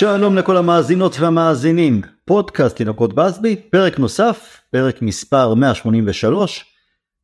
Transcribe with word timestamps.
שלום 0.00 0.36
לכל 0.36 0.56
המאזינות 0.56 1.20
והמאזינים, 1.20 2.00
פודקאסט 2.24 2.76
תינוקות 2.76 3.14
בסבי, 3.14 3.56
פרק 3.56 3.98
נוסף, 3.98 4.60
פרק 4.70 5.02
מספר 5.02 5.54
183. 5.54 6.64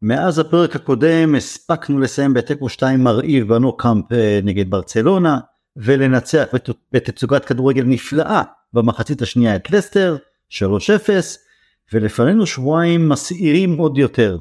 מאז 0.03 0.39
הפרק 0.39 0.77
הקודם 0.77 1.35
הספקנו 1.35 2.01
לסיים 2.01 2.35
בתיקו 2.35 2.69
2 2.69 3.05
מרהיב 3.05 3.49
בנוקאמפ 3.49 4.13
אה, 4.13 4.41
נגד 4.43 4.71
ברצלונה, 4.71 5.39
ולנצח 5.77 6.45
בתצוגת 6.93 7.45
כדורגל 7.45 7.85
נפלאה 7.85 8.43
במחצית 8.73 9.23
השנייה 9.23 9.57
את 9.57 9.71
לסטר, 9.71 10.17
3-0, 10.51 10.59
ולפנינו 11.93 12.47
שבועיים 12.47 13.09
מסעירים 13.09 13.79
עוד 13.79 13.99
יותר. 13.99 14.39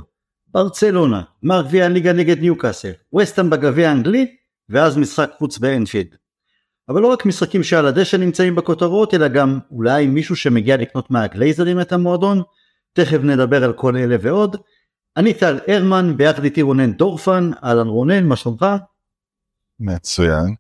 ברצלונה, 0.54 1.21
גמר 1.43 1.62
גביע 1.62 1.85
הליגה 1.85 2.13
נגד 2.13 2.40
ניוקאסל, 2.40 2.91
וסטאם 3.17 3.49
בגביע 3.49 3.90
האנגלי, 3.90 4.35
ואז 4.70 4.98
משחק 4.98 5.31
חוץ 5.38 5.57
באנפילד. 5.57 6.24
אבל 6.89 7.01
לא 7.01 7.07
רק 7.07 7.25
משחקים 7.25 7.63
שעל 7.63 7.85
הדשא 7.85 8.17
נמצאים 8.17 8.55
בכותרות, 8.55 9.13
אלא 9.13 9.27
גם 9.27 9.59
אולי 9.71 10.07
מישהו 10.07 10.35
שמגיע 10.35 10.77
לקנות 10.77 11.11
מהגלייזרים 11.11 11.81
את 11.81 11.91
המועדון, 11.91 12.41
תכף 12.93 13.19
נדבר 13.23 13.63
על 13.63 13.73
כל 13.73 13.97
אלה 13.97 14.15
ועוד. 14.21 14.57
אני 15.17 15.33
טל 15.33 15.59
הרמן, 15.67 16.17
ביחד 16.17 16.43
איתי 16.43 16.61
רונן 16.61 16.93
דורפן, 16.93 17.51
אהלן 17.63 17.87
רונן, 17.87 18.25
מה 18.25 18.35
שלומך? 18.35 18.65
מצוין. 19.79 20.55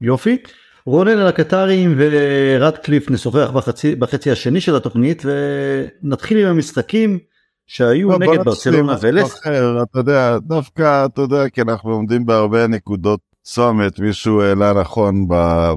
יופי. 0.00 0.38
רונן 0.86 1.18
על 1.18 1.26
הקטרים 1.26 1.94
ורדקליף 1.98 3.10
נשוחח 3.10 3.50
בחצי, 3.50 3.94
בחצי 3.94 4.30
השני 4.30 4.60
של 4.60 4.76
התוכנית 4.76 5.22
ונתחיל 5.24 6.38
עם 6.38 6.46
המשחקים 6.46 7.18
שהיו 7.66 8.10
לא, 8.10 8.18
נגד 8.18 8.44
ברצלונה 8.44 8.96
ולס. 9.00 9.40
אתה 9.82 9.98
יודע, 9.98 10.38
דווקא 10.38 11.06
אתה 11.06 11.20
יודע 11.20 11.48
כי 11.48 11.62
אנחנו 11.62 11.90
עומדים 11.90 12.26
בהרבה 12.26 12.66
נקודות 12.66 13.20
צומת, 13.44 13.98
מישהו 13.98 14.42
העלה 14.42 14.72
נכון 14.72 15.28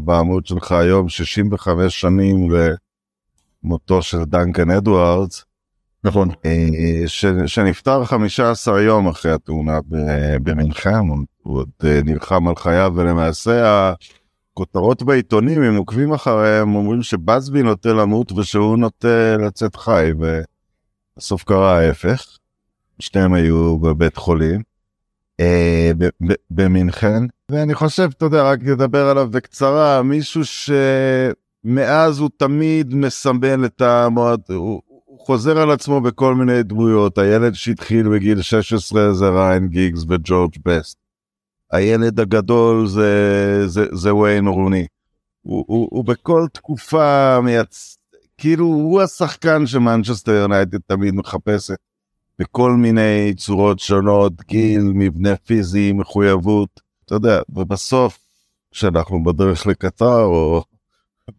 בעמוד 0.05 0.45
שלך 0.45 0.71
היום 0.71 1.09
65 1.09 2.01
שנים 2.01 2.47
למותו 3.63 4.01
של 4.01 4.23
דנקן 4.23 4.71
אדוארדס. 4.71 5.45
נכון. 6.03 6.29
אה, 6.45 7.07
ש, 7.07 7.25
שנפטר 7.45 8.05
15 8.05 8.81
יום 8.81 9.07
אחרי 9.07 9.31
התאונה 9.31 9.79
במנחם, 10.43 11.07
הוא 11.43 11.57
עוד 11.57 11.69
אה, 11.83 11.99
נלחם 12.05 12.47
על 12.47 12.55
חייו 12.55 12.93
ולמעשה 12.95 13.91
הכותרות 14.53 15.03
בעיתונים, 15.03 15.63
אם 15.63 15.75
עוקבים 15.75 16.13
אחריהם, 16.13 16.75
אומרים 16.75 17.03
שבאזבי 17.03 17.63
נוטה 17.63 17.93
למות 17.93 18.31
ושהוא 18.31 18.77
נוטה 18.77 19.38
לצאת 19.38 19.75
חי, 19.75 20.11
ובסוף 21.17 21.43
קרה 21.43 21.79
ההפך. 21.79 22.38
שניהם 22.99 23.33
היו 23.33 23.79
בבית 23.79 24.17
חולים. 24.17 24.66
אה, 25.39 25.91
במינכן, 26.49 27.23
ואני 27.52 27.73
חושב, 27.73 28.09
אתה 28.17 28.25
יודע, 28.25 28.52
רק 28.52 28.59
לדבר 28.63 29.07
עליו 29.07 29.27
בקצרה, 29.31 30.03
מישהו 30.03 30.41
שמאז 30.45 32.19
הוא 32.19 32.29
תמיד 32.38 32.95
מסמל 32.95 33.66
את 33.66 33.81
המועד, 33.81 34.41
הוא, 34.50 34.81
הוא 35.06 35.19
חוזר 35.19 35.57
על 35.57 35.72
עצמו 35.72 36.01
בכל 36.01 36.35
מיני 36.35 36.63
דמויות, 36.63 37.17
הילד 37.17 37.53
שהתחיל 37.53 38.09
בגיל 38.09 38.41
16 38.41 39.13
זה 39.13 39.29
ריין 39.29 39.67
גיגס 39.67 40.03
וג'ורג' 40.09 40.56
בסט. 40.66 40.97
הילד 41.72 42.19
הגדול 42.19 42.88
זה, 42.88 43.63
זה, 43.67 43.85
זה 43.91 44.16
ויין 44.16 44.47
רוני. 44.47 44.88
הוא, 45.41 45.66
הוא, 45.67 45.88
הוא 45.91 46.06
בכל 46.06 46.45
תקופה 46.53 47.39
מייצ... 47.41 47.97
כאילו 48.38 48.66
הוא 48.66 49.01
השחקן 49.01 49.67
שמנצ'סטר 49.67 50.31
יונייטד 50.31 50.78
תמיד 50.88 51.13
מחפשת. 51.13 51.78
בכל 52.40 52.72
מיני 52.72 53.34
צורות 53.38 53.80
שונות, 53.80 54.34
גיל, 54.48 54.81
מבנה 54.81 55.36
פיזי, 55.36 55.92
מחויבות, 55.92 56.81
אתה 57.06 57.16
יודע, 57.16 57.42
ובסוף, 57.50 58.20
כשאנחנו 58.72 59.24
בדרך 59.24 59.68
לקטר, 59.68 60.24
או 60.24 60.64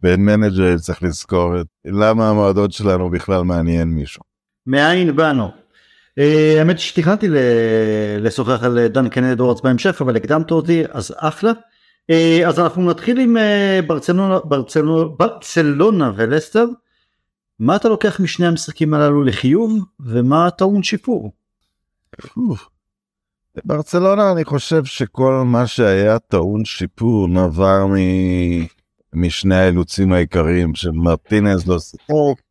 בין 0.01 0.25
מנג'ר, 0.25 0.77
צריך 0.77 1.03
לזכור 1.03 1.61
את 1.61 1.67
למה 1.85 2.29
המועדון 2.29 2.71
שלנו 2.71 3.09
בכלל 3.09 3.41
מעניין 3.41 3.87
מישהו. 3.87 4.23
מאין 4.67 5.15
באנו. 5.15 5.51
אה, 6.19 6.55
האמת 6.59 6.79
שתכננתי 6.79 7.27
לשוחח 8.19 8.63
על 8.63 8.87
דן 8.87 9.23
אדוארדס 9.23 9.61
בהמשך, 9.61 10.01
אבל 10.01 10.15
הקדמת 10.15 10.51
אותי, 10.51 10.83
אז 10.91 11.13
אחלה. 11.17 11.51
אה, 12.09 12.47
אז 12.47 12.59
אנחנו 12.59 12.89
נתחיל 12.89 13.19
עם 13.19 13.37
אה, 13.37 13.79
ברצלונה, 13.87 14.39
ברצלונה, 14.43 15.09
ברצלונה 15.17 16.11
ולסטר. 16.15 16.65
מה 17.59 17.75
אתה 17.75 17.89
לוקח 17.89 18.19
משני 18.19 18.47
המשחקים 18.47 18.93
הללו 18.93 19.23
לחיוב 19.23 19.85
ומה 19.99 20.51
טעון 20.51 20.83
שיפור? 20.83 21.31
ברצלונה 23.65 24.31
אני 24.31 24.45
חושב 24.45 24.85
שכל 24.85 25.43
מה 25.45 25.67
שהיה 25.67 26.19
טעון 26.19 26.65
שיפור 26.65 27.27
נבר 27.27 27.85
מ... 27.87 27.95
משני 29.13 29.55
האילוצים 29.55 30.13
העיקריים 30.13 30.75
של 30.75 30.91
מרטינז 30.91 31.67
לא 31.67 31.79
שיחק 31.79 32.41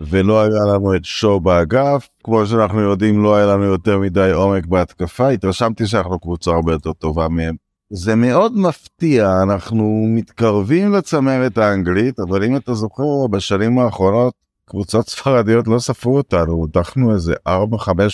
ולא 0.00 0.42
היה 0.42 0.74
לנו 0.74 0.96
את 0.96 1.04
שואו 1.04 1.40
באגף. 1.40 2.08
כמו 2.24 2.46
שאנחנו 2.46 2.80
יודעים 2.80 3.22
לא 3.22 3.36
היה 3.36 3.46
לנו 3.46 3.64
יותר 3.64 3.98
מדי 3.98 4.30
עומק 4.34 4.66
בהתקפה. 4.66 5.28
התרשמתי 5.28 5.86
שאנחנו 5.86 6.18
קבוצה 6.18 6.50
הרבה 6.50 6.72
יותר 6.72 6.92
טובה 6.92 7.28
מהם 7.28 7.56
זה 7.90 8.14
מאוד 8.14 8.56
מפתיע, 8.56 9.42
אנחנו 9.42 10.04
מתקרבים 10.08 10.92
לצמרת 10.92 11.58
האנגלית, 11.58 12.20
אבל 12.20 12.44
אם 12.44 12.56
אתה 12.56 12.74
זוכר, 12.74 13.26
בשנים 13.30 13.78
האחרונות 13.78 14.34
קבוצות 14.64 15.08
ספרדיות 15.08 15.68
לא 15.68 15.78
ספרו 15.78 16.16
אותנו, 16.16 16.52
הודחנו 16.52 17.14
איזה 17.14 17.34
4-5 17.48 17.50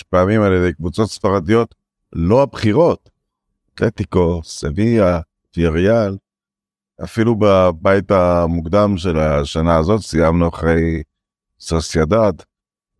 פעמים 0.09 0.41
על 0.41 0.53
ידי 0.53 0.73
קבוצות 0.73 1.09
ספרדיות 1.09 1.75
לא 2.13 2.41
הבחירות. 2.41 3.09
אתלטיקו, 3.73 4.41
סביה, 4.43 5.19
טיריאל, 5.51 6.17
אפילו 7.03 7.35
בבית 7.39 8.11
המוקדם 8.11 8.97
של 8.97 9.19
השנה 9.19 9.77
הזאת 9.77 10.01
סיימנו 10.01 10.49
אחרי 10.49 11.03
סוסיידד, 11.59 12.33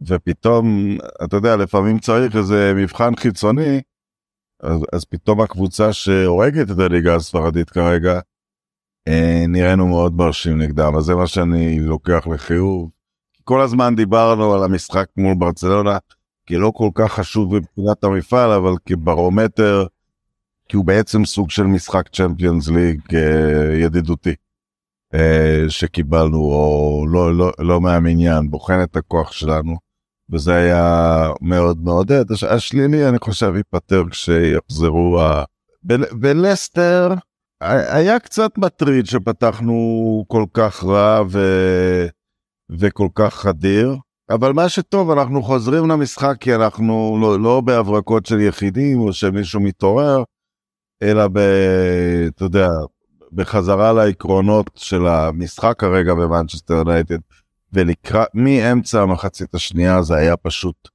ופתאום, 0.02 0.98
אתה 1.24 1.36
יודע, 1.36 1.56
לפעמים 1.56 2.00
צריך 2.00 2.36
איזה 2.36 2.74
מבחן 2.76 3.16
חיצוני, 3.16 3.82
אז, 4.60 4.80
אז 4.94 5.06
פתאום 5.06 5.42
הקבוצה 5.42 5.94
שהורגת 5.94 6.72
את 6.72 6.80
הליגה 6.80 7.16
הספרדית 7.16 7.70
כרגע, 7.70 8.20
אה, 9.08 9.46
נראינו 9.48 9.88
מאוד 9.88 10.16
מרשים 10.16 10.62
נגדם, 10.62 10.96
אז 10.98 11.04
זה 11.04 11.16
מה 11.16 11.28
שאני 11.28 11.80
לוקח 11.80 12.28
לחיוב. 12.28 12.90
כל 13.44 13.62
הזמן 13.62 13.96
דיברנו 13.96 14.54
על 14.54 14.64
המשחק 14.64 15.06
מול 15.18 15.36
ברצלונה, 15.38 15.98
כי 16.46 16.58
לא 16.58 16.72
כל 16.76 16.90
כך 16.96 17.14
חשוב 17.14 17.56
מבחינת 17.56 18.04
המפעל, 18.04 18.52
אבל 18.52 18.74
כברומטר, 18.86 19.86
כי 20.70 20.78
הוא 20.78 20.86
בעצם 20.86 21.26
סוג 21.26 21.50
של 21.50 21.64
משחק 21.64 22.10
צ'מפיונס 22.10 22.68
ליג 22.68 23.02
אה, 23.16 23.76
ידידותי. 23.76 24.36
אה, 25.14 25.66
שקיבלנו, 25.70 26.38
או 26.38 27.06
לא, 27.10 27.36
לא, 27.36 27.52
לא 27.60 27.82
מהמניין, 27.82 28.50
בוחן 28.50 28.84
את 28.84 28.96
הכוח 28.96 29.32
שלנו. 29.32 29.85
וזה 30.32 30.56
היה 30.56 31.30
מאוד 31.42 31.78
מעודד. 31.84 32.26
השלילי 32.50 33.10
אני 33.10 33.20
חושב 33.20 33.54
ייפטר 33.56 34.04
כשיחזרו 34.10 35.22
ה... 35.22 35.44
בלסטר 36.12 37.14
היה 37.62 38.20
קצת 38.20 38.58
מטריד 38.58 39.06
שפתחנו 39.06 40.26
כל 40.28 40.46
כך 40.54 40.84
רע 40.84 41.24
ו... 41.30 41.40
וכל 42.70 43.08
כך 43.16 43.34
חדיר. 43.34 43.96
אבל 44.30 44.54
מה 44.54 44.70
שטוב 44.70 45.12
אנחנו 45.12 45.44
חוזרים 45.44 45.90
למשחק 45.90 46.36
כי 46.40 46.56
אנחנו 46.56 47.18
לא, 47.22 47.40
לא 47.40 47.62
בהברקות 47.62 48.26
של 48.26 48.40
יחידים 48.40 49.00
או 49.00 49.14
שמישהו 49.14 49.60
מתעורר 49.60 50.24
אלא 51.04 51.28
ב... 51.28 51.40
אתה 52.28 52.44
יודע 52.44 52.70
בחזרה 53.32 53.94
לעקרונות 53.94 54.70
של 54.76 55.08
המשחק 55.08 55.74
כרגע 55.78 56.14
במנצ'סטר 56.14 56.74
יונייטד. 56.74 57.18
ולקראת, 57.76 58.28
מאמצע 58.34 59.02
המחצית 59.02 59.56
השנייה 59.56 60.02
זה 60.02 60.16
היה 60.16 60.38
פשוט 60.38 60.90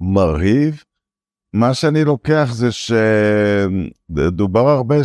מרהיב. 0.00 0.84
מה 1.52 1.74
שאני 1.74 2.04
לוקח 2.04 2.48
זה 2.52 2.68
שדובר 4.10 4.68
הרבה 4.68 4.96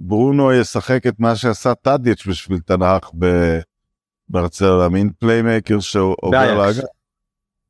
שברונו 0.00 0.52
ישחק 0.52 1.06
את 1.06 1.14
מה 1.20 1.36
שעשה 1.36 1.74
טאדיץ' 1.74 2.26
בשביל 2.26 2.58
תנ"ך 2.58 3.10
ברצלונה, 4.28 4.88
מין 4.88 5.10
פליימקר 5.18 5.80
שהוא 5.80 6.16
עובר 6.20 6.58
לאגף. 6.58 6.84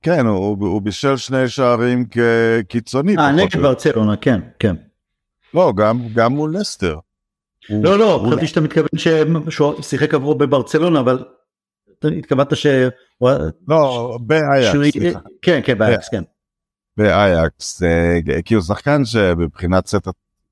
כן, 0.02 0.26
הוא, 0.26 0.56
הוא 0.60 0.82
בישל 0.82 1.16
שני 1.16 1.48
שערים 1.48 2.04
כקיצוני. 2.04 3.16
אה, 3.16 3.32
נגד 3.32 3.56
ברצלונה, 3.56 4.16
כן, 4.16 4.40
כן. 4.58 4.76
לא, 5.54 5.72
גם, 5.76 6.00
גם 6.14 6.32
מול 6.32 6.50
נסטר. 6.50 6.98
לא, 7.70 7.98
לא, 7.98 8.24
חשבתי 8.26 8.46
שאתה 8.46 8.60
מתכוון 8.60 8.88
שהוא 9.50 9.82
שיחק 9.82 10.14
עבורו 10.14 10.34
בברצלונה, 10.34 11.00
אבל 11.00 11.24
התכוונת 12.04 12.56
ש... 12.56 12.66
לא, 13.68 14.18
באייקס. 14.20 14.88
כן, 15.42 15.60
כן, 15.64 15.78
באייקס, 15.78 16.08
כן. 16.08 16.22
באייקס, 16.96 17.82
כי 18.44 18.54
הוא 18.54 18.62
שחקן 18.62 19.04
שבבחינת 19.04 19.86
סט 19.86 20.08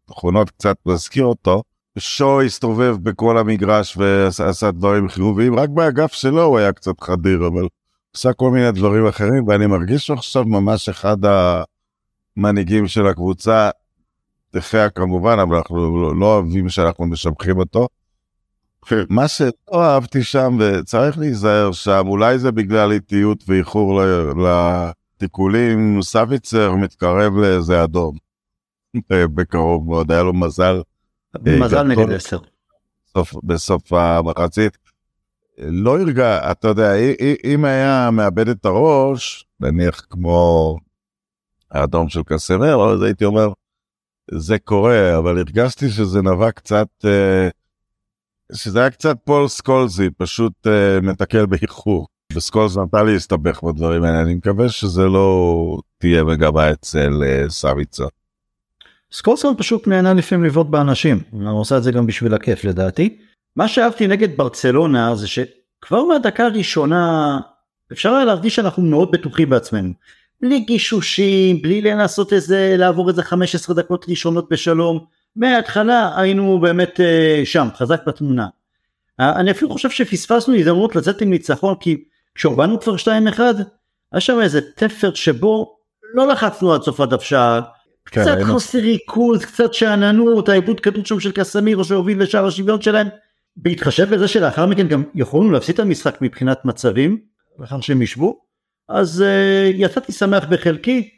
התכונות 0.09 0.51
קצת 0.51 0.77
מזכיר 0.87 1.25
אותו. 1.25 1.63
שו 1.99 2.41
הסתובב 2.41 2.97
בכל 3.03 3.39
המגרש 3.39 3.97
ועשה 3.97 4.71
דברים 4.71 5.09
חיוביים, 5.09 5.59
רק 5.59 5.69
באגף 5.69 6.13
שלו 6.13 6.43
הוא 6.43 6.59
היה 6.59 6.73
קצת 6.73 7.01
חדיר, 7.01 7.47
אבל 7.47 7.69
עשה 8.17 8.33
כל 8.33 8.51
מיני 8.51 8.73
דברים 8.73 9.07
אחרים, 9.07 9.49
ואני 9.49 9.67
מרגיש 9.67 10.07
שהוא 10.07 10.17
עכשיו 10.17 10.45
ממש 10.45 10.89
אחד 10.89 11.17
המנהיגים 12.37 12.89
של 12.89 13.07
הקבוצה. 13.07 13.71
דחיה 14.55 14.91
כמובן, 14.91 15.39
אבל 15.39 15.57
אנחנו 15.57 16.15
לא 16.15 16.27
אוהבים 16.35 16.69
שאנחנו 16.69 17.07
משבחים 17.07 17.59
אותו. 17.59 17.89
מה 19.11 19.29
שלא 19.29 19.51
אהבתי 19.75 20.23
שם, 20.23 20.59
וצריך 20.61 21.19
להיזהר 21.19 21.73
שם, 21.73 22.03
אולי 22.07 22.39
זה 22.39 22.53
בגלל 22.53 22.93
איטיות 22.93 23.45
ואיחור 23.49 24.01
לתיקולים, 25.17 26.03
סביצר 26.03 26.75
מתקרב 26.75 27.37
לאיזה 27.37 27.85
אדום. 27.85 28.17
בקרוב 29.35 29.87
מאוד, 29.87 30.13
היה 30.13 30.23
לו 30.23 30.33
מזל. 30.33 30.83
מזל 31.45 31.83
נגד 31.83 32.13
עשר. 32.13 32.39
בסוף 33.45 33.93
המחצית. 33.93 34.79
לא 35.59 36.01
הרגע, 36.01 36.51
אתה 36.53 36.69
יודע, 36.69 36.93
אם 37.45 37.65
היה 37.65 38.11
מאבד 38.13 38.49
את 38.49 38.65
הראש, 38.65 39.47
נניח 39.61 40.07
כמו 40.11 40.77
האדום 41.71 42.09
של 42.09 42.23
קסמר, 42.27 42.93
אז 42.93 43.03
הייתי 43.03 43.25
אומר, 43.25 43.53
זה 44.31 44.59
קורה, 44.59 45.19
אבל 45.19 45.39
הרגשתי 45.39 45.89
שזה 45.89 46.23
נבע 46.23 46.51
קצת, 46.51 46.89
אה, 47.05 47.49
שזה 48.53 48.81
היה 48.81 48.91
קצת 48.91 49.17
פול 49.25 49.49
סקולזי, 49.49 50.11
פשוט 50.11 50.53
אה, 50.67 51.01
מתקל 51.03 51.47
באיחור. 51.47 52.07
וסקולס 52.33 52.77
נתן 52.77 53.07
לי 53.07 53.13
להסתבך 53.13 53.63
בדברים 53.63 54.05
האלה, 54.05 54.23
אני 54.23 54.35
מקווה 54.35 54.69
שזה 54.69 55.03
לא 55.03 55.79
תהיה 55.99 56.25
מגמה 56.25 56.71
אצל 56.71 57.23
אה, 57.23 57.45
סביצה. 57.49 58.05
סקולסון 59.13 59.55
פשוט 59.59 59.87
נהנה 59.87 60.15
לפעמים 60.15 60.45
לבעוט 60.45 60.67
באנשים, 60.67 61.23
הוא 61.31 61.61
עושה 61.61 61.77
את 61.77 61.83
זה 61.83 61.93
גם 61.93 62.07
בשביל 62.07 62.35
הכיף 62.35 62.65
לדעתי. 62.65 63.19
מה 63.57 63.69
שאהבתי 63.69 64.07
נגד 64.07 64.37
ברצלונה 64.37 65.15
זה 65.15 65.27
שכבר 65.27 66.05
מהדקה 66.05 66.45
הראשונה 66.45 67.39
אפשר 67.93 68.15
היה 68.15 68.25
להרגיש 68.25 68.57
שאנחנו 68.57 68.83
מאוד 68.83 69.11
בטוחים 69.11 69.51
בעצמנו. 69.51 69.93
בלי 70.43 70.61
גישושים, 70.61 71.63
בלי 71.63 71.81
לנסות 71.81 72.33
איזה, 72.33 72.75
לעבור 72.79 73.09
איזה 73.09 73.23
15 73.23 73.77
דקות 73.77 74.07
ראשונות 74.09 74.49
בשלום. 74.51 75.05
מההתחלה 75.39 76.21
היינו 76.21 76.61
באמת 76.61 77.01
uh, 77.01 77.47
שם, 77.47 77.69
חזק 77.77 78.01
בתמונה. 78.07 78.47
אני 79.19 79.51
אפילו 79.51 79.71
חושב 79.71 79.91
שפספסנו 79.91 80.55
הזדמנות 80.55 80.97
לצאת 80.97 81.21
עם 81.21 81.31
ניצחון, 81.31 81.75
כי 81.81 82.05
כשהובלנו 82.35 82.81
כבר 82.81 82.95
2-1, 82.97 83.41
היה 84.13 84.21
שם 84.21 84.41
איזה 84.41 84.61
תפר 84.77 85.15
שבו 85.15 85.77
לא 86.15 86.29
לחצנו 86.29 86.75
עד 86.75 86.83
סוף 86.83 87.01
הדוושה, 87.01 87.61
כן, 88.07 88.21
קצת 88.21 88.37
היינו... 88.37 88.53
חוסר 88.53 88.79
ריכוז, 88.79 89.45
קצת 89.45 89.75
שאננות, 89.75 90.49
העיבוד 90.49 90.81
כדור 90.81 91.05
שם 91.05 91.21
של 91.21 91.33
קסמירו 91.33 91.85
שהוביל 91.85 92.23
לשער 92.23 92.47
השוויון 92.47 92.83
שלהם. 92.83 93.09
בהתחשב 93.57 94.15
בזה 94.15 94.29
שלאחר 94.29 94.67
מכן 94.67 94.89
גם 94.89 95.03
יכולנו 95.15 95.51
להפסיד 95.51 95.75
את 95.75 95.81
המשחק 95.81 96.19
מבחינת 96.21 96.65
מצבים, 96.65 97.19
לאחר 97.59 97.81
שהם 97.81 98.03
ישבו, 98.03 98.41
אז 98.89 99.25
uh, 99.27 99.77
יצאתי 99.77 100.13
שמח 100.13 100.45
בחלקי, 100.45 101.11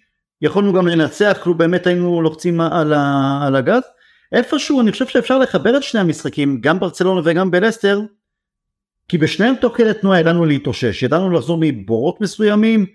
יכולנו 0.43 0.73
גם 0.73 0.89
לנצח, 0.89 1.39
כאילו 1.43 1.55
באמת 1.55 1.87
היינו 1.87 2.23
לוחצים 2.23 2.61
על, 2.61 2.93
ה, 2.93 3.41
על 3.47 3.57
הגז. 3.57 3.83
איפשהו 4.33 4.81
אני 4.81 4.93
חושב 4.93 5.07
שאפשר 5.07 5.39
לחבר 5.39 5.77
את 5.77 5.83
שני 5.83 6.01
המשחקים, 6.01 6.61
גם 6.61 6.81
ברצלונה 6.81 7.21
וגם 7.25 7.51
בלסטר, 7.51 8.01
כי 9.09 9.19
בשניהם 9.19 9.55
כדי 9.75 9.95
תנועה 10.01 10.21
ידענו 10.21 10.45
להתאושש, 10.45 11.03
ידענו 11.03 11.31
לחזור 11.31 11.59
מבורות 11.61 12.21
מסוימים, 12.21 12.87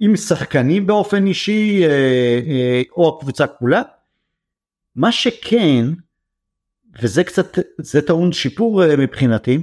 עם 0.00 0.16
שחקנים 0.16 0.86
באופן 0.86 1.26
אישי, 1.26 1.84
אה, 1.84 1.90
אה, 2.48 2.82
או 2.96 3.16
הקבוצה 3.16 3.46
כולה. 3.46 3.82
מה 4.96 5.12
שכן, 5.12 5.84
וזה 7.02 7.24
קצת, 7.24 7.58
זה 7.78 8.02
טעון 8.02 8.32
שיפור 8.32 8.84
אה, 8.84 8.96
מבחינתי, 8.96 9.62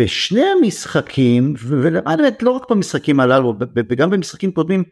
בשני 0.00 0.44
המשחקים, 0.44 1.54
ולמעט 1.58 2.42
לא 2.42 2.50
רק 2.50 2.70
במשחקים 2.70 3.20
הללו, 3.20 3.54
וגם 3.74 4.10
במשחקים 4.10 4.52
קודמים, 4.52 4.84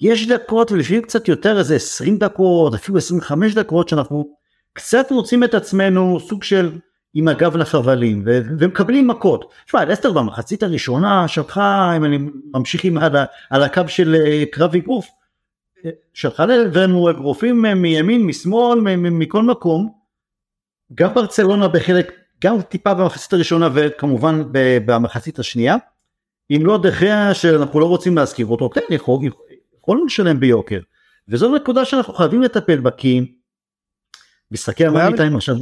יש 0.00 0.26
דקות 0.26 0.72
ולפעמים 0.72 1.02
קצת 1.02 1.28
יותר, 1.28 1.58
איזה 1.58 1.76
20 1.76 2.18
דקות, 2.18 2.74
אפילו 2.74 2.98
25 2.98 3.54
דקות, 3.54 3.88
שאנחנו 3.88 4.36
קצת 4.72 5.10
מוצאים 5.10 5.44
את 5.44 5.54
עצמנו 5.54 6.20
סוג 6.20 6.42
של 6.42 6.72
עם 7.14 7.28
הגב 7.28 7.56
לחבלים 7.56 8.22
ו- 8.26 8.40
ומקבלים 8.58 9.08
מכות. 9.08 9.52
תשמע, 9.66 9.84
לסטר 9.84 10.12
במחצית 10.12 10.62
הראשונה 10.62 11.28
שלחה, 11.28 11.96
אם 11.96 12.04
אני 12.04 12.18
ממשיך 12.54 12.84
עם 12.84 12.98
על, 12.98 13.16
על 13.50 13.62
הקו 13.62 13.82
של 13.88 14.14
אה, 14.14 14.44
קרב 14.52 14.74
אגרוף, 14.74 15.08
שלחה 16.14 16.46
לעברנו 16.46 17.10
אגרופים 17.10 17.62
מימין, 17.62 18.26
משמאל, 18.26 18.80
מכל 18.96 19.42
מקום. 19.42 19.92
גם 20.94 21.14
ברצלונה 21.14 21.68
בחלק 21.68 22.12
גם 22.44 22.62
טיפה 22.62 22.94
במחצית 22.94 23.32
הראשונה 23.32 23.68
וכמובן 23.74 24.42
במחצית 24.86 25.38
השנייה. 25.38 25.76
אם 26.50 26.66
לא 26.66 26.78
דחיה 26.78 27.34
שאנחנו 27.34 27.80
לא 27.80 27.86
רוצים 27.86 28.16
להזכיר 28.16 28.46
אותו, 28.46 28.70
כן, 28.70 28.80
יכול, 28.90 29.18
יכולנו 29.78 30.04
לשלם 30.04 30.40
ביוקר. 30.40 30.80
וזו 31.28 31.56
נקודה 31.56 31.84
שאנחנו 31.84 32.14
חייבים 32.14 32.42
לטפל 32.42 32.80
בה 32.80 32.90
כי 32.90 33.34
משחקי 34.52 34.86
המאניטיים 34.86 35.36
עכשיו. 35.36 35.56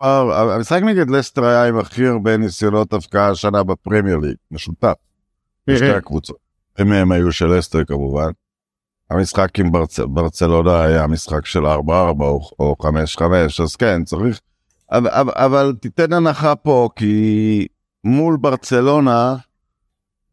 המשחק 0.00 0.82
נגד 0.82 1.10
לסטר 1.10 1.44
היה 1.44 1.68
עם 1.68 1.78
הכי 1.78 2.06
הרבה 2.06 2.36
ניסיונות 2.36 2.92
הפקעה 2.92 3.30
השנה 3.30 3.62
בפרמייר 3.62 4.16
ליג, 4.16 4.36
משותף. 4.50 4.94
בשתי 5.66 5.90
הקבוצות. 5.90 6.36
הם 6.78 7.12
היו 7.12 7.32
של 7.32 7.46
לסטר 7.46 7.84
כמובן. 7.84 8.30
המשחק 9.10 9.58
עם 9.58 9.72
ברצלונה 10.08 10.82
היה 10.82 11.06
משחק 11.06 11.46
של 11.46 11.66
4-4 11.66 11.68
או 12.58 12.76
5-5 12.82 12.86
אז 13.62 13.76
כן 13.76 14.04
צריך 14.04 14.40
אבל, 14.92 15.10
אבל, 15.10 15.32
אבל 15.36 15.74
תיתן 15.80 16.12
הנחה 16.12 16.54
פה, 16.54 16.88
כי 16.96 17.66
מול 18.04 18.36
ברצלונה 18.36 19.36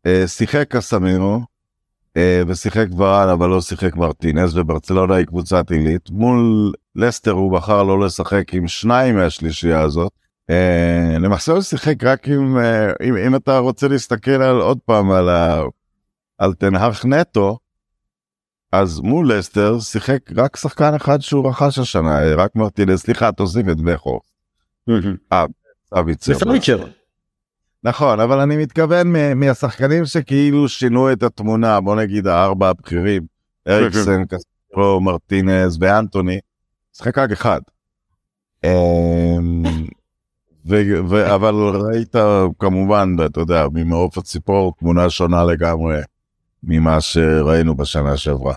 אה, 0.06 0.28
שיחק 0.28 0.68
קסמירו, 0.70 1.42
אה, 2.18 2.42
ושיחק 2.48 2.88
ורן, 2.98 3.30
אבל 3.30 3.50
לא 3.50 3.62
שיחק 3.62 3.96
מרטינס, 3.96 4.52
וברצלונה 4.56 5.16
היא 5.16 5.26
קבוצת 5.26 5.72
עילית. 5.72 6.10
מול 6.10 6.72
לסטר 6.96 7.32
הוא 7.32 7.58
בחר 7.58 7.84
לא 7.84 8.00
לשחק 8.00 8.54
עם 8.54 8.68
שניים 8.68 9.16
מהשלישייה 9.16 9.82
הזאת. 9.82 10.12
אה, 10.50 11.18
למעשה 11.20 11.52
הוא 11.52 11.62
שיחק 11.62 12.04
רק 12.04 12.28
עם, 12.28 12.58
אה, 12.58 12.92
אם, 13.04 13.18
אם 13.18 13.36
אתה 13.36 13.58
רוצה 13.58 13.88
להסתכל 13.88 14.32
על 14.32 14.62
עוד 14.62 14.78
פעם 14.86 15.12
על, 15.12 15.30
ה, 15.30 15.62
על 16.38 16.54
תנהך 16.54 17.06
נטו, 17.06 17.58
אז 18.72 19.00
מול 19.00 19.34
לסטר 19.34 19.80
שיחק 19.80 20.20
רק 20.36 20.56
שחקן 20.56 20.94
אחד 20.96 21.22
שהוא 21.22 21.50
רכש 21.50 21.80
השנה, 21.80 22.36
רק 22.36 22.56
מרטינס, 22.56 23.02
סליחה, 23.02 23.32
תוסיף 23.32 23.68
את 23.72 23.82
בכור. 23.82 24.22
אה, 25.34 25.46
סביצר. 25.96 26.34
נכון, 27.84 28.20
אבל 28.20 28.40
אני 28.40 28.58
מתכוון 28.58 29.14
מהשחקנים 29.36 30.06
שכאילו 30.06 30.70
שינו 30.70 31.12
את 31.12 31.24
התמונה, 31.24 31.82
בוא 31.82 31.96
נגיד 31.96 32.28
הארבע 32.28 32.70
הבכירים, 32.70 33.22
אריקסן, 33.68 34.26
קסטרו, 34.26 35.02
מרטינז 35.02 35.78
ואנטוני, 35.82 36.40
שחק 36.98 37.18
רק 37.18 37.32
אחד. 37.32 37.62
אמ, 38.64 39.64
אבל 41.36 41.56
ראית 41.56 42.16
כמובן, 42.60 43.16
אתה 43.26 43.40
יודע, 43.40 43.68
ממעוף 43.74 44.18
הציפור 44.18 44.74
תמונה 44.80 45.10
שונה 45.10 45.44
לגמרי 45.44 45.98
ממה 46.64 47.02
שראינו 47.02 47.76
בשנה 47.76 48.18
שעברה. 48.18 48.54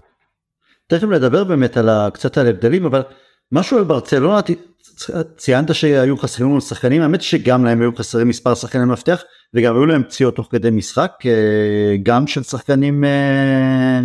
תכף 0.86 1.04
נדבר 1.04 1.44
באמת 1.44 1.76
על 1.76 1.88
קצת 2.10 2.38
על 2.38 2.46
הבדלים, 2.46 2.84
אבל 2.84 3.02
משהו 3.52 3.78
על 3.78 3.84
ברצלונה, 3.84 4.40
ציינת 5.36 5.74
שהיו 5.74 6.16
חסרים 6.16 6.50
לנו 6.50 6.60
שחקנים, 6.60 7.02
האמת 7.02 7.22
שגם 7.22 7.64
להם 7.64 7.80
היו 7.80 7.96
חסרים 7.96 8.28
מספר 8.28 8.54
שחקני 8.54 8.84
מפתח 8.84 9.22
וגם 9.54 9.74
היו 9.74 9.86
להם 9.86 10.02
פציעות 10.02 10.36
תוך 10.36 10.48
כדי 10.50 10.70
משחק, 10.70 11.12
אה, 11.26 11.96
גם 12.02 12.26
של 12.26 12.42
שחקנים, 12.42 13.04
אה, 13.04 14.00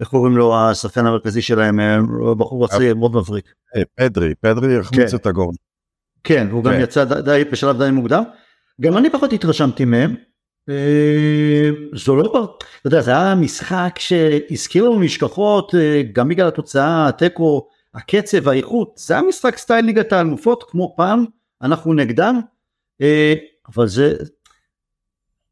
איך 0.00 0.08
קוראים 0.08 0.36
לו 0.36 0.56
השחקן 0.56 1.06
המרכזי 1.06 1.42
שלהם, 1.42 1.80
אה, 1.80 1.98
בחור 2.38 2.64
הצעיר 2.64 2.94
מאוד 2.94 3.16
מבריק. 3.16 3.54
פדרי, 3.94 4.34
פדרי 4.34 4.78
החמיץ 4.78 5.10
כן. 5.10 5.16
את 5.16 5.26
הגורן. 5.26 5.54
כן, 6.24 6.48
הוא 6.50 6.64
גם 6.64 6.72
כן. 6.72 6.80
יצא 6.80 7.04
די, 7.04 7.44
בשלב 7.52 7.82
די 7.82 7.90
מוקדם. 7.90 8.22
גם 8.80 8.96
אני 8.96 9.10
פחות 9.10 9.32
התרשמתי 9.32 9.84
מהם. 9.84 10.14
זו 11.94 12.16
לא, 12.16 12.56
אתה 12.80 12.86
יודע, 12.88 13.00
זה 13.00 13.10
היה 13.10 13.34
משחק 13.34 13.98
שהזכיר 13.98 14.84
לנו 14.84 15.00
נשכחות, 15.00 15.74
גם 16.12 16.28
בגלל 16.28 16.48
התוצאה, 16.48 17.08
התיקו. 17.08 17.68
הקצב, 17.96 18.48
האיכות, 18.48 18.92
זה 18.96 19.14
היה 19.14 19.22
משחק 19.22 19.56
סטייל 19.56 19.84
ליגת 19.84 20.12
האלופות 20.12 20.64
כמו 20.70 20.94
פעם, 20.96 21.24
אנחנו 21.62 21.94
נגדם, 21.94 22.40
אה, 23.00 23.34
אבל 23.68 23.88
זה, 23.88 24.14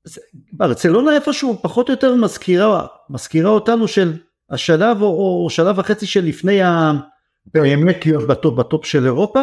זה 0.04 0.20
ברצלונה 0.52 1.14
איפשהו 1.14 1.58
פחות 1.62 1.88
או 1.88 1.94
יותר 1.94 2.14
מזכירה, 2.14 2.86
מזכירה 3.10 3.50
אותנו 3.50 3.88
של 3.88 4.18
השלב 4.50 5.02
או, 5.02 5.42
או 5.44 5.50
שלב 5.50 5.78
וחצי 5.78 6.06
שלפני 6.06 6.62
ה... 6.62 6.92
באמת 7.46 8.06
להיות 8.06 8.28
בטופ, 8.28 8.54
בטופ 8.54 8.86
של 8.86 9.04
אירופה, 9.04 9.40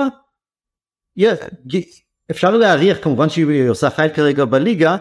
אפשר 2.32 2.52
להעריך 2.58 3.04
כמובן 3.04 3.30
שהיא 3.30 3.70
עושה 3.70 3.90
חיל 3.90 4.10
כרגע 4.14 4.46
בליגה, 4.46 4.98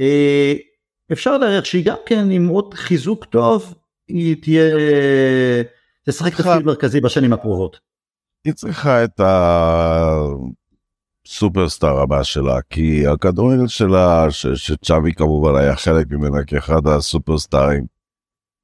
אה, 0.00 0.54
אפשר 1.12 1.38
להעריך 1.38 1.66
שהיא 1.66 1.84
גם 1.84 1.96
כן 2.06 2.30
עם 2.30 2.48
עוד 2.48 2.74
חיזוק 2.74 3.24
טוב, 3.24 3.74
היא 4.08 4.36
תהיה 4.42 4.74
תשחק 6.08 6.34
תפקיד 6.34 6.66
מרכזי 6.66 7.00
בשנים 7.00 7.32
הקרובות. 7.32 7.80
היא 8.44 8.52
צריכה 8.52 9.04
את 9.04 9.20
הסופרסטאר 11.26 11.98
הבא 12.00 12.22
שלה 12.22 12.58
כי 12.70 13.06
הכדורגל 13.06 13.66
שלה 13.66 14.26
שצ'אבי 14.54 15.14
כמובן 15.14 15.60
היה 15.60 15.76
חלק 15.76 16.06
ממנה 16.10 16.44
כאחד 16.44 16.86
הסופרסטארים. 16.86 17.99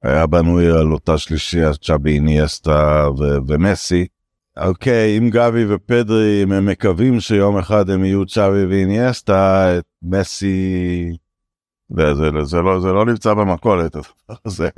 היה 0.06 0.26
בנוי 0.26 0.70
על 0.70 0.92
אותה 0.92 1.18
שלישייה 1.18 1.74
צ'אבי 1.74 2.14
איניאסטה 2.14 3.08
ו- 3.18 3.38
ומסי 3.46 4.06
אוקיי, 4.56 5.18
אם 5.18 5.30
גבי 5.30 5.64
ופדרי, 5.74 6.42
אם 6.42 6.52
הם 6.52 6.66
מקווים 6.66 7.20
שיום 7.20 7.58
אחד 7.58 7.90
הם 7.90 8.04
יהיו 8.04 8.26
צ'אבי 8.26 8.66
ואיניאסטה, 8.66 9.68
את 9.78 9.84
מסי, 10.02 11.16
זה, 11.96 12.14
זה, 12.14 12.30
זה, 12.44 12.60
לא, 12.60 12.80
זה 12.80 12.92
לא 12.92 13.04
נמצא 13.04 13.34
במכולת, 13.34 13.96
זה, 14.46 14.68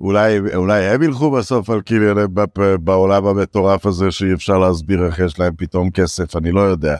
אולי, 0.00 0.38
אולי 0.54 0.84
הם 0.84 1.02
ילכו 1.02 1.30
בסוף 1.30 1.70
על 1.70 1.80
קיליאן 1.80 2.14
בעולם 2.80 3.26
המטורף 3.26 3.86
הזה 3.86 4.10
שאי 4.10 4.32
אפשר 4.32 4.58
להסביר 4.58 5.06
איך 5.06 5.18
יש 5.18 5.38
להם 5.38 5.52
פתאום 5.56 5.90
כסף, 5.90 6.36
אני 6.36 6.52
לא 6.52 6.60
יודע. 6.60 6.96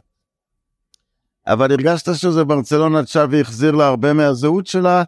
אבל 1.47 1.73
הרגשת 1.73 2.15
שזה 2.15 2.45
ברצלונה 2.45 3.05
צ'אבי 3.05 3.41
החזיר 3.41 3.71
לה 3.71 3.87
הרבה 3.87 4.13
מהזהות 4.13 4.67
שלה, 4.67 5.03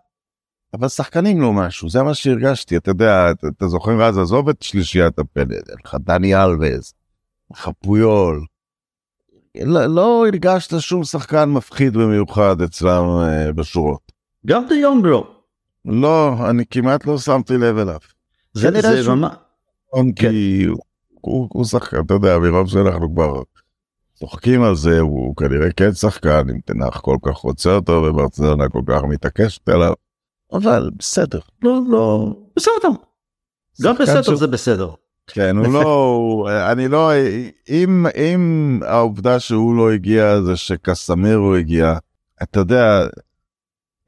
אבל 0.75 0.89
שחקנים 0.89 1.41
לא 1.41 1.53
משהו, 1.53 1.91
זה 1.91 2.03
מה 2.03 2.15
שהרגשתי, 2.15 2.77
אתה 2.77 2.91
יודע, 2.91 3.31
אתה, 3.31 3.47
אתה 3.57 3.69
זוכר 3.69 4.03
אז, 4.05 4.19
עזוב 4.19 4.49
את 4.49 4.63
שלישיית 4.63 5.19
הפנדל, 5.19 5.61
לך 5.85 5.97
דני 6.01 6.37
אלווז, 6.37 6.93
לך 7.53 7.71
פויול. 7.79 8.45
לא, 9.57 9.87
לא 9.87 10.27
הרגשת 10.27 10.81
שום 10.81 11.05
שחקן 11.05 11.49
מפחיד 11.49 11.97
במיוחד 11.97 12.61
אצלם 12.61 13.05
uh, 13.05 13.53
בשורות. 13.53 14.13
גם 14.47 14.67
דה 14.69 14.75
יונג 14.75 15.07
לא. 15.07 15.31
לא, 15.85 16.37
אני 16.51 16.65
כמעט 16.71 17.07
לא 17.07 17.19
שמתי 17.19 17.55
לב 17.57 17.79
אליו. 17.79 17.99
זה 18.53 18.71
נראה 18.71 19.03
שהוא... 19.03 19.15
ממש... 19.15 19.33
כי 20.17 20.65
הוא, 20.65 20.79
הוא, 21.21 21.49
הוא 21.53 21.65
שחקן, 21.65 22.01
אתה 22.07 22.15
יודע, 22.15 22.39
מרוב 22.39 22.69
שאנחנו 22.69 23.15
כבר 23.15 23.43
צוחקים 24.15 24.63
על 24.63 24.75
זה, 24.75 25.01
הוא 25.01 25.37
כנראה 25.37 25.73
כן 25.73 25.93
שחקן, 25.93 26.43
אם 26.51 26.61
תנח 26.65 27.01
כל 27.01 27.17
כך 27.23 27.37
רוצה 27.37 27.75
אותו 27.75 27.93
וברצלונה 27.93 28.69
כל 28.69 28.83
כך 28.87 29.03
מתעקשת 29.03 29.69
עליו. 29.69 29.93
אבל 30.53 30.91
בסדר. 30.99 31.41
לא, 31.63 31.81
לא, 31.89 32.35
בסדר. 32.57 32.89
גם 33.83 33.95
בסדר 33.95 34.35
זה 34.35 34.47
בסדר. 34.47 34.91
כן, 35.27 35.57
הוא 35.57 35.73
לא, 35.73 36.49
אני 36.73 36.89
לא, 36.89 37.11
אם, 37.69 38.07
אם 38.17 38.81
העובדה 38.87 39.41
שהוא 39.41 39.77
לא 39.77 39.93
הגיע 39.93 40.41
זה 40.41 40.57
שקסמירו 40.57 41.55
הגיע, 41.55 41.95
אתה 42.43 42.61
יודע, 42.61 43.07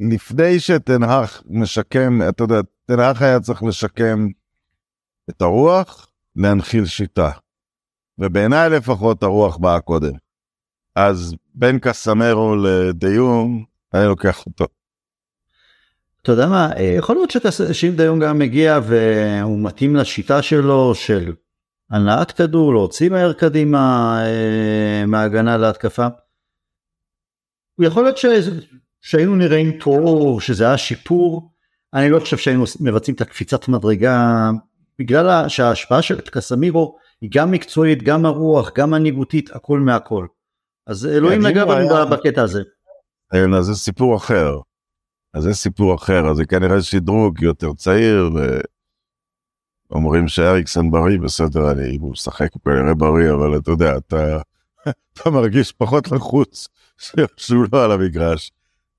לפני 0.00 0.60
שתנהך 0.60 1.42
משקם, 1.46 2.28
אתה 2.28 2.44
יודע, 2.44 2.60
תנהך 2.86 3.22
היה 3.22 3.40
צריך 3.40 3.62
לשקם 3.62 4.28
את 5.30 5.42
הרוח, 5.42 6.08
להנחיל 6.36 6.86
שיטה. 6.86 7.30
ובעיניי 8.18 8.70
לפחות 8.70 9.22
הרוח 9.22 9.56
באה 9.56 9.80
קודם. 9.80 10.12
אז 10.94 11.34
בין 11.54 11.78
קסמרו 11.78 12.56
לדיום, 12.56 13.64
אני 13.94 14.06
לוקח 14.06 14.46
אותו. 14.46 14.66
אתה 16.22 16.32
יודע 16.32 16.46
מה, 16.46 16.70
אה, 16.76 16.94
יכול 16.98 17.16
להיות 17.16 17.30
שאם 17.72 17.92
דיום 17.96 18.20
גם 18.20 18.38
מגיע 18.38 18.80
והוא 18.82 19.58
מתאים 19.62 19.96
לשיטה 19.96 20.42
שלו 20.42 20.94
של 20.94 21.32
הנעת 21.90 22.32
כדור, 22.32 22.72
להוציא 22.72 23.10
מהר 23.10 23.32
קדימה 23.32 24.16
אה, 24.26 25.06
מהגנה 25.06 25.56
להתקפה. 25.56 26.06
יכול 27.80 28.02
להיות 28.02 28.18
ש... 28.18 28.26
שהיינו 29.00 29.36
נראים 29.36 29.78
טוב, 29.78 30.42
שזה 30.42 30.64
היה 30.64 30.78
שיפור, 30.78 31.52
אני 31.94 32.10
לא 32.10 32.20
חושב 32.20 32.36
שהיינו 32.36 32.64
מבצעים 32.80 33.14
את 33.14 33.20
הקפיצת 33.20 33.68
מדרגה, 33.68 34.50
בגלל 34.98 35.48
שההשפעה 35.48 36.02
של 36.02 36.20
קסמירו 36.20 36.96
היא 37.20 37.30
גם 37.32 37.50
מקצועית, 37.50 38.02
גם 38.02 38.26
הרוח, 38.26 38.70
גם 38.76 38.90
מנהיגותית, 38.90 39.50
הכל 39.56 39.80
מהכל. 39.80 40.26
אז 40.86 41.06
אלוהים 41.06 41.46
נגע 41.46 41.64
בנו 41.64 42.10
בקטע 42.10 42.42
הזה. 42.42 42.62
כן, 43.32 43.54
אז 43.54 43.64
זה 43.64 43.74
סיפור 43.74 44.16
אחר. 44.16 44.58
אז 45.34 45.42
זה 45.42 45.54
סיפור 45.54 45.94
אחר, 45.94 46.30
אז 46.30 46.36
זה 46.36 46.46
כנראה 46.46 46.82
שדרוג 46.82 47.42
יותר 47.42 47.72
צעיר, 47.72 48.30
ואומרים 49.90 50.28
שאריקסון 50.28 50.90
בריא, 50.90 51.18
בסדר, 51.18 51.70
אני, 51.70 51.96
הוא 52.00 52.12
משחק, 52.12 52.48
הוא 52.52 52.62
כנראה 52.64 52.94
בריא, 52.94 53.32
אבל 53.32 53.58
אתה 53.58 53.70
יודע, 53.70 53.96
אתה, 53.96 54.38
אתה 55.12 55.30
מרגיש 55.30 55.72
פחות 55.72 56.12
לחוץ 56.12 56.68
שהוא 57.36 57.66
לא 57.72 57.84
על 57.84 57.92
המגרש. 57.92 58.50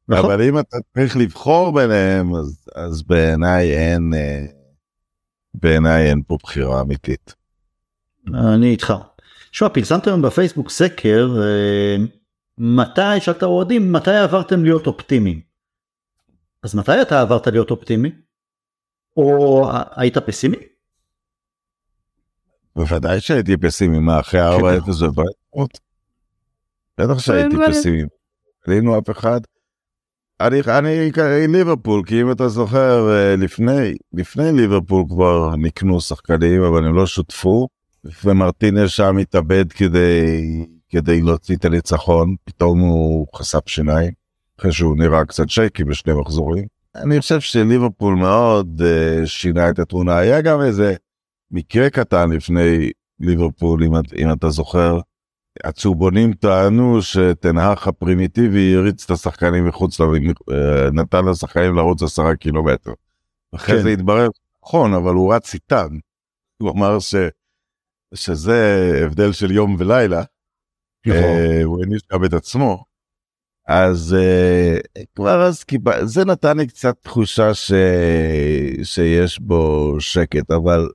נכון. 0.07 0.25
אבל 0.25 0.41
אם 0.41 0.59
אתה 0.59 0.77
צריך 0.93 1.17
לבחור 1.17 1.73
ביניהם, 1.73 2.35
אז, 2.35 2.67
אז 2.75 3.03
בעיניי 3.03 3.73
אין, 3.73 4.13
אה, 4.13 4.45
בעיניי 5.53 6.09
אין 6.09 6.21
פה 6.27 6.37
בחירה 6.43 6.81
אמיתית. 6.81 7.35
אני 8.27 8.69
איתך. 8.69 8.93
שמע, 9.51 9.69
פרסמתם 9.69 10.21
בפייסבוק 10.21 10.69
סקר, 10.69 11.35
אה, 11.41 11.95
מתי, 12.57 13.19
שאלת 13.19 13.43
אוהדים, 13.43 13.91
מתי 13.91 14.15
עברתם 14.15 14.63
להיות 14.63 14.87
אופטימיים? 14.87 15.52
אז 16.63 16.75
מתי 16.75 17.01
אתה 17.01 17.21
עברת 17.21 17.47
להיות 17.47 17.71
אופטימי? 17.71 18.11
או 19.17 19.65
היית 19.95 20.17
פסימי? 20.17 20.57
בוודאי 22.75 23.19
שהייתי 23.21 23.57
פסימי, 23.57 23.99
מה 23.99 24.19
אחרי 24.19 24.39
4-0 24.57 24.63
בבית? 25.05 25.79
בטח 26.97 27.19
שהייתי 27.19 27.55
פסימי. 27.69 28.03
עלינו 28.67 28.99
אף 28.99 29.09
אחד. 29.09 29.41
אני, 30.41 30.61
אני 30.69 31.47
ליברפול, 31.47 32.03
כי 32.05 32.21
אם 32.21 32.31
אתה 32.31 32.47
זוכר, 32.47 33.09
אה, 33.11 33.35
לפני, 33.35 33.93
לפני 34.13 34.51
ליברפול 34.51 35.03
כבר 35.09 35.55
נקנו 35.55 36.01
שחקנים, 36.01 36.63
אבל 36.63 36.85
הם 36.85 36.95
לא 36.95 37.05
שותפו, 37.05 37.67
ומרטינס 38.23 38.91
שם 38.91 39.17
התאבד 39.17 39.71
כדי, 39.71 40.65
כדי 40.89 41.21
להוציא 41.21 41.55
את 41.55 41.65
הניצחון, 41.65 42.35
פתאום 42.43 42.79
הוא 42.79 43.27
חשף 43.35 43.67
שיניים. 43.67 44.22
אחרי 44.59 44.71
שהוא 44.71 44.97
נראה 44.97 45.25
קצת 45.25 45.49
שייקי 45.49 45.83
בשני 45.83 46.13
מחזורים. 46.13 46.65
אני 46.95 47.19
חושב 47.19 47.39
שליברפול 47.39 48.15
מאוד 48.15 48.81
uh, 48.81 49.25
שינה 49.25 49.69
את 49.69 49.79
התמונה. 49.79 50.17
היה 50.17 50.41
גם 50.41 50.61
איזה 50.61 50.95
מקרה 51.51 51.89
קטן 51.89 52.29
לפני 52.31 52.91
ליברפול, 53.19 53.83
אם, 53.83 53.91
אם 54.17 54.31
אתה 54.31 54.49
זוכר. 54.49 54.99
הצהובונים 55.63 56.33
טענו 56.33 57.01
שתנהך 57.01 57.87
הפרימיטיבי 57.87 58.75
הריץ 58.75 59.03
את 59.05 59.11
השחקנים 59.11 59.67
מחוץ, 59.67 59.99
ל... 59.99 60.03
אה, 60.03 60.89
נתן 60.91 61.25
לשחקנים 61.25 61.75
לרוץ 61.75 62.03
עשרה 62.03 62.35
קילומטר. 62.35 62.91
אחרי 63.55 63.77
כן. 63.77 63.83
זה 63.83 63.89
התברר, 63.89 64.27
נכון, 64.63 64.93
אבל 64.93 65.13
הוא 65.13 65.33
רץ 65.33 65.53
איתן. 65.53 65.87
הוא 66.57 66.71
אמר 66.71 66.99
ש... 66.99 67.15
שזה 68.13 68.91
הבדל 69.05 69.31
של 69.31 69.51
יום 69.51 69.75
ולילה. 69.79 70.23
נכון. 71.05 71.19
Uh, 71.19 71.63
הוא 71.63 71.79
העניש 71.79 72.01
גם 72.11 72.25
את 72.25 72.33
עצמו. 72.33 72.83
אז 73.67 74.15
uh, 74.19 75.01
כבר 75.15 75.43
אז 75.43 75.63
קיבל, 75.63 76.05
זה 76.05 76.25
נתן 76.25 76.57
לי 76.57 76.67
קצת 76.67 76.95
תחושה 77.01 77.53
ש... 77.53 77.71
שיש 78.83 79.39
בו 79.39 79.95
שקט, 79.99 80.51
אבל 80.51 80.89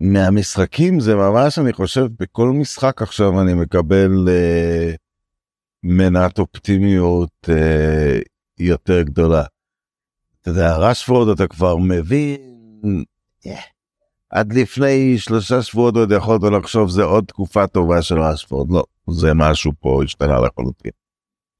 מהמשחקים 0.00 1.00
זה 1.00 1.14
ממש, 1.14 1.58
אני 1.58 1.72
חושב, 1.72 2.06
בכל 2.20 2.48
משחק 2.48 3.02
עכשיו 3.02 3.40
אני 3.40 3.54
מקבל 3.54 4.28
uh, 4.28 4.96
מנת 5.82 6.38
אופטימיות 6.38 7.30
uh, 7.46 8.22
יותר 8.58 9.02
גדולה. 9.02 9.44
אתה 10.42 10.50
יודע, 10.50 10.76
רשפורד 10.76 11.28
אתה 11.28 11.46
כבר 11.46 11.76
מבין, 11.76 13.04
yeah. 13.46 13.50
עד 14.30 14.52
לפני 14.52 15.18
שלושה 15.18 15.62
שבועות 15.62 15.96
עוד 15.96 16.12
יכולת 16.12 16.42
לחשוב 16.42 16.90
זה 16.90 17.02
עוד 17.02 17.24
תקופה 17.24 17.66
טובה 17.66 18.02
של 18.02 18.18
רשפורד, 18.18 18.70
לא, 18.70 18.84
זה 19.10 19.34
משהו 19.34 19.72
פה 19.80 20.00
השתנה 20.04 20.40
לחלוטין. 20.40 20.92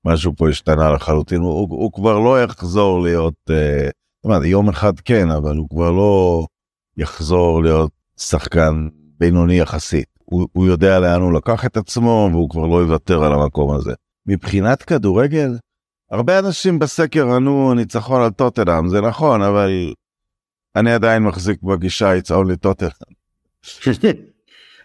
משהו 0.08 0.32
פה 0.36 0.48
השתנה 0.48 0.92
לחלוטין, 0.92 1.40
הוא, 1.40 1.52
הוא, 1.52 1.68
הוא 1.70 1.92
כבר 1.92 2.18
לא 2.18 2.42
יחזור 2.42 3.02
להיות, 3.02 3.34
אה, 3.50 3.88
אומרת, 4.24 4.44
יום 4.44 4.68
אחד 4.68 5.00
כן, 5.00 5.30
אבל 5.30 5.56
הוא 5.56 5.68
כבר 5.68 5.90
לא 5.90 6.44
יחזור 6.96 7.62
להיות 7.62 7.90
שחקן 8.16 8.88
בינוני 9.18 9.58
יחסית. 9.58 10.06
הוא, 10.24 10.48
הוא 10.52 10.66
יודע 10.66 11.00
לאן 11.00 11.20
הוא 11.20 11.32
לקח 11.32 11.66
את 11.66 11.76
עצמו 11.76 12.28
והוא 12.32 12.50
כבר 12.50 12.66
לא 12.66 12.76
יוותר 12.76 13.24
על 13.24 13.32
המקום 13.32 13.74
הזה. 13.74 13.92
מבחינת 14.26 14.82
כדורגל, 14.82 15.50
הרבה 16.10 16.38
אנשים 16.38 16.78
בסקר 16.78 17.34
ענו 17.34 17.74
ניצחון 17.74 18.22
על 18.22 18.30
טוטנאם, 18.30 18.88
זה 18.88 19.00
נכון, 19.00 19.42
אבל 19.42 19.92
אני 20.76 20.92
עדיין 20.92 21.22
מחזיק 21.22 21.62
בגישה 21.62 22.18
it's 22.18 22.30
only 22.30 22.56
טוטנאם. 22.60 22.90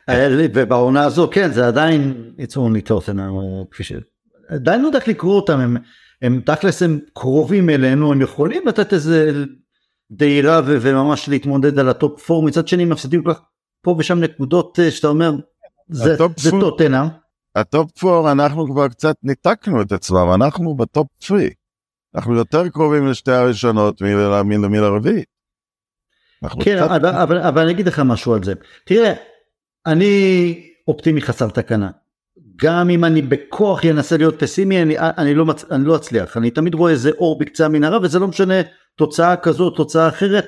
ובעונה 0.54 1.04
הזו 1.04 1.30
כן 1.32 1.52
זה 1.52 1.68
עדיין 1.68 2.32
it's 2.38 2.54
only 2.54 2.82
טוטנאם 2.86 3.32
כפי 3.72 3.84
ש... 3.84 3.94
עדיין 4.48 4.82
לא 4.82 4.88
יודע 4.88 5.00
איך 5.00 5.08
לקרוא 5.08 5.36
אותם, 5.36 5.60
הם, 5.60 5.78
הם 6.22 6.42
תכלס 6.46 6.84
הם 6.84 7.00
קרובים 7.14 7.70
אלינו, 7.70 8.12
הם 8.12 8.22
יכולים 8.22 8.68
לתת 8.68 8.94
איזה 8.94 9.32
דהירה 10.12 10.62
ו- 10.66 10.78
וממש 10.82 11.30
להתמודד 11.30 11.80
על 11.80 11.90
הטופ 11.90 12.32
4, 12.32 12.48
מצד 12.48 12.68
שני 12.68 12.86
מפסידים 12.86 13.24
כל 13.24 13.34
כך 13.34 13.42
פה 13.82 13.96
ושם 14.00 14.20
נקודות 14.20 14.80
אה, 14.80 14.92
שאתה 14.92 15.08
אומר, 15.08 15.32
זה, 15.90 16.16
זה 16.38 16.52
טוטנהאם. 16.52 17.08
הטופ 17.56 18.04
4 18.04 18.32
אנחנו 18.32 18.68
כבר 18.68 18.88
קצת 18.88 19.16
ניתקנו 19.24 19.82
את 19.82 19.92
עצמנו, 19.92 20.32
אנחנו 20.36 20.76
בטופ 20.76 21.08
3. 21.20 21.44
אנחנו 22.16 22.36
יותר 22.36 22.70
קרובים 22.70 23.08
לשתי 23.08 23.32
הראשונות 23.32 24.02
מלרביעי. 24.02 25.24
כן, 26.64 26.78
קצת... 26.78 26.92
אבל, 26.92 27.06
אבל, 27.10 27.38
אבל 27.38 27.62
אני 27.62 27.72
אגיד 27.72 27.88
לך 27.88 28.00
משהו 28.00 28.34
על 28.34 28.44
זה. 28.44 28.54
תראה, 28.86 29.14
אני 29.86 30.70
אופטימי 30.88 31.22
חסר 31.22 31.50
תקנה. 31.50 31.90
גם 32.56 32.90
אם 32.90 33.06
אני 33.06 33.22
בכוח 33.22 33.86
אנסה 33.86 34.18
להיות 34.18 34.40
פסימי 34.40 34.82
אני, 34.82 34.96
אני, 35.00 35.34
לא, 35.34 35.46
מצ... 35.46 35.66
אני 35.72 35.86
לא 35.86 35.96
אצליח. 35.96 36.38
אני 36.38 36.52
תמיד 36.52 36.74
רואה 36.74 36.92
איזה 36.92 37.12
אור 37.18 37.40
בקצה 37.40 37.66
המנהרה 37.66 38.00
וזה 38.02 38.20
לא 38.20 38.28
משנה 38.28 38.54
תוצאה 38.96 39.36
כזו 39.36 39.70
תוצאה 39.70 40.08
אחרת 40.08 40.46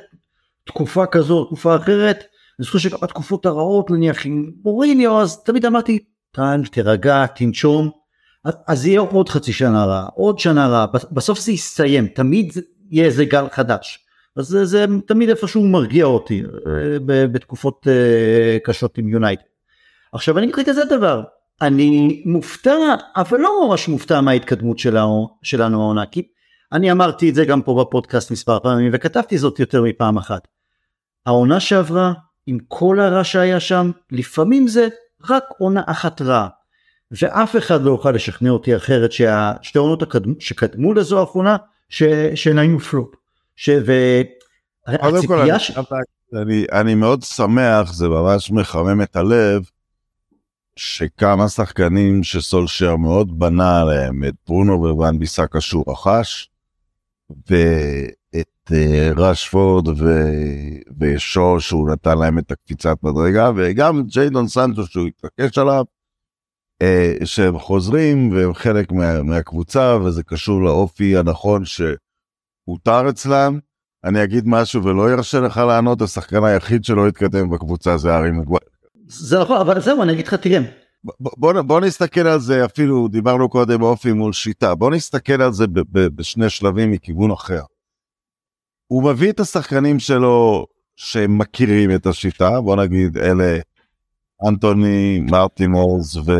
תקופה 0.65 1.05
כזו 1.05 1.45
תקופה 1.45 1.75
אחרת. 1.75 2.23
אני 2.59 2.65
זוכר 2.65 2.77
שגם 2.77 2.97
בתקופות 3.01 3.45
הרעות 3.45 3.91
נניח 3.91 4.25
עם 4.25 4.51
מוריניו 4.63 5.21
אז 5.21 5.43
תמיד 5.43 5.65
אמרתי 5.65 5.99
טל 6.31 6.61
תירגע 6.71 7.25
תנשום. 7.25 7.89
אז 8.67 8.85
יהיה 8.85 8.99
עוד 8.99 9.29
חצי 9.29 9.53
שנה 9.53 9.85
רע 9.85 10.07
עוד 10.15 10.39
שנה 10.39 10.67
רע 10.67 10.85
בסוף 11.11 11.39
זה 11.39 11.51
יסתיים 11.51 12.07
תמיד 12.07 12.53
יהיה 12.89 13.05
איזה 13.05 13.25
גל 13.25 13.45
חדש. 13.51 13.99
אז 14.35 14.45
זה, 14.45 14.65
זה 14.65 14.85
תמיד 15.07 15.29
איפשהו 15.29 15.67
מרגיע 15.67 16.05
אותי 16.05 16.43
אה, 16.67 16.97
בתקופות 17.05 17.87
אה, 17.87 18.57
קשות 18.63 18.97
עם 18.97 19.09
יונייטד. 19.09 19.43
עכשיו 20.13 20.37
אני 20.37 20.51
אגיד 20.51 20.69
כזה 20.69 20.85
דבר 20.85 21.23
אני 21.61 22.23
מופתע 22.25 22.95
אבל 23.15 23.39
לא 23.39 23.67
ממש 23.67 23.87
מופתע 23.87 24.21
מההתקדמות 24.21 24.79
שלנו 24.79 25.37
שלנו 25.43 25.81
העונה 25.81 26.05
כי 26.05 26.27
אני 26.71 26.91
אמרתי 26.91 27.29
את 27.29 27.35
זה 27.35 27.45
גם 27.45 27.61
פה 27.61 27.83
בפודקאסט 27.83 28.31
מספר 28.31 28.59
פעמים 28.59 28.91
וכתבתי 28.93 29.37
זאת 29.37 29.59
יותר 29.59 29.83
מפעם 29.83 30.17
אחת. 30.17 30.47
העונה 31.25 31.59
שעברה 31.59 32.13
עם 32.47 32.57
כל 32.67 32.99
הרע 32.99 33.23
שהיה 33.23 33.59
שם 33.59 33.91
לפעמים 34.11 34.67
זה 34.67 34.87
רק 35.29 35.43
עונה 35.59 35.81
אחת 35.85 36.21
רעה 36.21 36.47
ואף 37.11 37.55
אחד 37.55 37.81
לא 37.81 37.91
יוכל 37.91 38.11
לשכנע 38.11 38.49
אותי 38.49 38.75
אחרת 38.75 39.11
שהשתי 39.11 39.77
עונות 39.77 40.03
שקדמו 40.39 40.93
לזו 40.93 41.19
האחרונה 41.19 41.57
שהן 42.35 42.57
היו 42.57 42.79
פלופ. 42.79 43.15
והציפייה 44.87 45.59
ש... 45.59 45.71
אני, 46.33 46.65
אני 46.71 46.95
מאוד 46.95 47.23
שמח 47.23 47.93
זה 47.93 48.07
ממש 48.07 48.51
מחמם 48.51 49.01
את 49.01 49.15
הלב 49.15 49.63
שכמה 50.79 51.49
שחקנים 51.49 52.23
שסולשר 52.23 52.95
מאוד 52.95 53.39
בנה 53.39 53.81
עליהם 53.81 54.23
את 54.23 54.33
ברונו 54.47 54.97
וואן 54.97 55.19
ביסקה 55.19 55.61
שהוא 55.61 55.83
רכש 55.87 56.49
ואת 57.29 58.71
אה, 58.71 59.11
רשפורד 59.15 59.87
ושו 60.99 61.59
שהוא 61.59 61.89
נתן 61.89 62.17
להם 62.17 62.39
את 62.39 62.51
הקפיצת 62.51 62.97
מדרגה 63.03 63.51
וגם 63.55 64.03
ג'יידון 64.03 64.47
סנטו 64.47 64.85
שהוא 64.85 65.07
התעקש 65.07 65.57
עליו 65.57 65.83
אה, 66.81 67.13
שהם 67.25 67.59
חוזרים 67.59 68.31
והם 68.31 68.53
חלק 68.53 68.91
מה, 68.91 69.23
מהקבוצה 69.23 69.97
וזה 70.05 70.23
קשור 70.23 70.61
לאופי 70.61 71.17
הנכון 71.17 71.63
שהותר 71.65 73.09
אצלם. 73.09 73.59
אני 74.03 74.23
אגיד 74.23 74.43
משהו 74.47 74.83
ולא 74.83 75.11
ירשה 75.11 75.39
לך 75.39 75.57
לענות 75.57 76.01
השחקן 76.01 76.43
היחיד 76.43 76.83
שלא 76.83 77.07
התקדם 77.07 77.49
בקבוצה 77.49 77.97
זה 77.97 78.17
ארי 78.17 78.31
מגווייר. 78.31 78.74
זה 79.07 79.39
נכון 79.39 79.57
אבל 79.57 79.81
זהו 79.81 80.03
אני 80.03 80.13
אגיד 80.13 80.27
לך 80.27 80.33
תראה. 80.33 80.59
בוא, 81.19 81.61
בוא 81.61 81.81
נסתכל 81.81 82.27
על 82.27 82.39
זה 82.39 82.65
אפילו 82.65 83.07
דיברנו 83.07 83.49
קודם 83.49 83.81
אופי 83.81 84.11
מול 84.11 84.33
שיטה 84.33 84.75
בוא 84.75 84.91
נסתכל 84.91 85.41
על 85.41 85.53
זה 85.53 85.67
ב, 85.67 85.79
ב, 85.79 86.07
בשני 86.07 86.49
שלבים 86.49 86.91
מכיוון 86.91 87.31
אחר. 87.31 87.61
הוא 88.87 89.03
מביא 89.03 89.29
את 89.29 89.39
השחקנים 89.39 89.99
שלו 89.99 90.65
שמכירים 90.95 91.95
את 91.95 92.05
השיטה 92.05 92.61
בוא 92.61 92.75
נגיד 92.75 93.17
אלה 93.17 93.59
אנטוני 94.47 95.19
מרטינורס 95.31 96.15
ו... 96.15 96.31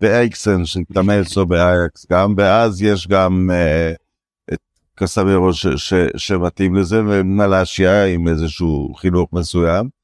ואקסן 0.00 0.64
שהתאמן 0.64 1.20
אצלו 1.20 1.46
באייקס 1.46 2.06
גם 2.12 2.34
ואז 2.36 2.82
יש 2.82 3.08
גם 3.08 3.50
uh, 3.50 4.54
את 4.54 4.58
קסמירו 4.94 5.52
ש... 5.52 5.66
ש... 5.66 5.94
שמתאים 6.16 6.74
לזה 6.74 7.00
ומלאשיה 7.00 8.04
עם 8.04 8.28
איזשהו 8.28 8.94
חינוך 8.94 9.32
מסוים. 9.32 9.97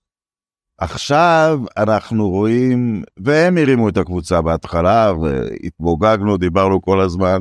עכשיו 0.85 1.61
אנחנו 1.77 2.29
רואים 2.31 3.03
והם 3.16 3.59
הרימו 3.59 3.88
את 3.88 3.97
הקבוצה 3.97 4.42
בהתחלה 4.42 5.12
והתמוגגנו 5.12 6.37
דיברנו 6.37 6.83
כל 6.83 7.01
הזמן 7.01 7.38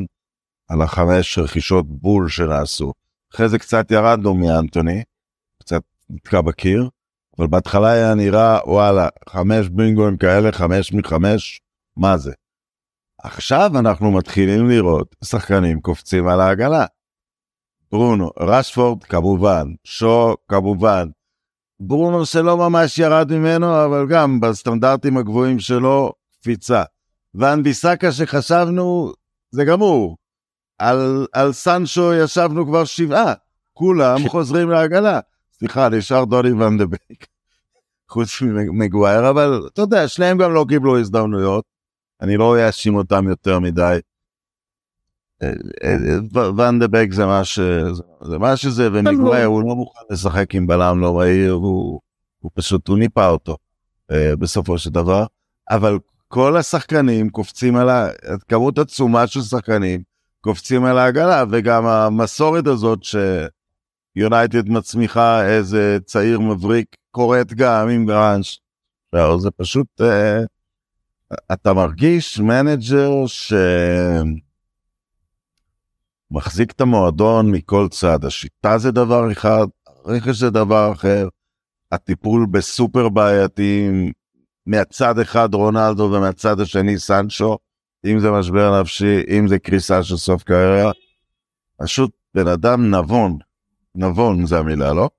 על 0.69 0.82
החמש 0.82 1.38
רכישות 1.38 1.86
בול 1.88 2.29
שנעשו. 2.29 2.93
אחרי 3.34 3.49
זה 3.49 3.60
קצת 3.60 3.91
ירדנו 3.91 4.34
מאנטוני 4.34 5.03
קצת 5.60 5.82
נתקע 6.10 6.41
בקיר. 6.41 6.89
אבל 7.39 7.47
בהתחלה 7.47 7.91
היה 7.91 8.15
נראה 8.15 8.60
וואלה 8.65 9.08
חמש 9.29 9.69
בינגוים 9.69 10.17
כאלה 10.17 10.51
חמש 10.51 10.93
מחמש 10.93 11.62
מה 11.97 12.17
זה. 12.17 12.32
עכשיו 13.23 13.71
אנחנו 13.79 14.12
מתחילים 14.12 14.69
לראות 14.69 15.15
שחקנים 15.23 15.82
קופצים 15.82 16.27
על 16.27 16.41
העגלה. 16.41 16.86
ברונו, 17.91 18.29
רשפורד 18.39 19.03
כמובן, 19.03 19.67
שו 19.84 20.36
כמובן. 20.47 21.08
ברונו 21.88 22.26
שלא 22.26 22.58
ממש 22.58 23.00
ירד 23.00 23.32
ממנו 23.32 23.86
אבל 23.86 24.08
גם 24.10 24.39
בסטנדרטים 24.39 25.17
הגבוהים 25.17 25.60
שלו 25.60 26.13
קפיצה. 26.39 26.84
ואן 27.36 27.63
ביסקה 27.63 28.12
שחשבנו 28.12 29.13
זה 29.52 29.65
גמור. 29.65 30.17
על, 30.78 31.28
על 31.34 31.54
סנצ'ו 31.54 32.13
ישבנו 32.13 32.65
כבר 32.65 32.86
שבעה, 32.86 33.34
כולם 33.74 34.19
ש... 34.19 34.28
חוזרים 34.28 34.69
לעגלה. 34.69 35.19
סליחה, 35.54 35.89
נשאר 35.89 36.26
ואן 36.26 36.40
דה 36.40 36.49
בייק, 36.78 37.28
חוץ 38.10 38.41
ממגווייר, 38.41 39.30
אבל 39.30 39.69
אתה 39.74 39.82
יודע, 39.82 40.08
שניהם 40.08 40.38
גם 40.38 40.54
לא 40.54 40.65
קיבלו 40.69 41.00
הזדמנויות, 41.00 41.63
אני 42.22 42.38
לא 42.38 42.67
אאשים 42.67 42.96
אותם 42.96 43.28
יותר 43.28 43.60
מדי. 43.60 44.00
בייק 46.88 47.13
זה 47.13 47.25
מה 47.25 47.41
זה 48.21 48.38
מה 48.38 48.58
שזה, 48.58 48.89
ומגווייר 48.93 49.45
הוא 49.45 49.62
לא 49.62 49.75
מוכן 49.75 49.99
לשחק 50.10 50.56
עם 50.56 50.67
בלם 50.67 51.01
לא 51.01 51.13
מהיר, 51.13 51.51
הוא, 51.51 51.99
הוא 52.39 52.51
פשוט, 52.53 52.88
הוא 52.88 52.97
ניפה 52.97 53.27
אותו 53.27 53.58
אה, 54.12 54.36
בסופו 54.36 54.77
של 54.77 54.89
דבר, 54.89 55.25
אבל 55.69 55.99
כל 56.27 56.58
השחקנים 56.58 57.29
קופצים 57.29 57.75
על 57.75 57.89
ה... 57.89 58.08
כמות 58.47 58.79
עצומה 58.79 59.27
של 59.27 59.41
שחקנים 59.41 60.01
קופצים 60.41 60.86
על 60.86 60.97
העגלה, 60.97 61.43
וגם 61.49 61.86
המסורת 61.86 62.67
הזאת 62.67 63.03
ש... 63.03 63.15
יונייטד 64.15 64.69
מצמיחה 64.69 65.45
איזה 65.45 65.97
צעיר 66.06 66.39
מבריק 66.39 66.95
קורה 67.12 67.54
גם 67.53 67.89
עם 67.89 68.06
גרנאצ'ו. 68.06 68.60
זה 69.38 69.51
פשוט, 69.58 69.88
אה, 70.01 70.39
אתה 71.53 71.73
מרגיש 71.73 72.39
מנג'ר 72.39 73.25
שמחזיק 76.34 76.72
את 76.72 76.82
המועדון 76.82 77.52
מכל 77.52 77.88
צד. 77.91 78.26
השיטה 78.26 78.78
זה 78.78 78.91
דבר 78.91 79.32
אחד, 79.32 79.67
הרכש 80.06 80.39
זה 80.39 80.50
דבר 80.50 80.91
אחר, 80.91 81.28
הטיפול 81.91 82.46
בסופר 82.52 83.10
בעייתיים, 83.10 84.12
מהצד 84.65 85.19
אחד 85.19 85.54
רונלדו 85.54 86.04
ומהצד 86.04 86.60
השני 86.60 87.00
סנצ'ו, 87.00 87.58
אם 88.06 88.19
זה 88.19 88.32
משבר 88.32 88.82
נפשי, 88.82 89.24
אם 89.38 89.48
זה 89.48 89.60
קריסה 89.60 90.04
של 90.04 90.17
סוף 90.17 90.43
קריירה, 90.43 90.91
פשוט 91.84 92.12
בן 92.36 92.48
אדם 92.48 92.96
נבון. 92.96 93.38
נבון 93.96 94.46
זה 94.46 94.60
המילה, 94.60 94.93
לא? 94.93 95.10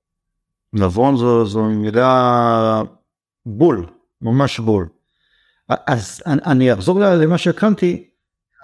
נבון 0.73 1.17
זו, 1.17 1.47
זו 1.47 1.65
מילה 1.65 2.83
בול, 3.47 3.87
ממש 4.23 4.61
בול. 4.61 4.89
אז 5.69 6.23
אני 6.27 6.73
אחזור 6.73 7.01
למה 7.01 7.39
שהקמתי. 7.39 8.14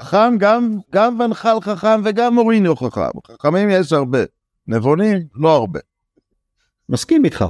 חכם 0.01 0.39
גם, 0.39 0.79
גם 0.93 1.21
ונחל 1.21 1.61
חכם 1.61 2.01
וגם 2.05 2.35
מוריניו 2.35 2.77
חכם. 2.77 3.19
חכמים 3.33 3.71
יש 3.71 3.93
הרבה, 3.93 4.19
נבונים 4.67 5.19
לא 5.35 5.57
הרבה. 5.57 5.81
מסכים 6.89 7.25
איתך. 7.25 7.45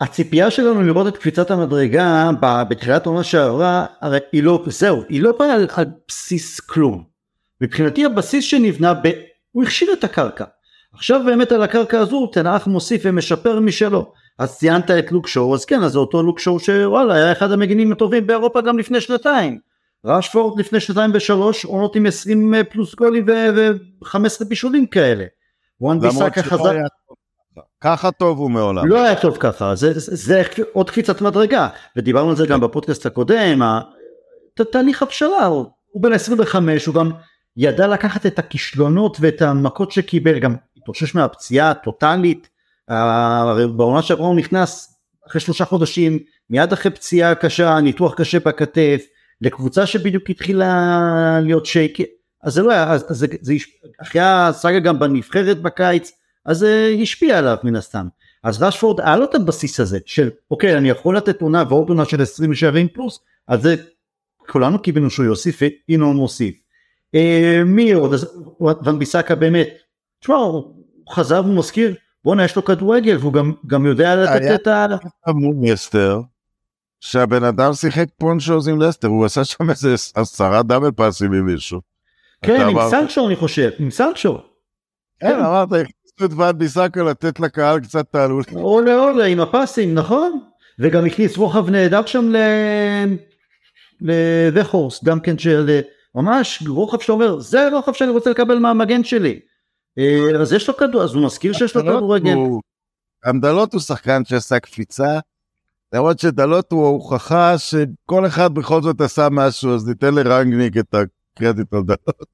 הציפייה 0.00 0.50
שלנו 0.50 0.82
לראות 0.82 1.06
את 1.06 1.16
קפיצת 1.16 1.50
המדרגה 1.50 2.30
בתחילת 2.68 3.06
עונה 3.06 3.24
שעברה, 3.24 3.86
הרי 4.00 4.18
היא 4.32 4.42
לא, 4.42 4.64
זהו, 4.66 5.02
היא 5.08 5.22
לא 5.22 5.32
באה 5.38 5.54
על, 5.54 5.66
על 5.76 5.84
בסיס 6.08 6.60
כלום. 6.60 7.04
מבחינתי 7.60 8.04
הבסיס 8.04 8.44
שנבנה, 8.44 8.94
ב... 8.94 9.10
הוא 9.52 9.64
הכשיר 9.64 9.92
את 9.92 10.04
הקרקע. 10.04 10.44
עכשיו 10.94 11.20
באמת 11.26 11.52
על 11.52 11.62
הקרקע 11.62 11.98
הזו 11.98 12.26
תנח 12.26 12.66
מוסיף 12.66 13.02
ומשפר 13.04 13.60
משלו 13.60 14.12
אז 14.38 14.58
ציינת 14.58 14.90
את 14.90 15.12
לוק 15.12 15.28
שואו 15.28 15.54
אז 15.54 15.64
כן 15.64 15.82
אז 15.82 15.92
זה 15.92 15.98
אותו 15.98 16.22
לוק 16.22 16.38
שואו 16.38 16.60
שוואלה 16.60 17.14
היה 17.14 17.32
אחד 17.32 17.52
המגינים 17.52 17.92
הטובים 17.92 18.26
באירופה 18.26 18.60
גם 18.60 18.78
לפני 18.78 19.00
שנתיים 19.00 19.58
ראשפורד 20.04 20.60
לפני 20.60 20.80
שנתיים 20.80 21.10
ושלוש 21.14 21.64
עונות 21.64 21.96
עם 21.96 22.06
20 22.06 22.54
פלוס 22.70 22.94
גולים 22.94 23.26
ו-15 23.28 24.44
בישולים 24.48 24.86
כאלה. 24.86 25.24
וואן 25.80 26.00
ביסאקה 26.00 26.42
חזר. 26.42 26.72
ככה 27.80 28.10
טוב 28.10 28.38
הוא 28.38 28.50
מעולם. 28.50 28.88
לא 28.88 29.04
היה 29.04 29.20
טוב 29.20 29.36
ככה 29.40 29.74
זה, 29.74 29.98
זה, 29.98 30.16
זה 30.16 30.42
עוד 30.72 30.90
קפיצת 30.90 31.20
מדרגה 31.20 31.68
ודיברנו 31.96 32.30
על 32.30 32.36
זה 32.36 32.46
גם 32.46 32.60
בפודקאסט 32.60 33.06
הקודם 33.06 33.60
תהליך 34.72 35.02
הבשלה 35.02 35.46
הוא 35.46 36.02
בן 36.02 36.12
25 36.12 36.86
הוא 36.86 36.94
גם 36.94 37.10
ידע 37.56 37.86
לקחת 37.86 38.26
את 38.26 38.38
הכישלונות 38.38 39.16
ואת 39.20 39.42
המכות 39.42 39.92
שקיבל 39.92 40.38
גם 40.38 40.56
התאושש 40.76 41.14
מהפציעה 41.14 41.70
הטוטאלית, 41.70 42.48
בעונה 43.76 44.02
שעברה 44.02 44.26
הוא 44.26 44.36
נכנס 44.36 44.98
אחרי 45.28 45.40
שלושה 45.40 45.64
חודשים, 45.64 46.18
מיד 46.50 46.72
אחרי 46.72 46.90
פציעה 46.90 47.34
קשה, 47.34 47.80
ניתוח 47.80 48.14
קשה 48.14 48.38
בכתף, 48.40 49.04
לקבוצה 49.42 49.86
שבדיוק 49.86 50.30
התחילה 50.30 51.40
להיות 51.42 51.66
שייקי, 51.66 52.04
אז 52.42 52.52
זה 52.54 52.62
לא 52.62 52.72
היה, 52.72 52.92
אז 52.92 53.04
זה, 53.08 53.26
זה 53.40 53.54
אחרי 54.02 54.20
הסאגה 54.24 54.78
גם 54.78 54.98
בנבחרת 54.98 55.62
בקיץ, 55.62 56.12
אז 56.44 56.58
זה 56.58 56.94
השפיע 57.02 57.38
עליו 57.38 57.56
מן 57.64 57.76
הסתם. 57.76 58.06
אז 58.44 58.62
רשפורד 58.62 59.00
היה 59.00 59.16
לו 59.16 59.24
את 59.24 59.34
הבסיס 59.34 59.80
הזה 59.80 59.98
של 60.06 60.30
אוקיי 60.50 60.76
אני 60.76 60.88
יכול 60.88 61.16
לתת 61.16 61.42
עונה 61.42 61.64
ועוד 61.68 61.88
עונה 61.88 62.04
של 62.04 62.22
20 62.22 62.54
שערים 62.54 62.88
פלוס, 62.88 63.20
אז 63.48 63.62
זה 63.62 63.74
כולנו 64.50 64.82
קיבלנו 64.82 65.10
שהוא 65.10 65.26
יוסיף, 65.26 65.60
הנה 65.88 66.04
הוא 66.04 66.14
מוסיף. 66.14 66.54
אה, 67.14 67.62
מי 67.66 67.92
עוד? 67.92 68.14
ון 68.84 68.98
ביסקה 68.98 69.34
באמת 69.34 69.68
תשמע, 70.20 70.34
הוא 70.34 70.74
חזר 71.10 71.42
ומזכיר, 71.44 71.94
בואנה 72.24 72.44
יש 72.44 72.56
לו 72.56 72.64
כדורגל 72.64 73.16
והוא 73.16 73.32
גם, 73.32 73.52
גם 73.66 73.86
יודע 73.86 74.16
לתת 74.16 74.42
היה- 74.42 74.54
את 74.54 74.66
ה... 74.66 74.86
מונסטר, 75.34 76.20
שהבן 77.04 77.44
אדם 77.44 77.72
שיחק 77.72 78.06
פונצ'וז 78.18 78.68
עם 78.68 78.80
לסטר, 78.80 79.08
הוא 79.08 79.24
עשה 79.24 79.44
שם 79.44 79.70
איזה 79.70 79.94
עשרה 80.14 80.62
דאבל 80.62 80.90
פאסים 80.90 81.32
עם 81.32 81.46
מישהו. 81.46 81.80
כן, 82.42 82.66
עם 82.68 82.76
סנצ'ו 82.90 83.26
אני 83.26 83.36
חושב, 83.36 83.70
עם 83.78 83.90
סנצ'ו. 83.90 84.38
כן, 85.20 85.38
אמרת, 85.40 85.68
הכניסו 85.72 86.24
את 86.24 86.40
ועד 86.40 86.58
ביסאקה 86.58 87.02
לתת 87.02 87.40
לקהל 87.40 87.80
קצת 87.80 88.12
תעלול. 88.12 88.44
עולה 88.52 88.94
עולה 88.98 89.24
עם 89.24 89.40
הפסים, 89.40 89.94
נכון? 89.94 90.40
וגם 90.78 91.06
הכניס 91.06 91.36
רוחב 91.36 91.70
נהדר 91.70 92.06
שם 92.06 92.28
ל... 92.32 92.36
לווכורס, 94.00 95.04
גם 95.04 95.20
כן 95.20 95.38
של... 95.38 95.80
ממש 96.14 96.62
רוחב 96.68 97.00
שאומר, 97.00 97.40
זה 97.40 97.66
הרוחב 97.66 97.92
שאני 97.92 98.10
רוצה 98.10 98.30
לקבל 98.30 98.58
מהמגן 98.58 99.04
שלי. 99.04 99.40
אה, 99.98 100.40
אז 100.40 100.52
יש 100.52 100.68
לו 100.68 100.76
כדור, 100.76 101.02
אז 101.02 101.14
הוא 101.14 101.24
מזכיר 101.26 101.52
שיש 101.52 101.76
לו 101.76 101.82
כדורגל. 101.82 102.32
הוא- 102.32 102.60
גם 103.26 103.40
דלות 103.40 103.72
הוא 103.72 103.80
שחקן 103.80 104.24
שעשה 104.24 104.58
קפיצה, 104.60 105.18
למרות 105.92 106.18
שדלות 106.18 106.72
הוא 106.72 106.84
ההוכחה 106.86 107.54
שכל 107.58 108.26
אחד 108.26 108.54
בכל 108.54 108.82
זאת 108.82 109.00
עשה 109.00 109.28
משהו, 109.30 109.74
אז 109.74 109.88
ניתן 109.88 110.14
לרנגניק 110.14 110.76
את 110.76 110.94
הקרדיט 110.94 111.74
על 111.74 111.82
דלות. 111.82 112.26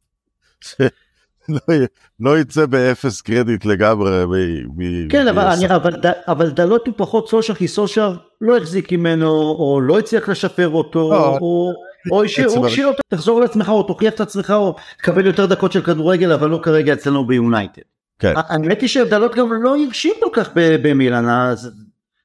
שלא 0.61 1.75
י- 1.75 1.87
לא 2.21 2.39
יצא 2.39 2.67
באפס 2.67 3.21
קרדיט 3.21 3.65
לגמרי. 3.65 4.25
מ- 4.27 4.69
מ- 4.77 5.09
כן, 5.09 5.29
אבל, 5.29 5.45
מ- 5.45 5.51
אני, 5.51 5.75
אבל, 5.75 5.91
ד- 5.97 6.13
אבל 6.29 6.51
דלות 6.51 6.87
הוא 6.87 6.95
פחות 6.97 7.29
סולשיאר, 7.29 7.55
כי 7.55 7.69
סולשיאר 7.69 8.17
לא 8.41 8.57
החזיק 8.57 8.93
ממנו, 8.93 9.29
או 9.31 9.81
לא 9.81 9.99
הצליח 9.99 10.29
לשפר 10.29 10.69
אותו, 10.69 11.11
לא, 11.13 11.39
או, 11.41 11.73
או 12.13 12.25
השאיר 12.25 12.49
אותו, 12.87 12.99
תחזור 13.09 13.41
לעצמך, 13.41 13.69
או 13.69 13.83
תוכיח 13.83 14.15
את 14.15 14.21
עצמך, 14.21 14.51
או 14.57 14.77
תקבל 14.99 15.27
יותר 15.27 15.47
דקות 15.47 15.73
של 15.73 15.83
כדורגל, 15.83 16.33
אבל 16.33 16.49
לא 16.51 16.61
כרגע 16.63 16.93
אצלנו 16.93 17.27
ביונייטד. 17.27 17.83
כן. 18.19 18.35
האמת 18.37 18.81
היא 18.81 18.89
שדלות 18.89 19.35
גם 19.35 19.63
לא 19.63 19.77
הרשים 19.77 20.13
כל 20.21 20.31
כך 20.33 20.51
במילאן, 20.55 21.55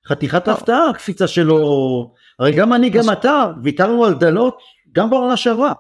חתיכת 0.08 0.48
לא. 0.48 0.54
הפתעה 0.54 0.90
הקפיצה 0.90 1.28
שלו, 1.28 2.14
הרי 2.40 2.52
גם 2.52 2.74
אני, 2.74 2.90
גם 2.90 3.12
אתה, 3.12 3.46
ויתרנו 3.64 4.06
על 4.06 4.14
דלות, 4.14 4.58
גם 4.92 5.10
בעונה 5.10 5.38
שעברה. 5.38 5.74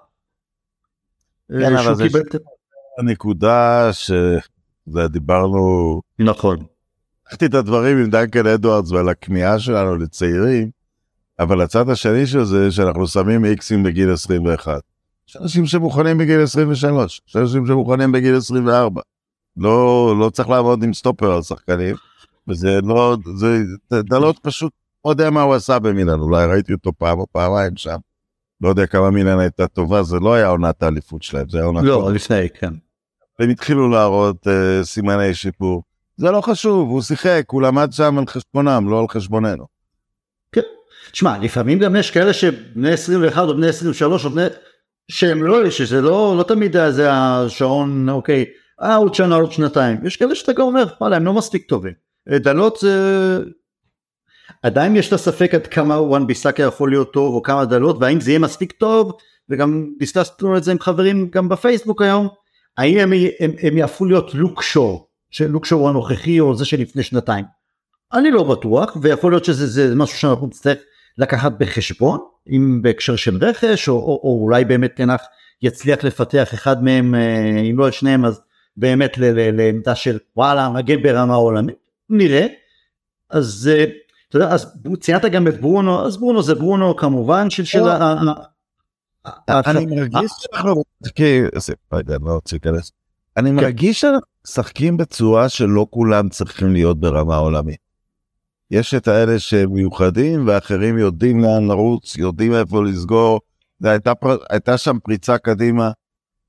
כן, 1.51 1.75
אה, 1.75 1.81
אבל 1.81 1.95
זה 1.95 2.03
הנקודה 2.99 3.89
שדיברנו, 4.87 6.01
נכון. 6.19 6.57
לקחתי 7.27 7.45
את 7.45 7.53
הדברים 7.53 7.97
עם 7.97 8.09
דנקן 8.09 8.47
אדוארדס 8.47 8.91
ועל 8.91 9.09
הכמיהה 9.09 9.59
שלנו 9.59 9.95
לצעירים, 9.95 10.69
אבל 11.39 11.61
הצד 11.61 11.89
השני 11.89 12.27
של 12.27 12.43
זה 12.43 12.71
שאנחנו 12.71 13.07
שמים 13.07 13.45
איקסים 13.45 13.83
בגיל 13.83 14.11
21. 14.13 14.81
יש 15.29 15.37
אנשים 15.37 15.65
שמוכנים 15.65 16.17
בגיל 16.17 16.41
23, 16.41 17.21
יש 17.27 17.35
אנשים 17.35 17.67
שמוכנים 17.67 18.11
בגיל 18.11 18.35
24. 18.35 19.01
לא, 19.57 20.15
לא 20.19 20.29
צריך 20.29 20.49
לעבוד 20.49 20.83
עם 20.83 20.93
סטופר 20.93 21.31
על 21.31 21.41
שחקנים, 21.41 21.95
וזה 22.47 22.79
לא, 22.83 23.17
זה, 23.35 23.57
דלות 24.03 24.39
פשוט 24.41 24.71
לא 25.05 25.09
יודע 25.09 25.29
מה 25.29 25.41
הוא 25.41 25.53
עשה 25.53 25.79
במילן, 25.79 26.19
אולי 26.19 26.45
ראיתי 26.45 26.73
אותו 26.73 26.93
פעם 26.97 27.19
או 27.19 27.25
פעמיים 27.31 27.77
שם. 27.77 27.97
לא 28.61 28.69
יודע 28.69 28.85
כמה 28.85 29.09
מילן 29.09 29.39
הייתה 29.39 29.67
טובה, 29.67 30.03
זה 30.03 30.19
לא 30.19 30.33
היה 30.33 30.47
עונת 30.47 30.83
האליפות 30.83 31.23
שלהם, 31.23 31.49
זה 31.49 31.57
היה 31.57 31.65
עונת... 31.65 31.83
לא, 31.83 32.11
לפני, 32.13 32.49
כן. 32.49 32.73
והם 33.39 33.49
התחילו 33.49 33.89
להראות 33.89 34.47
uh, 34.47 34.83
סימני 34.83 35.33
שיפור. 35.33 35.83
זה 36.17 36.31
לא 36.31 36.41
חשוב, 36.41 36.89
הוא 36.89 37.01
שיחק, 37.01 37.43
הוא 37.51 37.61
למד 37.61 37.91
שם 37.91 38.17
על 38.17 38.25
חשבונם, 38.27 38.89
לא 38.89 38.99
על 38.99 39.07
חשבוננו. 39.07 39.65
תשמע, 41.11 41.37
לפעמים 41.37 41.79
גם 41.79 41.95
יש 41.95 42.11
כאלה 42.11 42.33
שבני 42.33 42.91
21 42.91 43.41
או 43.41 43.55
בני 43.55 43.67
23 43.67 44.25
או 44.25 44.29
בני... 44.29 44.45
שהם 45.11 45.43
לא, 45.43 45.69
שזה 45.69 46.01
לא, 46.01 46.35
לא 46.37 46.43
תמיד 46.43 46.75
זה 46.89 47.07
השעון, 47.11 48.09
אוקיי, 48.09 48.45
אה 48.81 48.95
עוד 48.95 49.13
שנה 49.15 49.35
עוד 49.35 49.51
שנתיים, 49.51 50.05
יש 50.05 50.17
כאלה 50.17 50.35
שאתה 50.35 50.53
גם 50.53 50.61
אומר, 50.61 50.85
וואלה 51.01 51.15
הם 51.15 51.25
לא 51.25 51.33
מספיק 51.33 51.65
טובים. 51.69 51.93
אה, 52.31 52.39
דלות 52.39 52.77
זה... 52.81 53.39
עדיין 54.61 54.95
יש 54.95 55.07
את 55.07 55.13
הספק 55.13 55.55
עד 55.55 55.67
כמה 55.67 56.01
וואן 56.01 56.27
ביסאקה 56.27 56.63
יכול 56.63 56.89
להיות 56.89 57.13
טוב 57.13 57.35
או 57.35 57.41
כמה 57.41 57.65
דלות 57.65 57.97
והאם 57.99 58.21
זה 58.21 58.31
יהיה 58.31 58.39
מספיק 58.39 58.71
טוב 58.71 59.11
וגם 59.49 59.87
דיסקסנו 59.99 60.57
את 60.57 60.63
זה 60.63 60.71
עם 60.71 60.79
חברים 60.79 61.29
גם 61.29 61.49
בפייסבוק 61.49 62.01
היום 62.01 62.27
האם 62.77 62.97
הם, 62.97 63.13
הם, 63.39 63.51
הם 63.61 63.77
יהפכו 63.77 64.05
להיות 64.05 64.33
לוק 64.33 64.63
שור 64.63 65.07
שלוק 65.31 65.65
שור 65.65 65.89
הנוכחי 65.89 66.39
או 66.39 66.55
זה 66.55 66.65
שלפני 66.65 67.03
שנתיים? 67.03 67.45
אני 68.13 68.31
לא 68.31 68.43
בטוח 68.43 68.97
ויכול 69.01 69.31
להיות 69.31 69.45
שזה 69.45 69.67
זה 69.67 69.95
משהו 69.95 70.17
שאנחנו 70.17 70.47
נצטרך 70.47 70.77
לקחת 71.17 71.51
בחשבון 71.59 72.19
אם 72.49 72.79
בהקשר 72.81 73.15
של 73.15 73.37
רכש 73.41 73.89
או, 73.89 73.93
או, 73.93 74.19
או 74.23 74.39
אולי 74.41 74.65
באמת 74.65 74.95
תנח 74.95 75.21
יצליח 75.61 76.03
לפתח 76.03 76.53
אחד 76.53 76.83
מהם 76.83 77.15
אה, 77.15 77.59
אם 77.71 77.77
לא 77.77 77.87
את 77.87 77.93
שניהם 77.93 78.25
אז 78.25 78.41
באמת 78.77 79.17
לעמדה 79.17 79.95
של 79.95 80.17
וואלה 80.37 80.69
מגן 80.69 81.03
ברמה 81.03 81.35
עולמית 81.35 81.82
נראה 82.09 82.47
אז 83.29 83.69
אה, 83.73 83.83
אתה 84.29 84.37
יודע 84.37 84.49
אז 84.53 84.77
ציינת 84.99 85.25
גם 85.25 85.47
את 85.47 85.61
ברונו 85.61 86.05
אז 86.05 86.17
ברונו 86.17 86.43
זה 86.43 86.55
ברונו 86.55 86.95
כמובן 86.95 87.49
של 87.49 87.63
של 87.63 87.87
ה- 87.87 88.23
אני 89.25 89.85
מרגיש 89.85 90.31
שאנחנו... 90.39 90.83
לא 91.91 91.97
יודע, 91.97 92.15
אני 92.15 92.25
לא. 92.25 92.39
אני 93.37 93.51
מרגיש 93.51 94.01
שאנחנו 94.01 94.27
משחקים 94.47 94.97
בצורה 94.97 95.49
שלא 95.49 95.87
כולם 95.89 96.29
צריכים 96.29 96.73
להיות 96.73 96.99
ברמה 96.99 97.35
עולמית. 97.35 97.77
יש 98.71 98.93
את 98.93 99.07
האלה 99.07 99.39
שהם 99.39 99.73
מיוחדים 99.73 100.47
ואחרים 100.47 100.97
יודעים 100.97 101.39
לאן 101.39 101.67
לרוץ, 101.67 102.17
יודעים 102.17 102.53
איפה 102.53 102.83
לסגור. 102.83 103.39
הייתה, 103.83 104.15
פר... 104.15 104.37
הייתה 104.49 104.77
שם 104.77 104.97
פריצה 105.03 105.37
קדימה 105.37 105.91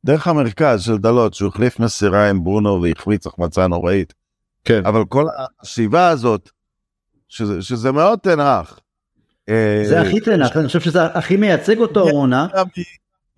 דרך 0.05 0.27
המרכז 0.27 0.83
של 0.83 0.99
דלות 0.99 1.35
שהוא 1.35 1.49
החליף 1.49 1.81
מסירה 1.81 2.31
עם 2.31 2.45
ברונו 2.45 2.83
והחמיץ 2.83 3.27
החמצה 3.27 3.67
נוראית. 3.67 4.15
כן. 4.65 4.87
אבל 4.87 5.05
כל 5.05 5.27
השאיבה 5.61 6.09
הזאת, 6.09 6.51
שזה, 7.29 7.63
שזה 7.63 7.93
מאוד 7.93 8.19
תנח. 8.19 8.79
זה 9.85 10.01
הכי 10.01 10.21
תנח 10.21 10.57
אני 10.57 10.67
חושב 10.67 10.81
שזה 10.81 11.05
הכי 11.05 11.37
מייצג 11.37 11.79
אותו 11.79 12.09
העונה 12.09 12.47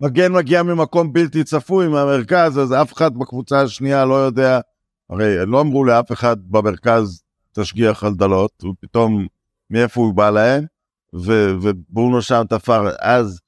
מגן 0.01 0.31
מגיע 0.31 0.63
ממקום 0.63 1.13
בלתי 1.13 1.43
צפוי 1.43 1.87
מהמרכז, 1.87 2.59
אז 2.59 2.73
אף 2.73 2.93
אחד 2.93 3.17
בקבוצה 3.17 3.61
השנייה 3.61 4.05
לא 4.05 4.13
יודע, 4.13 4.59
הרי 5.09 5.45
לא 5.45 5.61
אמרו 5.61 5.85
לאף 5.85 6.11
אחד 6.11 6.37
במרכז 6.47 7.21
תשגיח 7.51 8.03
על 8.03 8.13
דלות, 8.13 8.51
הוא 8.61 8.75
פתאום 8.79 9.27
מאיפה 9.69 10.01
הוא 10.01 10.13
בא 10.13 10.29
להם, 10.29 10.65
ו- 11.15 11.55
וברונו 11.61 12.21
שם 12.21 12.43
תפר, 12.49 12.89
אז 12.99 13.39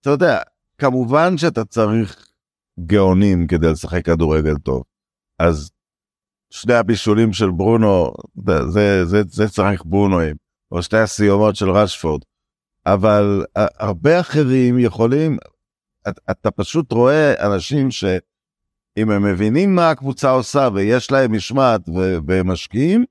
אתה 0.00 0.10
יודע, 0.10 0.38
כמובן 0.78 1.38
שאתה 1.38 1.64
צריך 1.64 2.26
גאונים 2.86 3.46
כדי 3.46 3.70
לשחק 3.70 4.04
כדורגל 4.04 4.56
טוב, 4.56 4.82
אז 5.38 5.70
שני 6.50 6.74
הבישולים 6.74 7.32
של 7.32 7.50
ברונו, 7.50 8.12
זה, 8.46 8.66
זה, 8.68 9.04
זה, 9.04 9.22
זה 9.28 9.48
צריך 9.48 9.82
ברונואים, 9.84 10.36
או 10.72 10.82
שתי 10.82 10.96
הסיומות 10.98 11.56
של 11.56 11.70
רשפורד, 11.70 12.20
אבל 12.86 13.44
אה, 13.56 13.66
הרבה 13.78 14.20
אחרים 14.20 14.78
יכולים, 14.78 15.38
אתה, 16.08 16.20
אתה 16.30 16.50
פשוט 16.50 16.92
רואה 16.92 17.46
אנשים 17.46 17.90
שאם 17.90 19.10
הם 19.10 19.24
מבינים 19.24 19.74
מה 19.74 19.90
הקבוצה 19.90 20.30
עושה 20.30 20.68
ויש 20.74 21.10
להם 21.10 21.32
משמעת 21.32 21.80
והם 22.26 22.50
משקיעים, 22.50 23.04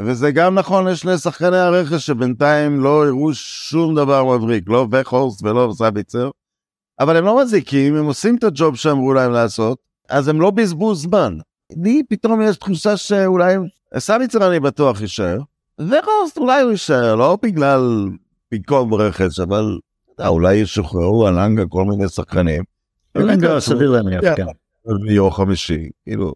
וזה 0.00 0.30
גם 0.30 0.54
נכון 0.54 0.86
לשני 0.86 1.18
שחקני 1.18 1.58
הרכש 1.58 2.06
שבינתיים 2.06 2.80
לא 2.80 3.06
הראו 3.06 3.34
שום 3.34 3.94
דבר 3.94 4.24
מבריק, 4.24 4.64
לא 4.66 4.86
וכורסט 4.92 5.42
ולא 5.42 5.72
סביצר, 5.74 6.30
אבל 7.00 7.16
הם 7.16 7.24
לא 7.24 7.42
מזיקים, 7.42 7.96
הם 7.96 8.04
עושים 8.04 8.36
את 8.36 8.44
הג'וב 8.44 8.76
שאמרו 8.76 9.12
להם 9.12 9.32
לעשות, 9.32 9.78
אז 10.08 10.28
הם 10.28 10.40
לא 10.40 10.50
בזבוז 10.50 11.02
זמן. 11.02 11.38
לי 11.72 12.02
פתאום 12.08 12.42
יש 12.42 12.56
תחושה 12.56 12.96
שאולי 12.96 13.54
סביצר 13.98 14.48
אני 14.48 14.60
בטוח 14.60 15.00
יישאר, 15.00 15.38
וכורסט 15.80 16.36
אולי 16.38 16.60
הוא 16.62 16.70
יישאר, 16.70 17.14
לא 17.14 17.38
בגלל 17.42 18.08
פיקום 18.48 18.94
רכש, 18.94 19.40
אבל 19.40 19.78
יודע, 20.18 20.28
אולי 20.28 20.54
ישוחררו 20.54 21.26
על 21.26 21.38
אנגה 21.38 21.62
כל 21.68 21.84
מיני 21.84 22.08
שחקנים. 22.08 22.62
אלנגה 23.16 23.60
סביר 23.60 23.90
להניח 23.90 24.20
כן. 24.20 24.34
כן. 24.36 24.46
ביום 25.06 25.30
חמישי, 25.30 25.88
כאילו, 26.04 26.32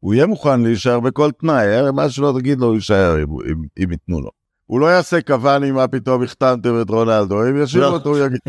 הוא 0.00 0.14
יהיה 0.14 0.26
מוכן 0.26 0.60
להישאר 0.62 1.00
בכל 1.00 1.30
תנאי, 1.30 1.66
אה, 1.66 1.92
מה 1.92 2.08
שלא 2.10 2.34
תגיד 2.38 2.58
לו, 2.60 2.66
הוא 2.66 2.74
יישאר 2.74 3.16
אם, 3.22 3.90
ייתנו 3.90 4.20
לו. 4.20 4.30
הוא 4.66 4.80
לא 4.80 4.86
יעשה 4.86 5.20
קוואני 5.20 5.70
מה 5.70 5.88
פתאום 5.88 6.22
החתמתם 6.22 6.80
את 6.80 6.90
רונלדו, 6.90 7.42
אם 7.48 7.62
ישאירו 7.62 7.86
לא. 7.88 7.92
אותו 7.92 8.08
הוא 8.10 8.18
יגיד. 8.18 8.40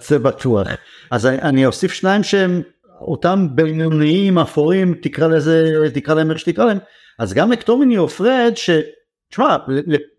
זה 0.08 0.18
בטוח. 0.18 0.66
אז 1.10 1.26
אני- 1.26 1.42
אני 1.42 1.66
אוסיף 1.66 1.92
שניים 1.92 2.22
שהם 2.22 2.62
אותם 3.00 3.46
בינוניים 3.54 4.38
אפורים 4.38 4.94
תקרא 5.02 5.28
לזה 5.28 5.88
תקרא 5.94 6.14
להם 6.14 6.30
איך 6.30 6.38
שתקרא 6.38 6.64
להם 6.64 6.78
אז 7.18 7.34
גם 7.34 7.50
מקטומיני 7.50 7.98
או 7.98 8.08
פרד 8.08 8.52
שתשמע 8.54 9.56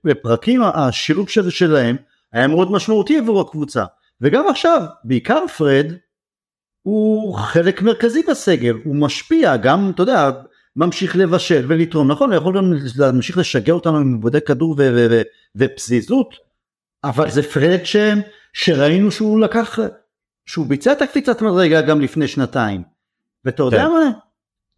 לפרקים 0.03 0.61
השילוב 0.73 1.29
של 1.29 1.49
שלהם 1.49 1.95
היה 2.33 2.47
מאוד 2.47 2.71
משמעותי 2.71 3.17
עבור 3.17 3.41
הקבוצה. 3.41 3.85
וגם 4.21 4.47
עכשיו 4.47 4.81
בעיקר 5.03 5.47
פרד 5.57 5.93
הוא 6.81 7.35
חלק 7.35 7.81
מרכזי 7.81 8.23
בסגל 8.29 8.75
הוא 8.83 8.95
משפיע 8.95 9.57
גם 9.57 9.91
אתה 9.95 10.01
יודע 10.01 10.31
ממשיך 10.75 11.15
לבשל 11.15 11.65
ולתרום 11.67 12.11
נכון 12.11 12.29
הוא 12.29 12.37
יכול 12.37 12.57
גם 12.57 12.73
להמשיך 12.97 13.37
לשגע 13.37 13.73
אותנו 13.73 13.97
עם 13.97 14.13
עיבודי 14.13 14.41
כדור 14.41 14.75
ופזיזות 15.55 16.35
אבל 17.03 17.29
זה 17.29 17.43
פרד 17.43 17.79
ש... 17.83 17.95
שראינו 18.53 19.11
שהוא 19.11 19.39
לקח, 19.39 19.79
שהוא 20.49 20.65
ביצע 20.65 20.91
את 20.91 21.01
הקפיצת 21.01 21.41
מדרגה 21.41 21.81
גם 21.81 22.01
לפני 22.01 22.27
שנתיים. 22.27 22.83
ואתה 23.45 23.63
יודע 23.63 23.77
כן. 23.77 23.91
מה? 23.91 24.11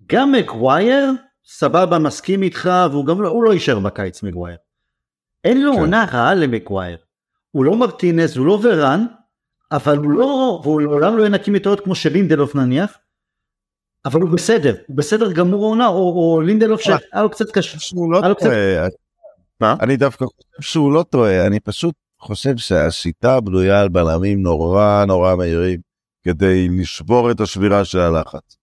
גם 0.07 0.31
מגווייר 0.31 1.11
סבבה, 1.45 1.99
מסכים 1.99 2.43
איתך, 2.43 2.69
והוא 2.91 3.05
גם 3.05 3.21
לא, 3.21 3.29
הוא 3.29 3.43
לא 3.43 3.53
יישאר 3.53 3.79
בקיץ 3.79 4.23
מגווייר. 4.23 4.57
אין 5.43 5.61
לו 5.61 5.73
כן. 5.73 5.79
עונה 5.79 6.05
רעה 6.11 6.33
למגווייר. 6.35 6.97
הוא 7.51 7.65
לא 7.65 7.75
מרטינס, 7.75 8.37
הוא 8.37 8.45
לא 8.45 8.59
ורן, 8.63 9.05
אבל 9.71 9.97
הוא 9.97 10.11
לא, 10.11 10.61
והוא 10.63 10.81
לעולם 10.81 11.17
לא 11.17 11.25
ינקים 11.25 11.53
מטעות 11.53 11.79
כמו 11.79 11.95
שלינדלוף 11.95 12.55
נניח, 12.55 12.97
אבל 14.05 14.21
הוא 14.21 14.29
בסדר, 14.29 14.75
הוא 14.87 14.97
בסדר 14.97 15.31
גמור 15.31 15.65
העונה, 15.65 15.87
או, 15.87 16.33
או 16.33 16.41
לינדלוף 16.41 16.81
שהיה 16.81 17.21
לו 17.21 17.29
קצת 17.29 17.51
קשה. 17.51 17.79
שהוא 17.79 18.11
לא 18.11 18.33
טועה. 18.39 18.87
מה? 19.61 19.75
אני 19.81 19.97
דווקא 19.97 20.25
חושב 20.25 20.71
שהוא 20.71 20.93
לא 20.93 21.05
טועה, 21.09 21.47
אני 21.47 21.59
פשוט 21.59 21.95
חושב 22.21 22.57
שהשיטה 22.57 23.41
בנויה 23.41 23.81
על 23.81 23.89
בלמים 23.89 24.41
נורא 24.41 25.05
נורא 25.07 25.35
מהירים 25.35 25.79
כדי 26.23 26.67
לשבור 26.69 27.31
את 27.31 27.39
השבירה 27.39 27.85
של 27.85 27.99
הלחץ. 27.99 28.57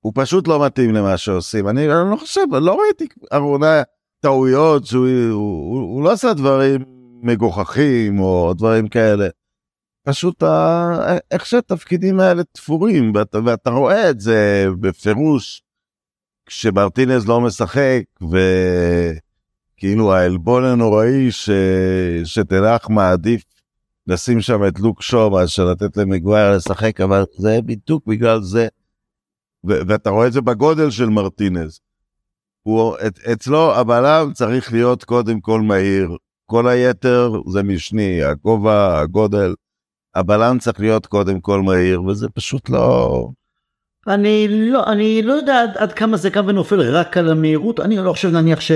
הוא 0.00 0.12
פשוט 0.16 0.48
לא 0.48 0.66
מתאים 0.66 0.94
למה 0.94 1.16
שעושים, 1.16 1.68
אני 1.68 1.84
אני 1.84 2.10
לא 2.10 2.16
חושב, 2.16 2.40
לא 2.52 2.80
ראיתי 2.80 3.06
ארונה 3.32 3.82
טעויות 4.20 4.86
שהוא 4.86 5.08
הוא, 5.30 5.74
הוא, 5.74 5.94
הוא 5.94 6.04
לא 6.04 6.12
עשה 6.12 6.34
דברים 6.34 6.84
מגוחכים 7.22 8.20
או 8.20 8.54
דברים 8.54 8.88
כאלה. 8.88 9.28
פשוט 10.08 10.42
ה... 10.42 11.16
איך 11.30 11.46
שהתפקידים 11.46 12.20
האלה 12.20 12.42
תפורים 12.44 13.12
ואתה, 13.14 13.38
ואתה 13.44 13.70
רואה 13.70 14.10
את 14.10 14.20
זה 14.20 14.66
בפירוש 14.80 15.62
כשמרטינז 16.46 17.28
לא 17.28 17.40
משחק 17.40 18.02
וכאילו 19.82 20.12
העלבון 20.12 20.64
הנוראי 20.64 21.30
ש... 21.30 21.50
שתנח 22.24 22.88
מעדיף 22.90 23.44
לשים 24.06 24.40
שם 24.40 24.66
את 24.68 24.80
לוק 24.80 25.02
שו 25.02 25.30
מאשר 25.30 25.64
לתת 25.64 25.96
למגווייר 25.96 26.56
לשחק 26.56 27.00
אבל 27.00 27.24
זה 27.38 27.58
בדיוק 27.66 28.06
בגלל 28.06 28.42
זה. 28.42 28.68
ו... 29.68 29.72
ואתה 29.88 30.10
רואה 30.10 30.26
את 30.26 30.32
זה 30.32 30.40
בגודל 30.40 30.90
של 30.90 31.06
מרטינז. 31.06 31.80
הוא, 32.62 32.96
את, 33.06 33.18
אצלו 33.18 33.74
הבלם 33.74 34.30
צריך 34.34 34.72
להיות 34.72 35.04
קודם 35.04 35.40
כל 35.40 35.60
מהיר, 35.60 36.16
כל 36.46 36.68
היתר 36.68 37.32
זה 37.48 37.62
משני, 37.62 38.22
הגובה, 38.22 39.00
הגודל, 39.00 39.54
הבלם 40.14 40.58
צריך 40.58 40.80
להיות 40.80 41.06
קודם 41.06 41.40
כל 41.40 41.62
מהיר, 41.62 42.02
וזה 42.02 42.28
פשוט 42.28 42.70
לא... 42.70 43.28
אני 44.08 44.46
לא, 44.50 44.84
אני 44.86 45.22
לא 45.22 45.32
יודע 45.32 45.62
עד, 45.62 45.76
עד 45.76 45.92
כמה 45.92 46.16
זה 46.16 46.30
קם 46.30 46.44
ונופל 46.46 46.80
רק 46.80 47.16
על 47.16 47.30
המהירות, 47.30 47.80
אני 47.80 47.96
לא 47.96 48.12
חושב 48.12 48.28
נניח 48.28 48.60
ש... 48.60 48.72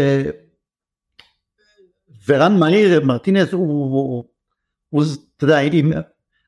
ורן 2.28 2.58
מהיר, 2.58 3.04
מרטינז 3.04 3.52
הוא, 3.52 3.66
הוא, 3.66 4.24
הוא, 4.90 5.04
אתה 5.36 5.44
יודע, 5.44 5.60
אם- 5.60 5.92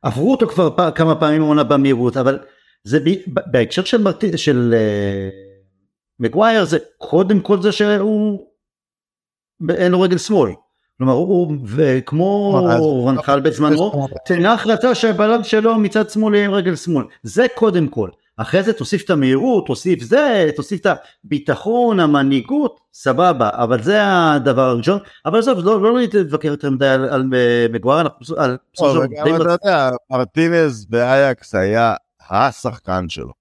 עברו 0.03 0.31
אותו 0.31 0.47
כבר 0.49 0.71
פ, 0.71 0.81
כמה 0.95 1.15
פעמים 1.15 1.43
עונה 1.43 1.65
במהירות, 1.65 2.17
אבל 2.17 2.39
זה 2.85 2.99
בהקשר 3.27 3.85
של, 3.85 4.03
מרט... 4.03 4.25
של 4.37 4.75
uh, 4.75 5.35
מגווייר 6.21 6.65
זה 6.65 6.79
קודם 6.99 7.41
כל 7.41 7.63
זה 7.63 7.73
שהוא 7.73 8.47
אין 9.71 9.93
לו 9.93 10.01
רגל 10.01 10.19
שמאל. 10.19 10.51
כלומר 10.99 11.13
הוא, 11.13 11.57
וכמו 11.67 12.61
אז- 12.71 12.81
רנחל 13.09 13.41
בזמנו, 13.41 14.07
תנח 14.27 14.67
רצה 14.67 14.95
שהבלם 14.95 15.45
שלו 15.45 15.79
מצד 15.79 16.11
שמאל 16.11 16.35
יהיה 16.35 16.45
עם 16.47 16.53
רגל 16.55 16.77
שמאל, 16.77 17.05
זה 17.23 17.47
קודם 17.55 17.89
כל. 17.89 18.11
אחרי 18.39 18.63
זה 18.63 18.73
תוסיף 18.73 19.05
את 19.05 19.11
המהירות, 19.11 19.67
תוסיף 19.67 20.03
זה, 20.03 20.51
תוסיף 20.57 20.81
את 20.81 20.87
הביטחון, 21.25 22.01
המנהיגות, 22.01 22.81
סבבה, 22.95 23.51
אבל 23.53 23.83
זה 23.83 24.01
הדבר 24.05 24.63
הראשון. 24.63 24.99
אבל 25.27 25.39
עזוב, 25.39 25.59
לא, 25.65 25.83
לא 25.83 25.99
להתווכח 25.99 26.45
יותר 26.45 26.71
מדי 26.71 26.89
על, 26.89 27.09
על 27.09 27.25
מגואר, 27.73 28.01
אנחנו 28.01 28.37
על 28.37 28.57
בסופו 28.75 28.91
של 28.91 28.97
דבר 28.97 29.05
וגם 29.05 29.25
די 29.25 29.43
אתה 29.43 29.53
יודע, 29.65 29.91
מרטינז 30.11 30.87
באייקס 30.87 31.55
היה 31.55 31.95
השחקן 32.31 33.09
שלו. 33.09 33.33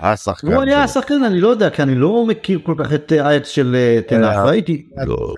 השחקן 0.00 0.46
הוא 0.52 0.62
היה 0.62 0.74
שלו. 0.74 0.84
השחקן, 0.84 1.24
אני 1.24 1.40
לא 1.40 1.48
יודע, 1.48 1.70
כי 1.70 1.82
אני 1.82 1.94
לא 1.94 2.26
מכיר 2.26 2.60
כל 2.62 2.74
כך 2.78 2.92
את 2.92 3.12
האייטס 3.12 3.48
של 3.48 3.74
אה, 3.74 4.00
תנח, 4.08 4.36
אה, 4.36 4.44
ראיתי. 4.44 4.88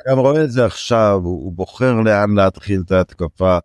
גם 0.08 0.18
רואה 0.18 0.44
את 0.44 0.50
זה 0.50 0.64
עכשיו, 0.64 1.20
הוא 1.22 1.52
בוחר 1.52 1.92
לאן 1.92 2.34
להתחיל 2.34 2.82
את 2.86 2.92
ההתקפה. 2.92 3.58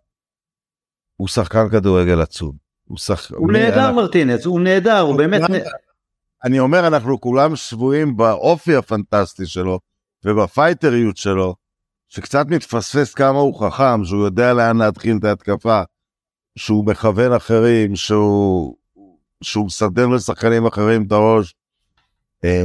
הוא 1.16 1.28
שחקן 1.28 1.68
כדורגל 1.68 2.20
עצום. 2.20 2.69
הוא 2.90 2.98
שחק... 2.98 3.30
הוא 3.36 3.52
נהדר 3.52 3.86
אנחנו- 3.86 3.96
מרטינז, 3.96 4.46
הוא 4.46 4.60
נהדר, 4.60 4.98
הוא 4.98 5.16
באמת, 5.18 5.40
כולם- 5.46 5.60
אני 6.44 6.58
אומר, 6.58 6.86
אנחנו 6.86 7.20
כולם 7.20 7.56
שבויים 7.56 8.16
באופי 8.16 8.74
הפנטסטי 8.76 9.46
שלו 9.46 9.78
ובפייטריות 10.24 11.16
שלו, 11.16 11.54
שקצת 12.08 12.46
מתפספס 12.48 13.14
כמה 13.14 13.38
הוא 13.38 13.60
חכם, 13.66 14.04
שהוא 14.04 14.24
יודע 14.24 14.52
לאן 14.52 14.76
להתחיל 14.76 15.16
את 15.16 15.24
ההתקפה, 15.24 15.82
שהוא 16.56 16.86
מכוון 16.86 17.32
אחרים, 17.32 17.96
שהוא, 17.96 18.76
שהוא 19.42 19.66
מסדר 19.66 20.06
לשחקנים 20.06 20.66
אחרים 20.66 21.02
את 21.06 21.12
הראש. 21.12 21.54
אה, 22.44 22.62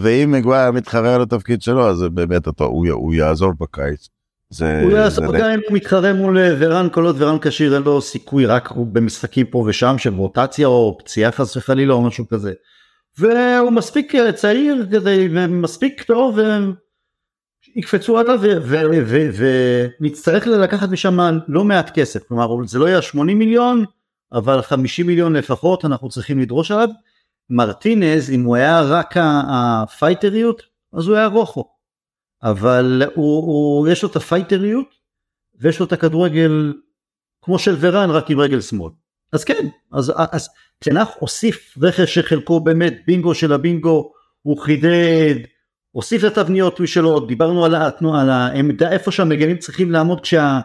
ואם 0.00 0.32
מגווייר 0.32 0.70
מתחרה 0.70 1.14
על 1.14 1.22
התפקיד 1.22 1.62
שלו, 1.62 1.88
אז 1.88 2.02
באמת, 2.14 2.46
הוא, 2.60 2.88
הוא 2.90 3.14
יעזור 3.14 3.52
בקיץ. 3.60 4.08
זה, 4.52 4.82
הוא 4.82 4.92
יעזור 4.92 5.38
גם 5.38 5.50
אם 5.50 5.60
הוא 5.68 5.76
מתחרה 5.76 6.12
מול 6.12 6.38
אה, 6.38 6.54
ורן 6.58 6.88
כל 6.92 7.04
עוד 7.04 7.22
ורן 7.22 7.38
כשיר 7.38 7.74
אין 7.74 7.82
לו 7.82 8.00
סיכוי 8.00 8.46
רק 8.46 8.70
במשחקים 8.70 9.46
פה 9.46 9.64
ושם 9.66 9.98
של 9.98 10.14
רוטציה 10.14 10.66
או 10.66 10.98
פציעה 10.98 11.32
חס 11.32 11.56
וחלילה 11.56 11.94
או 11.94 12.02
משהו 12.02 12.28
כזה. 12.28 12.52
והוא 13.18 13.70
מספיק 13.70 14.14
אה, 14.14 14.32
צעיר 14.32 14.86
כדי 14.90 15.28
ומספיק 15.32 16.02
טוב 16.02 16.38
ויקפצו 17.76 18.18
עליו 18.18 18.38
ו- 18.42 18.62
ו- 18.62 19.30
ו- 19.32 19.86
ונצטרך 20.00 20.46
לקחת 20.46 20.88
משם 20.88 21.18
לא 21.48 21.64
מעט 21.64 21.90
כסף 21.94 22.22
כלומר 22.28 22.66
זה 22.66 22.78
לא 22.78 22.88
יהיה 22.88 23.02
80 23.02 23.38
מיליון 23.38 23.84
אבל 24.32 24.62
50 24.62 25.06
מיליון 25.06 25.36
לפחות 25.36 25.84
אנחנו 25.84 26.08
צריכים 26.08 26.40
לדרוש 26.40 26.70
עליו. 26.70 26.88
מרטינז 27.50 28.30
אם 28.30 28.42
הוא 28.42 28.56
היה 28.56 28.82
רק 28.82 29.14
הפייטריות 29.48 30.62
אז 30.92 31.08
הוא 31.08 31.16
היה 31.16 31.26
רוחו. 31.26 31.81
אבל 32.42 33.02
הוא, 33.14 33.44
הוא 33.46 33.88
יש 33.88 34.02
לו 34.02 34.08
את 34.08 34.16
הפייטריות 34.16 34.94
ויש 35.60 35.80
לו 35.80 35.86
את 35.86 35.92
הכדורגל 35.92 36.72
כמו 37.42 37.58
של 37.58 37.76
ורן 37.80 38.10
רק 38.10 38.30
עם 38.30 38.40
רגל 38.40 38.60
שמאל. 38.60 38.92
אז 39.32 39.44
כן, 39.44 39.66
אז, 39.92 40.12
אז 40.32 40.48
תנח 40.78 41.08
הוסיף 41.18 41.74
רכש 41.82 42.14
שחלקו 42.14 42.60
באמת 42.60 42.94
בינגו 43.06 43.34
של 43.34 43.52
הבינגו, 43.52 44.12
הוא 44.42 44.58
חידד, 44.58 45.34
הוסיף 45.90 46.24
את 46.24 46.38
התבניות 46.38 46.80
שלו, 46.84 47.20
דיברנו 47.20 47.64
על, 47.64 47.74
התנועה, 47.74 48.22
על 48.22 48.30
העמדה 48.30 48.92
איפה 48.92 49.12
שהמגנים 49.12 49.56
צריכים 49.58 49.90
לעמוד 49.90 50.20
כשה... 50.20 50.60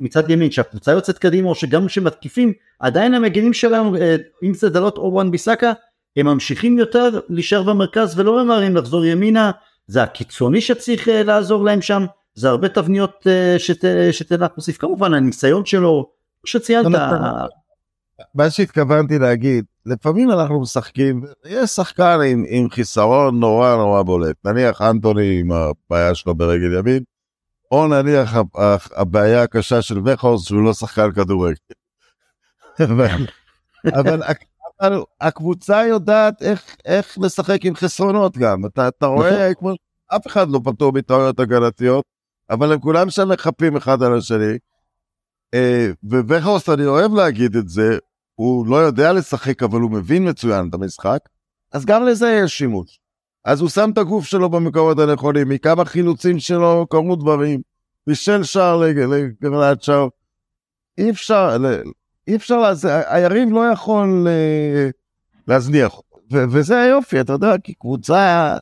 מצד 0.00 0.30
ימין 0.30 0.50
שהקבוצה 0.50 0.92
יוצאת 0.92 1.18
קדימה 1.18 1.48
או 1.48 1.54
שגם 1.54 1.86
כשמתקיפים 1.86 2.52
עדיין 2.78 3.14
המגנים 3.14 3.52
שלנו 3.52 3.96
אה, 3.96 4.16
אם 4.42 4.54
זה 4.54 4.68
דלות 4.68 4.98
או 4.98 5.12
וואן 5.12 5.30
ביסאקה 5.30 5.72
הם 6.16 6.26
ממשיכים 6.26 6.78
יותר 6.78 7.20
להישאר 7.28 7.62
במרכז 7.62 8.18
ולא 8.18 8.44
ממהרים 8.44 8.76
לחזור 8.76 9.04
ימינה 9.04 9.50
זה 9.86 10.02
הקיצוני 10.02 10.60
שצריך 10.60 11.08
אה, 11.08 11.22
לעזור 11.22 11.64
להם 11.64 11.82
שם 11.82 12.04
זה 12.34 12.48
הרבה 12.48 12.68
תבניות 12.68 13.26
אה, 13.26 13.58
שת, 13.58 13.84
שתנח 14.12 14.50
מוסיף 14.56 14.76
כמובן 14.78 15.14
הניסיון 15.14 15.64
שלו 15.64 16.10
שציינת 16.46 16.84
לא, 16.84 16.98
לא, 16.98 17.20
לא. 17.20 17.48
מה 18.34 18.50
שהתכוונתי 18.50 19.18
להגיד, 19.18 19.64
לפעמים 19.86 20.30
אנחנו 20.30 20.60
משחקים, 20.60 21.22
יש 21.44 21.70
שחקן 21.70 22.18
עם, 22.30 22.44
עם 22.48 22.70
חיסרון 22.70 23.40
נורא 23.40 23.76
נורא 23.76 24.02
בולט, 24.02 24.36
נניח 24.44 24.82
אנטוני 24.82 25.40
עם 25.40 25.52
הבעיה 25.52 26.14
שלו 26.14 26.34
ברגל 26.34 26.78
ימין, 26.78 27.02
או 27.70 27.86
נניח 27.86 28.34
הבעיה 28.96 29.42
הקשה 29.42 29.82
של 29.82 29.98
וכורס 30.04 30.44
שהוא 30.44 30.64
לא 30.64 30.72
שחקן 30.72 31.12
כדורגל. 31.12 31.56
אבל, 32.84 33.26
אבל, 33.94 34.22
אבל 34.80 35.02
הקבוצה 35.20 35.86
יודעת 35.86 36.42
איך, 36.42 36.76
איך 36.84 37.18
לשחק 37.22 37.64
עם 37.64 37.74
חסרונות 37.74 38.38
גם, 38.38 38.66
אתה, 38.66 38.88
אתה 38.88 39.06
רואה 39.06 39.54
כמו 39.54 39.72
אף 40.06 40.26
אחד 40.26 40.48
לא 40.48 40.60
פטור 40.64 40.92
מטעויות 40.92 41.40
הגנתיות, 41.40 42.04
אבל 42.50 42.72
הם 42.72 42.80
כולם 42.80 43.10
שם 43.10 43.28
מחפים 43.28 43.76
אחד 43.76 44.02
על 44.02 44.18
השני. 44.18 44.58
אה, 45.54 45.90
ובכורסט 46.02 46.68
אני 46.68 46.86
אוהב 46.86 47.14
להגיד 47.14 47.56
את 47.56 47.68
זה, 47.68 47.98
הוא 48.34 48.66
לא 48.66 48.76
יודע 48.76 49.12
לשחק 49.12 49.62
אבל 49.62 49.80
הוא 49.80 49.90
מבין 49.90 50.28
מצוין 50.28 50.68
את 50.68 50.74
המשחק, 50.74 51.18
אז 51.72 51.84
גם 51.84 52.04
לזה 52.04 52.40
יש 52.44 52.58
שימוש. 52.58 53.00
אז 53.44 53.60
הוא 53.60 53.68
שם 53.68 53.90
את 53.92 53.98
הגוף 53.98 54.24
שלו 54.24 54.50
במקומות 54.50 54.98
הנכונים, 54.98 55.48
מכמה 55.48 55.84
חילוצים 55.84 56.38
שלו 56.38 56.86
קרו 56.90 57.16
דברים, 57.16 57.60
בישל 58.06 58.42
שער 58.42 58.76
לגרנט 58.76 59.82
שער. 59.82 60.08
אי 60.98 61.10
אפשר, 61.10 61.56
אי 62.28 62.36
אפשר, 62.36 62.70
לזה, 62.70 63.14
היריב 63.14 63.48
לא 63.52 63.60
יכול 63.72 64.26
אה, 64.28 64.90
להזניח 65.48 65.96
אותו. 65.96 66.16
ו- 66.32 66.44
וזה 66.50 66.80
היופי, 66.80 67.20
אתה 67.20 67.32
יודע, 67.32 67.58
כי 67.64 67.74
קבוצה, 67.74 68.56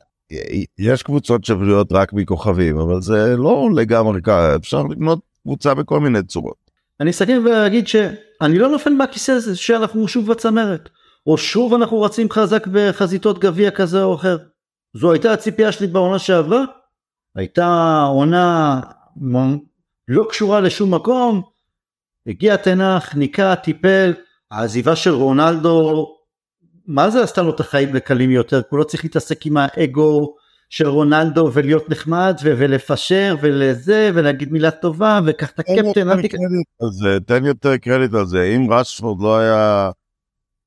יש 0.77 1.03
קבוצות 1.03 1.43
שבנויות 1.43 1.91
רק 1.91 2.13
מכוכבים, 2.13 2.77
אבל 2.79 3.01
זה 3.01 3.37
לא 3.37 3.69
לגמרי 3.75 4.21
ככה, 4.21 4.55
אפשר 4.55 4.83
לבנות 4.83 5.19
קבוצה 5.43 5.73
בכל 5.73 5.99
מיני 5.99 6.23
צורות. 6.23 6.63
אני 6.99 7.11
אסכם 7.11 7.43
ואגיד 7.45 7.87
שאני 7.87 8.59
לא 8.59 8.69
נופל 8.69 8.89
מהכיסא 8.89 9.31
הזה 9.31 9.55
שאנחנו 9.55 10.07
שוב 10.07 10.31
בצמרת 10.31 10.89
או 11.27 11.37
שוב 11.37 11.73
אנחנו 11.73 12.01
רצים 12.01 12.29
חזק 12.29 12.67
בחזיתות 12.67 13.39
גביע 13.39 13.71
כזה 13.71 14.03
או 14.03 14.15
אחר. 14.15 14.37
זו 14.93 15.11
הייתה 15.11 15.33
הציפייה 15.33 15.71
שלי 15.71 15.87
בעונה 15.87 16.19
שעברה 16.19 16.63
הייתה 17.35 18.01
עונה 18.07 18.79
לא 20.07 20.25
קשורה 20.29 20.59
לשום 20.59 20.93
מקום 20.93 21.41
הגיע 22.27 22.55
תנח 22.55 23.15
ניקה 23.15 23.55
טיפל 23.55 24.13
העזיבה 24.51 24.95
של 24.95 25.13
רונלדו 25.13 26.07
מה 26.87 27.09
זה 27.09 27.23
עשתה 27.23 27.41
לו 27.41 27.55
את 27.55 27.59
החיים 27.59 27.95
לקלים 27.95 28.31
יותר? 28.31 28.61
הוא 28.69 28.79
לא 28.79 28.83
צריך 28.83 29.03
להתעסק 29.03 29.45
עם 29.45 29.57
האגו 29.57 30.35
של 30.69 30.87
רונלדו 30.87 31.49
ולהיות 31.53 31.89
נחמד 31.89 32.35
ו- 32.43 32.53
ולפשר 32.57 33.35
ולזה 33.41 34.11
ולהגיד 34.13 34.51
מילה 34.51 34.71
טובה 34.71 35.19
וקח 35.25 35.49
את 35.49 35.59
הקפטן. 35.59 35.81
תן 37.25 37.45
יותר 37.45 37.77
קרדיט 37.77 38.13
על 38.13 38.25
זה, 38.25 38.43
אם 38.43 38.73
רשפורד 38.73 39.21
לא 39.21 39.37
היה 39.37 39.91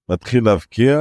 מתחיל 0.08 0.44
להבקיע, 0.44 0.98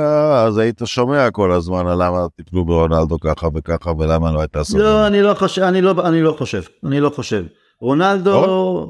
אז 0.47 0.57
היית 0.57 0.81
שומע 0.85 1.31
כל 1.31 1.51
הזמן 1.51 1.87
על 1.87 2.03
למה 2.03 2.25
טיפלו 2.35 2.65
ברונלדו 2.65 3.19
ככה 3.19 3.47
וככה 3.55 3.91
ולמה 3.91 4.31
לא 4.31 4.39
הייתה 4.39 4.63
סבבה. 4.63 4.83
לא, 4.83 5.07
אני 5.07 5.21
לא 5.21 5.33
חושב, 5.33 5.61
אני 5.61 5.81
לא, 5.81 5.93
אני 6.07 6.21
לא 6.21 6.35
חושב, 6.37 6.61
אני 6.85 6.99
לא 6.99 7.09
חושב. 7.09 7.45
רונלדו, 7.81 8.31
לא, 8.31 8.89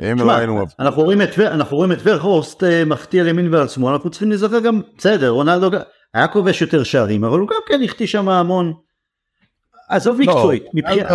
אם 0.00 0.18
לא 0.18 0.32
היינו... 0.32 0.64
אנחנו 0.78 1.02
רואים 1.02 1.22
את 1.22 1.38
אנחנו 1.38 1.76
רואים 1.76 1.92
את 1.92 1.98
ורכורסט 2.02 2.64
אה, 2.64 2.84
מחטיא 2.84 3.20
על 3.20 3.28
ימין 3.28 3.54
ועל 3.54 3.68
שמאל, 3.68 3.92
אנחנו 3.92 4.10
צריכים 4.10 4.28
להיזכר 4.28 4.60
גם, 4.60 4.80
בסדר, 4.98 5.30
רונלדו 5.30 5.70
היה 6.14 6.28
כובש 6.28 6.62
יותר 6.62 6.82
שערים, 6.82 7.24
אבל 7.24 7.38
הוא 7.38 7.48
גם 7.48 7.56
כן 7.66 7.80
החטיא 7.84 8.06
שם 8.06 8.28
המון. 8.28 8.72
עזוב 9.88 10.20
מקצועית, 10.20 10.64
מבחינת... 10.74 11.10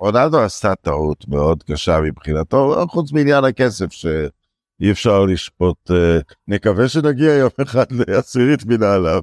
רונלדו 0.00 0.40
עשה 0.40 0.74
טעות 0.74 1.28
מאוד 1.28 1.62
קשה 1.62 2.00
מבחינתו, 2.00 2.86
חוץ 2.88 3.12
מעניין 3.12 3.44
הכסף 3.44 3.92
שאי 3.92 4.90
אפשר 4.90 5.24
לשפוט. 5.24 5.90
אה, 5.90 6.18
נקווה 6.48 6.88
שנגיע 6.88 7.34
יום 7.34 7.50
אחד 7.62 7.86
לעשירית 7.92 8.66
מנהליו, 8.66 9.20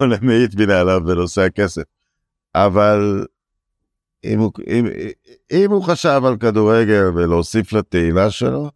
או 0.00 0.06
למאית 0.06 0.54
מנהליו 0.54 1.00
בנושא 1.04 1.42
הכסף. 1.42 1.82
אבל 2.54 3.26
אם 4.24 4.40
הוא, 4.40 4.52
אם, 4.66 4.86
אם 5.50 5.70
הוא 5.70 5.82
חשב 5.82 6.22
על 6.24 6.36
כדורגל 6.36 7.10
ולהוסיף 7.14 7.72
לתהילה 7.72 8.30
שלו, 8.30 8.70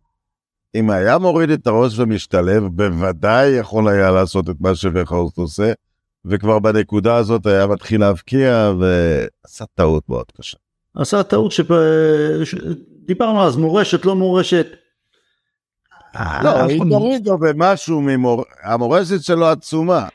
אם 0.75 0.91
היה 0.91 1.19
מוריד 1.19 1.51
את 1.51 1.67
הראש 1.67 1.99
ומשתלב, 1.99 2.63
בוודאי 2.67 3.49
יכול 3.49 3.89
היה 3.89 4.11
לעשות 4.11 4.51
את 4.51 4.57
מה 4.61 4.75
שווכהורסט 4.75 5.39
עושה, 5.39 5.73
וכבר 6.25 6.59
בנקודה 6.59 7.17
הזאת 7.17 7.47
היה 7.47 7.67
מתחיל 7.67 8.01
להבקיע, 8.01 8.73
ועשה 8.79 9.65
טעות 9.75 10.09
מאוד 10.09 10.27
קשה. 10.37 10.57
עשה 10.95 11.23
טעות 11.23 11.53
שדיברנו 12.45 13.43
אז 13.43 13.57
מורשת 13.57 14.05
לא 14.05 14.17
מורשת. 14.17 14.67
לא, 16.15 16.49
אה, 16.49 16.67
אם 16.67 16.89
תורידו 16.91 17.39
במשהו 17.39 18.01
ממור... 18.01 18.45
המורשת 18.63 19.23
שלו 19.23 19.47
עצומה. 19.47 20.09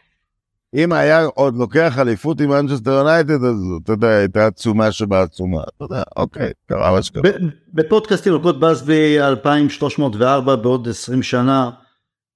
אם 0.73 0.91
היה 0.91 1.25
עוד 1.25 1.57
לוקח 1.57 1.99
אליפות 1.99 2.41
עם 2.41 2.49
מנצ'סטר 2.49 2.91
יונייטד, 2.91 3.43
אז 3.43 3.55
אתה 3.83 3.91
יודע, 3.93 4.07
הייתה 4.07 4.47
עצומה 4.47 4.91
שבעצומה. 4.91 5.61
אתה 5.61 5.83
יודע, 5.83 6.03
אוקיי, 6.15 6.51
קרה 6.65 6.91
מה 6.91 7.01
שקרה. 7.01 7.31
בפודקאסטים 7.73 8.33
על 8.33 8.41
קוד 8.41 8.59
בסבי 8.59 9.21
2304 9.21 10.55
בעוד 10.55 10.87
20 10.87 11.23
שנה 11.23 11.69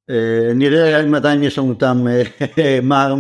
אה, 0.10 0.54
נראה 0.56 1.04
אם 1.04 1.16
עדיין 1.16 1.44
יש 1.44 1.58
לנו 1.58 1.74
טעם 1.74 2.08
אה, 2.08 2.24
מר 2.84 3.16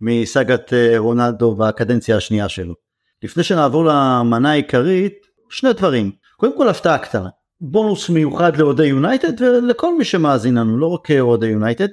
מסאגת 0.00 0.72
אה, 0.72 0.98
רונלדו 0.98 1.56
והקדנציה 1.58 2.16
השנייה 2.16 2.48
שלו. 2.48 2.74
לפני 3.22 3.42
שנעבור 3.42 3.84
למנה 3.84 4.50
העיקרית 4.50 5.14
שני 5.50 5.72
דברים 5.72 6.10
קודם 6.36 6.56
כל 6.56 6.68
הפתעה 6.68 6.98
קטנה 6.98 7.28
בונוס 7.60 8.10
מיוחד 8.10 8.56
לאוהדי 8.56 8.86
יונייטד 8.86 9.42
ולכל 9.42 9.98
מי 9.98 10.04
שמאזין 10.04 10.54
לנו 10.58 10.78
לא 10.78 10.86
רק 10.86 11.10
אוהדי 11.10 11.46
יונייטד. 11.46 11.88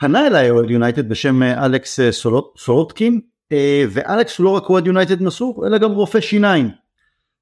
פנה 0.00 0.26
אליי 0.26 0.50
אוהד 0.50 0.70
יונייטד 0.70 1.08
בשם 1.08 1.42
אה, 1.42 1.66
אלכס 1.66 2.00
אה, 2.00 2.12
סולוט- 2.12 2.58
סולוטקין 2.58 3.20
אה, 3.52 3.84
ואלכס 3.90 4.38
הוא 4.38 4.44
לא 4.44 4.50
רק 4.50 4.70
אוהד 4.70 4.86
יונייטד 4.86 5.22
מסור 5.22 5.66
אלא 5.66 5.78
גם 5.78 5.90
רופא 5.90 6.20
שיניים. 6.20 6.70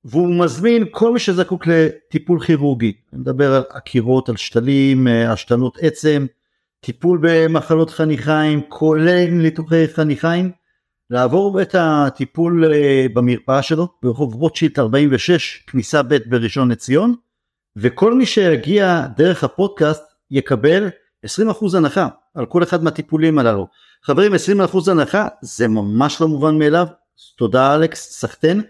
והוא 0.05 0.44
מזמין 0.44 0.85
כל 0.90 1.12
מי 1.12 1.18
שזקוק 1.18 1.66
לטיפול 1.66 2.40
כירורגי, 2.40 2.92
אני 3.12 3.21
מדבר 3.21 3.55
על 3.55 3.62
עקירות, 3.71 4.29
על 4.29 4.37
שתלים, 4.37 5.07
השתלות 5.07 5.79
עצם, 5.81 6.27
טיפול 6.81 7.18
במחלות 7.23 7.90
חניכיים, 7.90 8.61
כולל 8.68 9.27
ניתוחי 9.31 9.88
חניכיים, 9.88 10.51
לעבור 11.11 11.62
את 11.62 11.75
הטיפול 11.79 12.73
אה, 12.73 13.07
במרפאה 13.14 13.62
שלו 13.62 13.88
ברחוב 14.03 14.35
רוטשילד 14.35 14.79
46, 14.79 15.57
כניסה 15.66 16.03
ב' 16.03 16.16
בראשון 16.27 16.71
לציון, 16.71 17.14
וכל 17.77 18.14
מי 18.14 18.27
שיגיע 18.27 19.07
דרך 19.16 19.44
הפודקאסט 19.44 20.03
יקבל 20.31 20.88
20% 21.27 21.31
הנחה 21.77 22.09
על 22.38 22.46
כל 22.46 22.62
אחד 22.62 22.85
מהטיפולים 22.85 23.38
הללו. 23.38 23.66
חברים 24.03 24.33
20% 24.35 24.90
הנחה 24.90 25.29
זה 25.42 25.68
ממש 25.68 26.20
לא 26.20 26.29
מובן 26.29 26.59
מאליו, 26.59 26.87
תודה 27.37 27.74
אלכס, 27.74 28.12
סחטיין. 28.12 28.62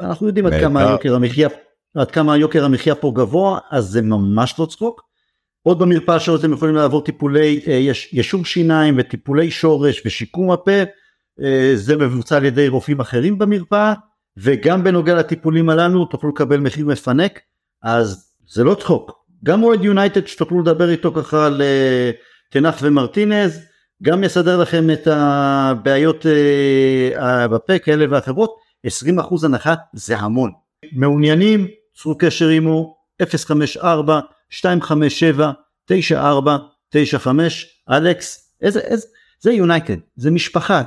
אנחנו 0.00 0.26
יודעים 0.26 0.46
עד. 0.46 0.60
כמה 0.60 0.82
יוקר 0.82 1.14
המחיה, 1.14 1.48
עד 1.94 2.10
כמה 2.10 2.36
יוקר 2.36 2.64
המחיה 2.64 2.94
פה 2.94 3.12
גבוה, 3.14 3.58
אז 3.70 3.84
זה 3.84 4.02
ממש 4.02 4.54
לא 4.58 4.66
צחוק. 4.66 5.02
עוד 5.62 5.78
במרפאה 5.78 6.20
שלו 6.20 6.36
אתם 6.36 6.52
יכולים 6.52 6.74
לעבור 6.74 7.04
טיפולי 7.04 7.60
אה, 7.66 7.72
יש, 7.72 8.08
ישור 8.12 8.44
שיניים 8.44 8.94
וטיפולי 8.98 9.50
שורש 9.50 10.02
ושיקום 10.06 10.50
הפה, 10.50 10.82
אה, 11.42 11.72
זה 11.74 11.96
מבוצע 11.96 12.36
על 12.36 12.44
ידי 12.44 12.68
רופאים 12.68 13.00
אחרים 13.00 13.38
במרפאה, 13.38 13.94
וגם 14.36 14.84
בנוגע 14.84 15.14
לטיפולים 15.14 15.70
הללו 15.70 16.04
תוכלו 16.04 16.30
לקבל 16.30 16.56
מחיר 16.56 16.86
מפנק, 16.86 17.40
אז 17.82 18.34
זה 18.46 18.64
לא 18.64 18.74
צחוק. 18.74 19.24
גם 19.44 19.62
אוהד 19.62 19.84
יונייטד 19.84 20.26
שתוכלו 20.26 20.60
לדבר 20.60 20.90
איתו 20.90 21.12
ככה 21.12 21.46
על 21.46 21.62
אה, 21.62 22.10
תנח 22.54 22.78
ומרטינז, 22.82 23.60
גם 24.02 24.24
יסדר 24.24 24.60
לכם 24.60 24.90
את 24.90 25.08
הבעיות 25.10 26.26
אה, 26.26 27.48
בפה 27.48 27.78
כאלה 27.78 28.04
ואחרות, 28.10 28.56
20% 28.86 28.90
הנחה 29.44 29.74
זה 29.92 30.18
המון. 30.18 30.50
מעוניינים? 30.92 31.66
צרו 31.96 32.18
קשר 32.18 32.48
עמו 32.48 32.96
054 33.22 34.20
257 34.64 35.52
9495 35.84 37.66
אלכס 37.90 38.54
איזה 38.62 38.80
איזה 38.80 39.06
זה 39.40 39.52
יונייטד 39.52 39.96
זה 40.16 40.30
משפחה. 40.30 40.82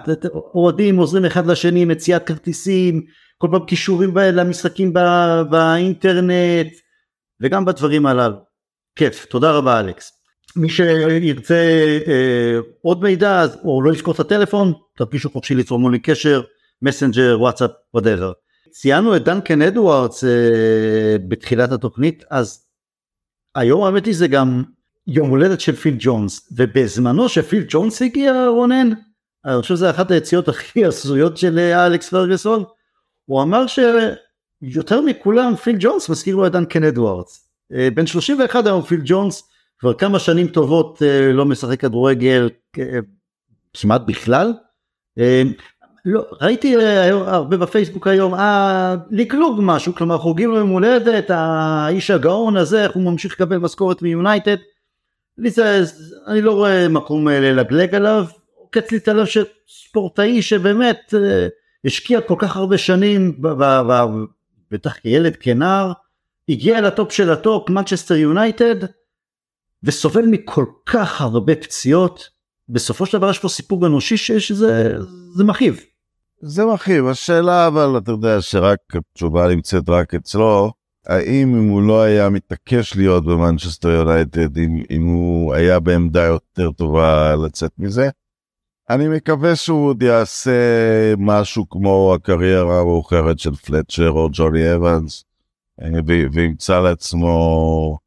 אוהדים 0.53 0.97
עוזרים 0.97 1.25
אחד 1.25 1.47
לשני 1.47 1.86
מציאת 1.86 2.27
כרטיסים 2.27 3.01
כל 3.38 3.47
פעם 3.51 3.65
קישורים 3.65 4.17
למשחקים 4.17 4.93
ב- 4.93 5.41
באינטרנט 5.49 6.73
וגם 7.41 7.65
בדברים 7.65 8.06
הללו. 8.06 8.38
כיף. 8.95 9.25
תודה 9.25 9.51
רבה 9.51 9.80
אלכס 9.80 10.16
מי 10.55 10.69
שירצה 10.69 11.55
אה, 12.07 12.60
עוד 12.81 13.03
מידע 13.03 13.39
אז, 13.41 13.57
או 13.63 13.81
לא 13.81 13.91
יזכור 13.91 14.13
את 14.13 14.19
הטלפון 14.19 14.73
תרגישו 14.97 15.29
חופשי 15.29 15.55
ליצור 15.55 15.79
מולי 15.79 15.99
קשר 15.99 16.41
מסנג'ר 16.81 17.38
וואטסאפ 17.39 17.71
whatever. 17.93 18.32
ציינו 18.71 19.15
את 19.15 19.23
דנקן 19.23 19.62
אדוארדס 19.62 20.23
אה, 20.23 20.29
בתחילת 21.27 21.71
התוכנית 21.71 22.23
אז 22.29 22.65
היום 23.55 23.83
האמת 23.83 24.05
היא 24.05 24.15
זה 24.15 24.27
גם 24.27 24.63
יום 25.07 25.29
הולדת 25.29 25.60
של 25.60 25.75
פיל 25.75 25.95
ג'ונס 25.99 26.49
ובזמנו 26.51 27.29
שפיל 27.29 27.65
ג'ונס 27.67 28.01
הגיע 28.01 28.47
רונן 28.47 28.89
אני 29.45 29.62
חושב 29.62 29.75
שזה 29.75 29.89
אחת 29.89 30.12
היציאות 30.12 30.47
הכי 30.47 30.86
הזויות 30.86 31.38
של 31.38 31.60
אה, 31.60 31.86
אלכס 31.86 32.10
פרגוסון 32.10 32.63
הוא 33.25 33.41
אמר 33.41 33.65
שיותר 33.67 35.01
מכולם 35.01 35.55
פיל 35.55 35.75
ג'ונס 35.79 36.10
מזכיר 36.10 36.36
לו 36.36 36.47
את 36.47 36.51
דנקן 36.51 36.83
אדוארדס 36.83 37.49
אה, 37.73 37.89
בן 37.93 38.07
31 38.07 38.65
היום 38.65 38.81
פיל 38.81 39.01
ג'ונס 39.05 39.43
כבר 39.80 39.94
כמה 39.94 40.20
שנים 40.20 40.48
טובות 40.48 41.02
אה, 41.02 41.32
לא 41.34 41.46
משחק 41.46 41.80
כדורגל 41.80 42.50
אה, 42.80 43.00
כמעט 43.73 44.02
בכלל. 44.06 44.54
אה, 45.19 45.44
לא, 46.06 46.25
ראיתי 46.42 46.75
הרבה 47.12 47.58
בפייסבוק 47.58 48.08
היום, 48.08 48.34
אה, 48.34 48.96
לגלוג 49.12 49.60
משהו, 49.62 49.96
כלומר 49.96 50.17
חוגגים 50.17 50.50
לו 50.50 50.58
יום 50.58 50.69
הולדת, 50.69 51.25
האיש 51.30 52.12
הגאון 52.12 52.58
הזה, 52.58 52.84
איך 52.84 52.92
הוא 52.92 53.04
ממשיך 53.04 53.34
לקבל 53.34 53.58
משכורת 53.58 54.02
מיונייטד. 54.02 54.58
אני 56.28 56.42
לא 56.42 56.52
רואה 56.52 56.90
מקום 56.90 57.28
ללגלג 57.28 57.96
עליו, 57.96 58.25
עוקץ 58.56 58.92
לי 58.92 58.98
את 58.98 59.08
הלב 59.08 59.25
שספורטאי 59.25 60.42
שבאמת 60.42 61.13
אה, 61.17 61.48
השקיע 61.86 62.21
כל 62.21 62.36
כך 62.38 62.58
הרבה 62.58 62.78
שנים, 62.78 63.42
בטח 64.71 64.94
כילד, 64.98 65.36
כנער, 65.36 65.92
הגיע 66.50 66.82
לטופ 66.82 67.12
של 67.12 67.32
הטופ, 67.32 67.69
מנצ'סטר 67.69 68.15
יונייטד, 68.15 68.75
וסובל 69.84 70.25
מכל 70.25 70.65
כך 70.86 71.21
הרבה 71.21 71.56
פציעות, 71.56 72.30
בסופו 72.69 73.06
של 73.06 73.17
דבר 73.17 73.30
יש 73.30 73.40
פה 73.40 73.50
סיפור 73.50 73.88
אנושי 73.88 74.17
שזה 74.17 74.94
זה 75.36 75.44
מכאיב. 75.44 75.80
זה 76.42 76.65
מכאיב, 76.65 77.08
השאלה 77.08 77.67
אבל 77.67 77.98
אתה 77.98 78.12
יודע 78.12 78.42
שרק 78.42 78.80
התשובה 78.96 79.48
נמצאת 79.48 79.90
רק 79.90 80.13
אצלו, 80.13 80.71
האם 81.08 81.56
אם 81.56 81.69
הוא 81.69 81.82
לא 81.82 82.02
היה 82.02 82.30
מתעקש 82.30 82.96
להיות 82.96 83.25
במנצ'סטר 83.25 83.90
יונייטד, 83.90 84.58
אם, 84.58 84.84
אם 84.90 85.06
הוא 85.06 85.54
היה 85.54 85.80
בעמדה 85.80 86.23
יותר 86.23 86.71
טובה 86.71 87.36
לצאת 87.36 87.71
מזה, 87.78 88.10
אני 88.90 89.08
מקווה 89.08 89.56
שהוא 89.56 89.90
עוד 89.90 90.04
יעשה 90.04 90.52
משהו 91.17 91.69
כמו 91.69 92.13
הקריירה 92.15 92.80
המאוחרת 92.80 93.40
של 93.40 93.56
פלצ'ר 93.56 94.12
או 94.12 94.30
ג'וני 94.32 94.75
אבנס, 94.75 95.23
אה, 95.82 95.90
וימצא 96.34 96.80
לעצמו, 96.80 97.98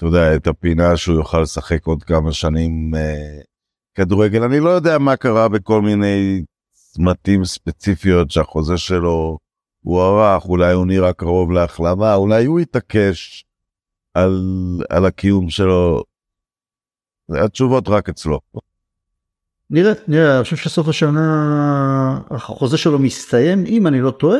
אתה 0.00 0.08
יודע, 0.08 0.36
את 0.36 0.46
הפינה 0.46 0.96
שהוא 0.96 1.16
יוכל 1.16 1.40
לשחק 1.40 1.86
עוד 1.86 2.02
כמה 2.02 2.32
שנים 2.32 2.94
אה, 2.94 3.40
כדורגל. 3.94 4.42
אני 4.42 4.60
לא 4.60 4.68
יודע 4.68 4.98
מה 4.98 5.16
קרה 5.16 5.48
בכל 5.48 5.82
מיני 5.82 6.44
צמתים 6.72 7.44
ספציפיות 7.44 8.30
שהחוזה 8.30 8.78
שלו 8.78 9.38
הוארך, 9.84 10.44
אולי 10.44 10.72
הוא 10.72 10.86
נראה 10.86 11.12
קרוב 11.12 11.52
להחלמה, 11.52 12.14
אולי 12.14 12.44
הוא 12.44 12.60
יתעקש 12.60 13.44
על, 14.14 14.40
על 14.90 15.06
הקיום 15.06 15.50
שלו 15.50 16.02
התשובות 17.30 17.88
רק 17.88 18.08
אצלו. 18.08 18.40
נראה, 19.70 19.92
נראה, 20.08 20.36
אני 20.36 20.44
חושב 20.44 20.56
שסוף 20.56 20.88
השנה 20.88 22.20
החוזה 22.30 22.78
שלו 22.78 22.98
מסתיים, 22.98 23.64
אם 23.66 23.86
אני 23.86 24.00
לא 24.00 24.10
טועה. 24.10 24.38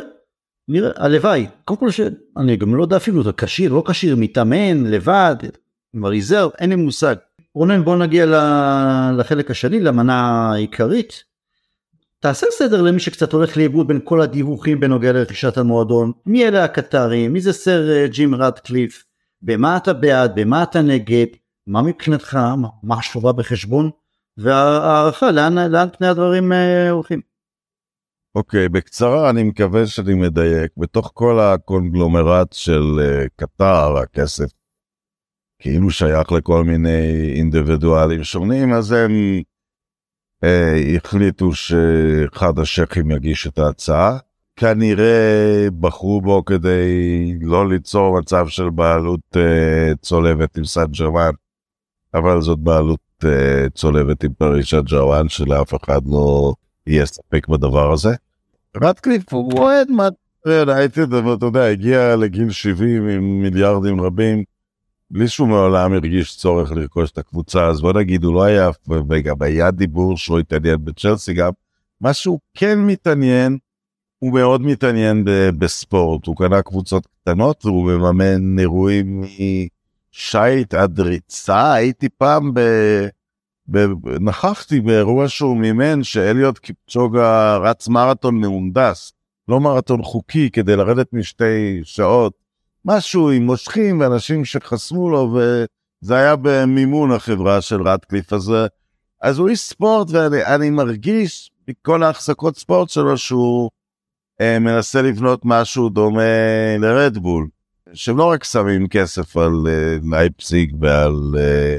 נראה, 0.67 0.91
הלוואי. 0.95 1.47
קודם 1.65 1.79
כל 1.79 1.91
שאני 1.91 2.55
גם 2.55 2.75
לא 2.75 2.83
יודע 2.83 2.97
אפילו, 2.97 3.23
זה 3.23 3.31
כשיר, 3.37 3.73
לא 3.73 3.83
כשיר, 3.87 4.15
מתאמן, 4.15 4.85
לבד, 4.85 5.35
עם 5.93 6.05
הריזרב, 6.05 6.51
אין 6.59 6.69
לי 6.69 6.75
מושג. 6.75 7.15
רונן, 7.55 7.83
בוא 7.83 7.97
נגיע 7.97 8.25
לחלק 9.17 9.51
השני, 9.51 9.79
למנה 9.79 10.49
העיקרית. 10.51 11.23
תעשה 12.19 12.47
סדר 12.51 12.81
למי 12.81 12.99
שקצת 12.99 13.33
הולך 13.33 13.57
לאיבוד 13.57 13.87
בין 13.87 13.99
כל 14.03 14.21
הדיווחים 14.21 14.79
בנוגע 14.79 15.11
לרכישת 15.11 15.57
המועדון, 15.57 16.11
מי 16.25 16.47
אלה 16.47 16.63
הקטרים, 16.63 17.33
מי 17.33 17.41
זה 17.41 17.53
סר 17.53 17.89
אה, 17.89 18.07
ג'ים 18.07 18.35
רדקליף, 18.35 19.03
במה 19.41 19.77
אתה 19.77 19.93
בעד, 19.93 20.31
במה 20.35 20.63
אתה 20.63 20.81
נגד, 20.81 21.25
מה 21.67 21.81
מבחינתך, 21.81 22.39
מה 22.83 22.95
השובה 22.99 23.31
בחשבון, 23.31 23.89
והערכה 24.37 25.31
לאן, 25.31 25.57
לאן 25.57 25.87
פני 25.97 26.07
הדברים 26.07 26.53
אה, 26.53 26.89
הולכים. 26.89 27.30
אוקיי, 28.35 28.65
okay, 28.65 28.69
בקצרה 28.69 29.29
אני 29.29 29.43
מקווה 29.43 29.87
שאני 29.87 30.13
מדייק, 30.13 30.71
בתוך 30.77 31.11
כל 31.13 31.39
הקונגלומרט 31.39 32.53
של 32.53 32.99
uh, 32.99 33.29
קטר, 33.35 33.97
הכסף 33.97 34.51
כאילו 35.61 35.91
שייך 35.91 36.31
לכל 36.31 36.63
מיני 36.63 37.31
אינדיבידואלים 37.35 38.23
שונים, 38.23 38.73
אז 38.73 38.91
הם 38.91 39.11
אה, 40.43 40.95
החליטו 40.95 41.53
שאחד 41.53 42.59
השייחים 42.59 43.11
יגיש 43.11 43.47
את 43.47 43.59
ההצעה. 43.59 44.17
כנראה 44.55 45.67
בחרו 45.79 46.21
בו 46.21 46.45
כדי 46.45 47.33
לא 47.41 47.69
ליצור 47.69 48.19
מצב 48.19 48.47
של 48.47 48.69
בעלות 48.69 49.19
אה, 49.35 49.91
צולבת 50.01 50.57
עם 50.57 50.65
סן 50.65 50.85
ג'רמן, 50.85 51.31
אבל 52.13 52.41
זאת 52.41 52.59
בעלות 52.59 52.99
אה, 53.25 53.69
צולבת 53.69 54.23
עם 54.23 54.33
פרישת 54.33 54.83
ג'רמן 54.83 55.29
שלאף 55.29 55.73
אחד 55.83 56.01
לא 56.05 56.53
יהיה 56.87 57.05
ספק 57.05 57.47
בדבר 57.47 57.91
הזה. 57.91 58.09
רטקליף 58.77 59.33
הוא 59.33 59.59
אוהד. 59.59 59.87
יונייטד, 60.45 61.13
אבל 61.13 61.33
אתה 61.33 61.45
יודע, 61.45 61.65
הגיע 61.65 62.15
לגיל 62.15 62.51
70 62.51 63.07
עם 63.07 63.41
מיליארדים 63.41 64.01
רבים. 64.01 64.43
בלי 65.11 65.27
שהוא 65.27 65.47
מעולם 65.47 65.93
הרגיש 65.93 66.37
צורך 66.37 66.71
לרכוש 66.71 67.11
את 67.11 67.17
הקבוצה, 67.17 67.67
אז 67.67 67.81
בוא 67.81 67.93
נגיד, 67.93 68.23
הוא 68.23 68.33
לא 68.33 68.43
היה, 68.43 68.69
וגם 69.09 69.35
היה 69.39 69.71
דיבור 69.71 70.17
שהוא 70.17 70.39
התעניין 70.39 70.85
בצ'לסי 70.85 71.33
גם, 71.33 71.51
מה 72.01 72.13
שהוא 72.13 72.39
כן 72.53 72.79
מתעניין, 72.79 73.57
הוא 74.19 74.33
מאוד 74.33 74.61
מתעניין 74.61 75.23
בספורט, 75.57 76.25
הוא 76.25 76.35
קנה 76.35 76.61
קבוצות 76.61 77.07
קטנות 77.21 77.65
והוא 77.65 77.91
מממן 77.91 78.59
אירועים 78.59 79.23
משייט 80.13 80.73
עד 80.73 80.99
ריצה, 80.99 81.73
הייתי 81.73 82.09
פעם 82.09 82.53
ב... 82.53 82.59
נכחתי 84.19 84.79
באירוע 84.79 85.27
שהוא 85.27 85.57
מימן 85.57 86.03
שאליוט 86.03 86.57
קיפצ'וגה 86.57 87.57
רץ 87.57 87.87
מרתון 87.87 88.35
מהונדס, 88.41 89.13
לא 89.47 89.59
מרתון 89.59 90.03
חוקי 90.03 90.49
כדי 90.49 90.75
לרדת 90.75 91.13
משתי 91.13 91.79
שעות. 91.83 92.33
משהו 92.85 93.31
עם 93.31 93.45
מושכים 93.45 93.99
ואנשים 93.99 94.45
שחסמו 94.45 95.09
לו, 95.09 95.35
וזה 95.35 96.15
היה 96.15 96.35
במימון 96.35 97.11
החברה 97.11 97.61
של 97.61 97.81
רטקליף, 97.81 98.33
אז, 98.33 98.53
אז 99.21 99.37
הוא 99.37 99.49
איש 99.49 99.59
ספורט, 99.59 100.07
ואני 100.11 100.69
מרגיש 100.69 101.51
מכל 101.67 102.03
ההחזקות 102.03 102.57
ספורט 102.57 102.89
שלו 102.89 103.17
שהוא 103.17 103.69
אה, 104.41 104.59
מנסה 104.59 105.01
לבנות 105.01 105.41
משהו 105.43 105.89
דומה 105.89 106.77
לרדבול, 106.79 107.47
שהם 107.93 108.17
לא 108.17 108.31
רק 108.31 108.43
שמים 108.43 108.87
כסף 108.87 109.37
על 109.37 109.53
אה, 109.67 109.97
לייפסיג 110.11 110.75
ועל... 110.79 111.35
אה, 111.37 111.77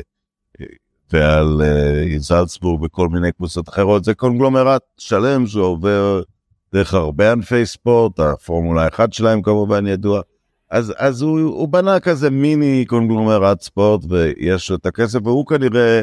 ועל 1.13 1.63
אה, 1.63 2.19
זלצבורג 2.19 2.83
וכל 2.83 3.09
מיני 3.09 3.33
קבוצות 3.33 3.69
אחרות, 3.69 4.05
זה 4.05 4.15
קונגלומרט 4.15 4.83
שלם 4.99 5.47
שעובר 5.47 6.23
דרך 6.75 6.95
הרבה 6.95 7.33
ענפי 7.33 7.67
ספורט, 7.67 8.21
הפורמולה 8.21 8.89
1 8.89 9.13
שלהם 9.13 9.43
כמובן 9.43 9.87
ידוע, 9.87 10.21
אז, 10.71 10.93
אז 10.97 11.23
הוא, 11.23 11.41
הוא 11.41 11.69
בנה 11.69 12.01
כזה 12.01 12.31
מיני 12.31 12.85
קונגלומרט 12.89 13.61
ספורט 13.61 14.01
ויש 14.09 14.71
לו 14.71 14.77
את 14.77 14.87
הכסף 14.87 15.19
והוא 15.25 15.47
כנראה 15.47 16.03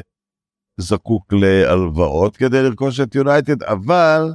זקוק 0.77 1.33
להלוואות 1.33 2.37
כדי 2.37 2.63
לרכוש 2.63 2.99
את 2.99 3.15
יונייטד, 3.15 3.63
אבל 3.63 4.33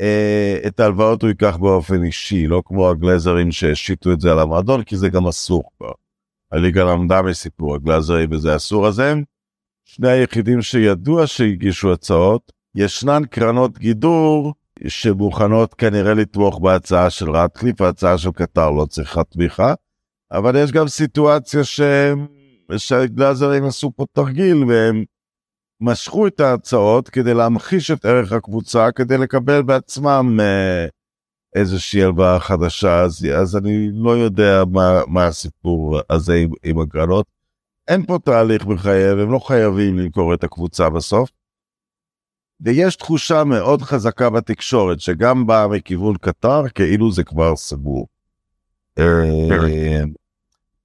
אה, 0.00 0.58
את 0.66 0.80
ההלוואות 0.80 1.22
הוא 1.22 1.28
ייקח 1.28 1.56
באופן 1.56 2.04
אישי, 2.04 2.46
לא 2.46 2.62
כמו 2.66 2.90
הגלזרים 2.90 3.52
שהשיתו 3.52 4.12
את 4.12 4.20
זה 4.20 4.32
על 4.32 4.38
המועדון, 4.38 4.82
כי 4.82 4.96
זה 4.96 5.08
גם 5.08 5.26
אסור 5.26 5.62
כבר. 5.78 5.92
הליגה 6.52 6.84
למדה 6.84 7.22
מסיפור 7.22 7.74
הגלזרים 7.74 8.28
וזה 8.32 8.56
אסור, 8.56 8.86
אז 8.86 8.98
הם 8.98 9.22
שני 9.94 10.08
היחידים 10.08 10.62
שידוע 10.62 11.26
שהגישו 11.26 11.92
הצעות. 11.92 12.52
ישנן 12.74 13.22
קרנות 13.30 13.78
גידור 13.78 14.54
שמוכנות 14.88 15.74
כנראה 15.74 16.14
לתמוך 16.14 16.58
בהצעה 16.58 17.10
של 17.10 17.30
רטקליף, 17.30 17.80
ההצעה 17.80 18.18
של 18.18 18.30
קטר 18.30 18.70
לא 18.70 18.86
צריכה 18.86 19.24
תמיכה, 19.24 19.74
אבל 20.32 20.56
יש 20.56 20.72
גם 20.72 20.88
סיטואציה 20.88 21.64
שהם, 21.64 22.26
שהגלאזרים 22.76 23.64
עשו 23.64 23.92
פה 23.96 24.04
תרגיל 24.12 24.64
והם 24.64 25.04
משכו 25.80 26.26
את 26.26 26.40
ההצעות 26.40 27.08
כדי 27.08 27.34
להמחיש 27.34 27.90
את 27.90 28.04
ערך 28.04 28.32
הקבוצה, 28.32 28.92
כדי 28.92 29.18
לקבל 29.18 29.62
בעצמם 29.62 30.40
אה, 30.40 30.86
איזושהי 31.54 32.02
הלוואה 32.02 32.40
חדשה, 32.40 33.00
אז, 33.00 33.26
אז 33.40 33.56
אני 33.56 33.88
לא 33.92 34.10
יודע 34.10 34.62
מה, 34.72 35.00
מה 35.06 35.26
הסיפור 35.26 36.00
הזה 36.10 36.34
עם, 36.34 36.50
עם 36.64 36.78
הגרנות. 36.78 37.39
אין 37.90 38.06
פה 38.06 38.18
תהליך 38.24 38.66
מחייב, 38.66 39.18
הם 39.18 39.32
לא 39.32 39.38
חייבים 39.38 39.98
למכור 39.98 40.34
את 40.34 40.44
הקבוצה 40.44 40.90
בסוף. 40.90 41.30
ויש 42.60 42.96
תחושה 42.96 43.44
מאוד 43.44 43.82
חזקה 43.82 44.30
בתקשורת 44.30 45.00
שגם 45.00 45.46
באה 45.46 45.68
מכיוון 45.68 46.16
קטר 46.16 46.68
כאילו 46.68 47.12
זה 47.12 47.24
כבר 47.24 47.56
סגור. 47.56 48.06
אה, 48.98 50.02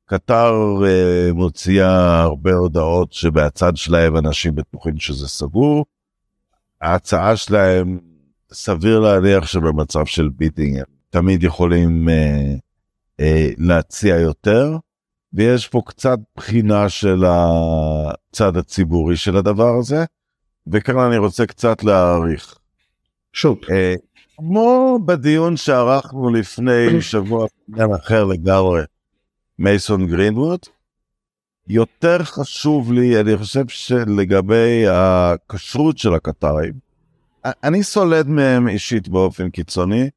קטר 0.05 0.53
אה, 0.85 1.33
מוציאה 1.33 2.21
הרבה 2.21 2.53
הודעות 2.53 3.13
שבצד 3.13 3.77
שלהם 3.77 4.17
אנשים 4.17 4.55
בטוחים 4.55 4.99
שזה 4.99 5.27
סגור. 5.27 5.85
ההצעה 6.81 7.35
שלהם 7.35 7.99
סביר 8.53 8.99
להניח 8.99 9.45
שבמצב 9.47 10.05
של 10.05 10.29
ביטינג 10.29 10.83
תמיד 11.09 11.43
יכולים 11.43 12.09
אה, 13.19 13.49
להציע 13.57 14.15
יותר. 14.15 14.77
ויש 15.35 15.67
פה 15.67 15.81
קצת 15.85 16.19
בחינה 16.35 16.89
של 16.89 17.23
הצד 17.25 18.57
הציבורי 18.57 19.17
של 19.17 19.37
הדבר 19.37 19.77
הזה. 19.79 20.05
וכאן 20.67 20.97
אני 20.97 21.17
רוצה 21.17 21.45
קצת 21.45 21.83
להעריך. 21.83 22.57
שוט. 23.33 23.69
אה, 23.71 23.95
כמו 24.37 24.99
בדיון 25.05 25.57
שערכנו 25.57 26.29
לפני 26.29 26.87
שבוע 27.01 27.47
בעניין 27.67 27.93
אחר 27.93 28.23
לגמרי, 28.23 28.81
מייסון 29.59 30.07
גרינווד, 30.07 30.59
יותר 31.67 32.23
חשוב 32.23 32.91
לי, 32.91 33.19
אני 33.19 33.37
חושב 33.37 33.67
שלגבי 33.67 34.85
הכשרות 34.91 35.97
של 35.97 36.13
הקטרים, 36.13 36.73
אני 37.45 37.83
סולד 37.83 38.27
מהם 38.27 38.67
אישית 38.67 39.07
באופן 39.07 39.49
קיצוני. 39.49 40.09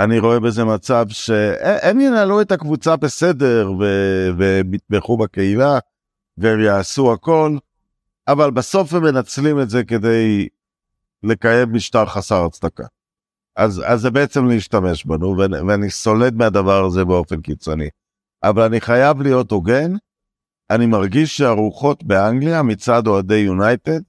אני 0.00 0.18
רואה 0.18 0.40
בזה 0.40 0.64
מצב 0.64 1.06
שהם 1.08 2.00
ינהלו 2.00 2.40
את 2.40 2.52
הקבוצה 2.52 2.96
בסדר 2.96 3.72
והם 4.38 4.74
יתמכו 4.74 5.16
בקהילה 5.16 5.78
והם 6.38 6.60
יעשו 6.60 7.12
הכל, 7.12 7.56
אבל 8.28 8.50
בסוף 8.50 8.94
הם 8.94 9.02
מנצלים 9.02 9.60
את 9.60 9.70
זה 9.70 9.84
כדי 9.84 10.48
לקיים 11.22 11.72
משטר 11.72 12.06
חסר 12.06 12.44
הצדקה. 12.44 12.84
אז, 13.56 13.82
אז 13.86 14.00
זה 14.00 14.10
בעצם 14.10 14.46
להשתמש 14.46 15.04
בנו, 15.04 15.36
ואני 15.68 15.90
סולד 15.90 16.34
מהדבר 16.34 16.84
הזה 16.84 17.04
באופן 17.04 17.40
קיצוני. 17.40 17.88
אבל 18.42 18.62
אני 18.62 18.80
חייב 18.80 19.22
להיות 19.22 19.50
הוגן, 19.50 19.92
אני 20.70 20.86
מרגיש 20.86 21.36
שהרוחות 21.36 22.04
באנגליה 22.04 22.62
מצד 22.62 23.06
אוהדי 23.06 23.36
יונייטד, 23.36 24.00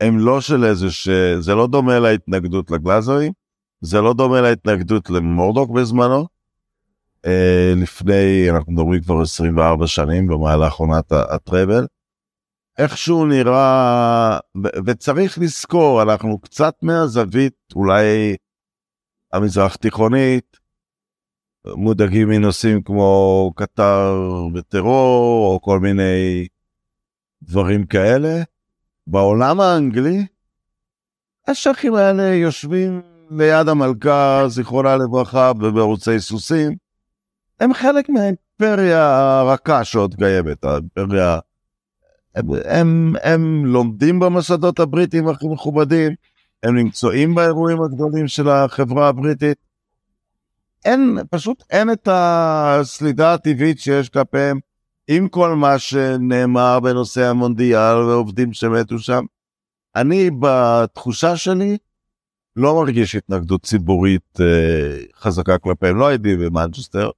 הם 0.00 0.18
לא 0.18 0.40
של 0.40 0.64
איזה 0.64 0.90
ש... 0.90 1.08
זה 1.38 1.54
לא 1.54 1.66
דומה 1.66 1.98
להתנגדות 1.98 2.70
לגלאזרים, 2.70 3.32
זה 3.84 4.00
לא 4.00 4.14
דומה 4.14 4.40
להתנגדות 4.40 5.10
למורדוק 5.10 5.70
בזמנו. 5.70 6.26
אה, 7.26 7.72
לפני, 7.76 8.50
אנחנו 8.50 8.72
מדברים 8.72 9.02
כבר 9.02 9.22
24 9.22 9.86
שנים 9.86 10.26
במהלך 10.26 10.74
עונת 10.74 11.12
הטראבל. 11.12 11.86
איכשהו 12.78 13.26
נראה, 13.26 14.38
וצריך 14.86 15.38
לזכור, 15.38 16.02
אנחנו 16.02 16.38
קצת 16.38 16.74
מהזווית 16.82 17.54
אולי 17.74 18.36
המזרח 19.32 19.76
תיכונית, 19.76 20.56
מודאגים 21.66 22.28
מנושאים 22.28 22.82
כמו 22.82 23.52
קטר 23.56 24.14
וטרור, 24.54 25.52
או 25.52 25.60
כל 25.60 25.80
מיני 25.80 26.46
דברים 27.42 27.86
כאלה. 27.86 28.42
בעולם 29.06 29.60
האנגלי, 29.60 30.26
השכים 31.48 31.94
האלה 31.94 32.34
יושבים 32.34 33.13
ליד 33.30 33.68
המלכה, 33.68 34.44
זיכרונה 34.48 34.96
לברכה, 34.96 35.52
ובערוצי 35.60 36.20
סוסים. 36.20 36.76
הם 37.60 37.74
חלק 37.74 38.08
מהאימפריה 38.08 39.38
הרכה 39.40 39.84
שעוד 39.84 40.14
קיימת, 40.14 40.64
האימפריה 40.64 41.38
הם, 42.34 42.46
הם, 42.64 43.14
הם 43.22 43.66
לומדים 43.66 44.20
במוסדות 44.20 44.80
הבריטיים 44.80 45.28
הכי 45.28 45.46
מכובדים, 45.48 46.12
הם 46.62 46.76
נמצאים 46.76 47.34
באירועים 47.34 47.82
הגדולים 47.82 48.28
של 48.28 48.48
החברה 48.48 49.08
הבריטית. 49.08 49.58
אין, 50.84 51.18
פשוט 51.30 51.64
אין 51.70 51.92
את 51.92 52.08
הסלידה 52.12 53.34
הטבעית 53.34 53.78
שיש 53.78 54.08
כלפיהם, 54.08 54.58
עם 55.08 55.28
כל 55.28 55.54
מה 55.54 55.78
שנאמר 55.78 56.80
בנושא 56.80 57.26
המונדיאל 57.26 57.96
ועובדים 57.96 58.52
שמתו 58.52 58.98
שם. 58.98 59.24
אני, 59.96 60.30
בתחושה 60.40 61.36
שלי, 61.36 61.76
לא 62.56 62.74
מרגיש 62.74 63.14
התנגדות 63.14 63.62
ציבורית 63.62 64.40
אה, 64.40 64.98
חזקה 65.14 65.58
כלפיהם. 65.58 65.96
לא 65.96 66.06
הייתי 66.06 66.36
במנצ'סטר 66.36 67.10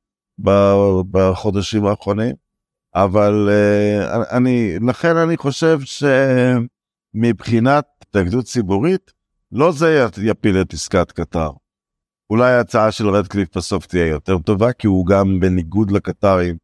בחודשים 1.10 1.86
האחרונים, 1.86 2.34
אבל 2.94 3.48
אה, 3.50 4.36
אני, 4.36 4.78
לכן 4.88 5.16
אני 5.16 5.36
חושב 5.36 5.78
שמבחינת 7.14 7.84
התנגדות 8.02 8.44
ציבורית, 8.44 9.12
לא 9.52 9.72
זה 9.72 10.06
יפיל 10.22 10.60
את 10.60 10.72
עסקת 10.72 11.12
קטר. 11.12 11.50
אולי 12.30 12.52
ההצעה 12.52 12.92
של 12.92 13.08
רדקליף 13.08 13.56
בסוף 13.56 13.86
תהיה 13.86 14.06
יותר 14.06 14.38
טובה, 14.38 14.72
כי 14.72 14.86
הוא 14.86 15.06
גם 15.06 15.40
בניגוד 15.40 15.90
לקטרים 15.90 16.56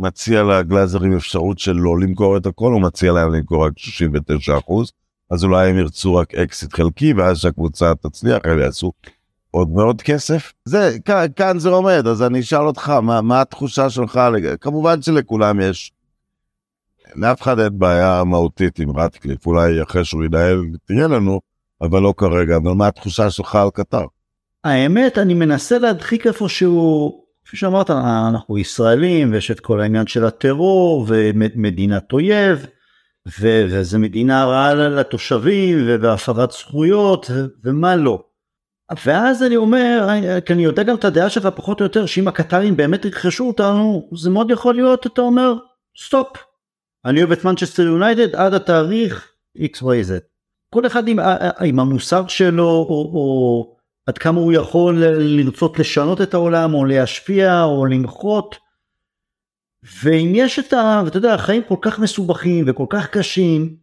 מציע 0.00 0.42
לגלאזרים 0.42 1.16
אפשרות 1.16 1.58
של 1.58 1.72
לא 1.72 2.00
למכור 2.00 2.36
את 2.36 2.46
הכל, 2.46 2.72
הוא 2.72 2.82
מציע 2.82 3.12
להם 3.12 3.34
למכור 3.34 3.66
רק 3.66 3.78
69 3.78 4.58
אחוז, 4.58 4.92
אז 5.30 5.44
אולי 5.44 5.70
הם 5.70 5.78
ירצו 5.78 6.14
רק 6.14 6.34
אקסיט 6.34 6.74
חלקי, 6.74 7.12
ואז 7.12 7.38
שהקבוצה 7.38 7.92
תצליח, 7.94 8.38
הם 8.44 8.58
יעשו 8.58 8.92
עוד 9.50 9.68
מאוד 9.68 10.02
כסף. 10.02 10.52
זה, 10.64 10.96
כאן, 11.04 11.26
כאן 11.36 11.58
זה 11.58 11.68
עומד, 11.68 12.06
אז 12.06 12.22
אני 12.22 12.40
אשאל 12.40 12.66
אותך, 12.66 12.88
מה, 12.88 13.20
מה 13.20 13.40
התחושה 13.40 13.90
שלך? 13.90 14.20
כמובן 14.60 15.02
שלכולם 15.02 15.60
יש, 15.60 15.92
לאף 17.14 17.42
אחד 17.42 17.58
אין 17.58 17.78
בעיה 17.78 18.24
מהותית 18.24 18.78
עם 18.78 18.96
רטקליף, 18.96 19.46
אולי 19.46 19.82
אחרי 19.82 20.04
שהוא 20.04 20.24
ינהל 20.24 20.62
תהיה 20.84 21.08
לנו, 21.08 21.40
אבל 21.82 22.02
לא 22.02 22.14
כרגע, 22.16 22.56
אבל 22.56 22.72
מה 22.72 22.86
התחושה 22.86 23.30
שלך 23.30 23.54
על 23.54 23.70
קטר? 23.74 24.04
האמת, 24.64 25.18
אני 25.18 25.34
מנסה 25.34 25.78
להדחיק 25.78 26.26
איפשהו, 26.26 27.20
כפי 27.44 27.56
שאמרת, 27.56 27.90
אנחנו 27.90 28.58
ישראלים, 28.58 29.32
ויש 29.32 29.50
את 29.50 29.60
כל 29.60 29.80
העניין 29.80 30.06
של 30.06 30.24
הטרור, 30.24 31.06
ומדינת 31.08 32.12
אויב, 32.12 32.66
וזה 33.28 33.98
מדינה 33.98 34.44
רעה 34.44 34.74
לתושבים, 34.74 35.78
והפרת 36.00 36.50
זכויות, 36.50 37.30
ומה 37.64 37.96
לא. 37.96 38.24
ואז 39.04 39.42
אני 39.42 39.56
אומר, 39.56 40.08
כי 40.46 40.52
אני 40.52 40.64
יודע 40.64 40.82
גם 40.82 40.96
את 40.96 41.04
הדעה 41.04 41.30
שלך 41.30 41.46
פחות 41.46 41.80
או 41.80 41.84
יותר, 41.84 42.06
שאם 42.06 42.28
הקטרים 42.28 42.76
באמת 42.76 43.04
ירכשו 43.04 43.48
אותנו, 43.48 44.10
זה 44.14 44.30
מאוד 44.30 44.50
יכול 44.50 44.74
להיות, 44.74 45.06
אתה 45.06 45.20
אומר, 45.20 45.54
סטופ. 45.98 46.28
אני 47.04 47.20
אוהב 47.20 47.32
את 47.32 47.44
מנצ'סטר 47.44 47.82
יונייטד 47.82 48.34
עד 48.34 48.54
התאריך 48.54 49.32
XYZ. 49.58 50.12
כל 50.74 50.86
אחד 50.86 51.08
עם, 51.08 51.18
עם 51.60 51.80
המוסר 51.80 52.26
שלו, 52.26 52.68
או, 52.68 53.10
או 53.14 53.76
עד 54.06 54.18
כמה 54.18 54.40
הוא 54.40 54.52
יכול 54.52 55.04
לרצות 55.04 55.78
לשנות 55.78 56.20
את 56.20 56.34
העולם, 56.34 56.74
או 56.74 56.84
להשפיע, 56.84 57.64
או 57.64 57.86
למחות. 57.86 58.56
ואם 59.82 60.32
יש 60.34 60.58
את 60.58 60.72
ה... 60.72 61.02
ואתה 61.04 61.16
יודע, 61.16 61.34
החיים 61.34 61.62
כל 61.68 61.76
כך 61.82 61.98
מסובכים 61.98 62.64
וכל 62.68 62.86
כך 62.90 63.06
קשים, 63.06 63.76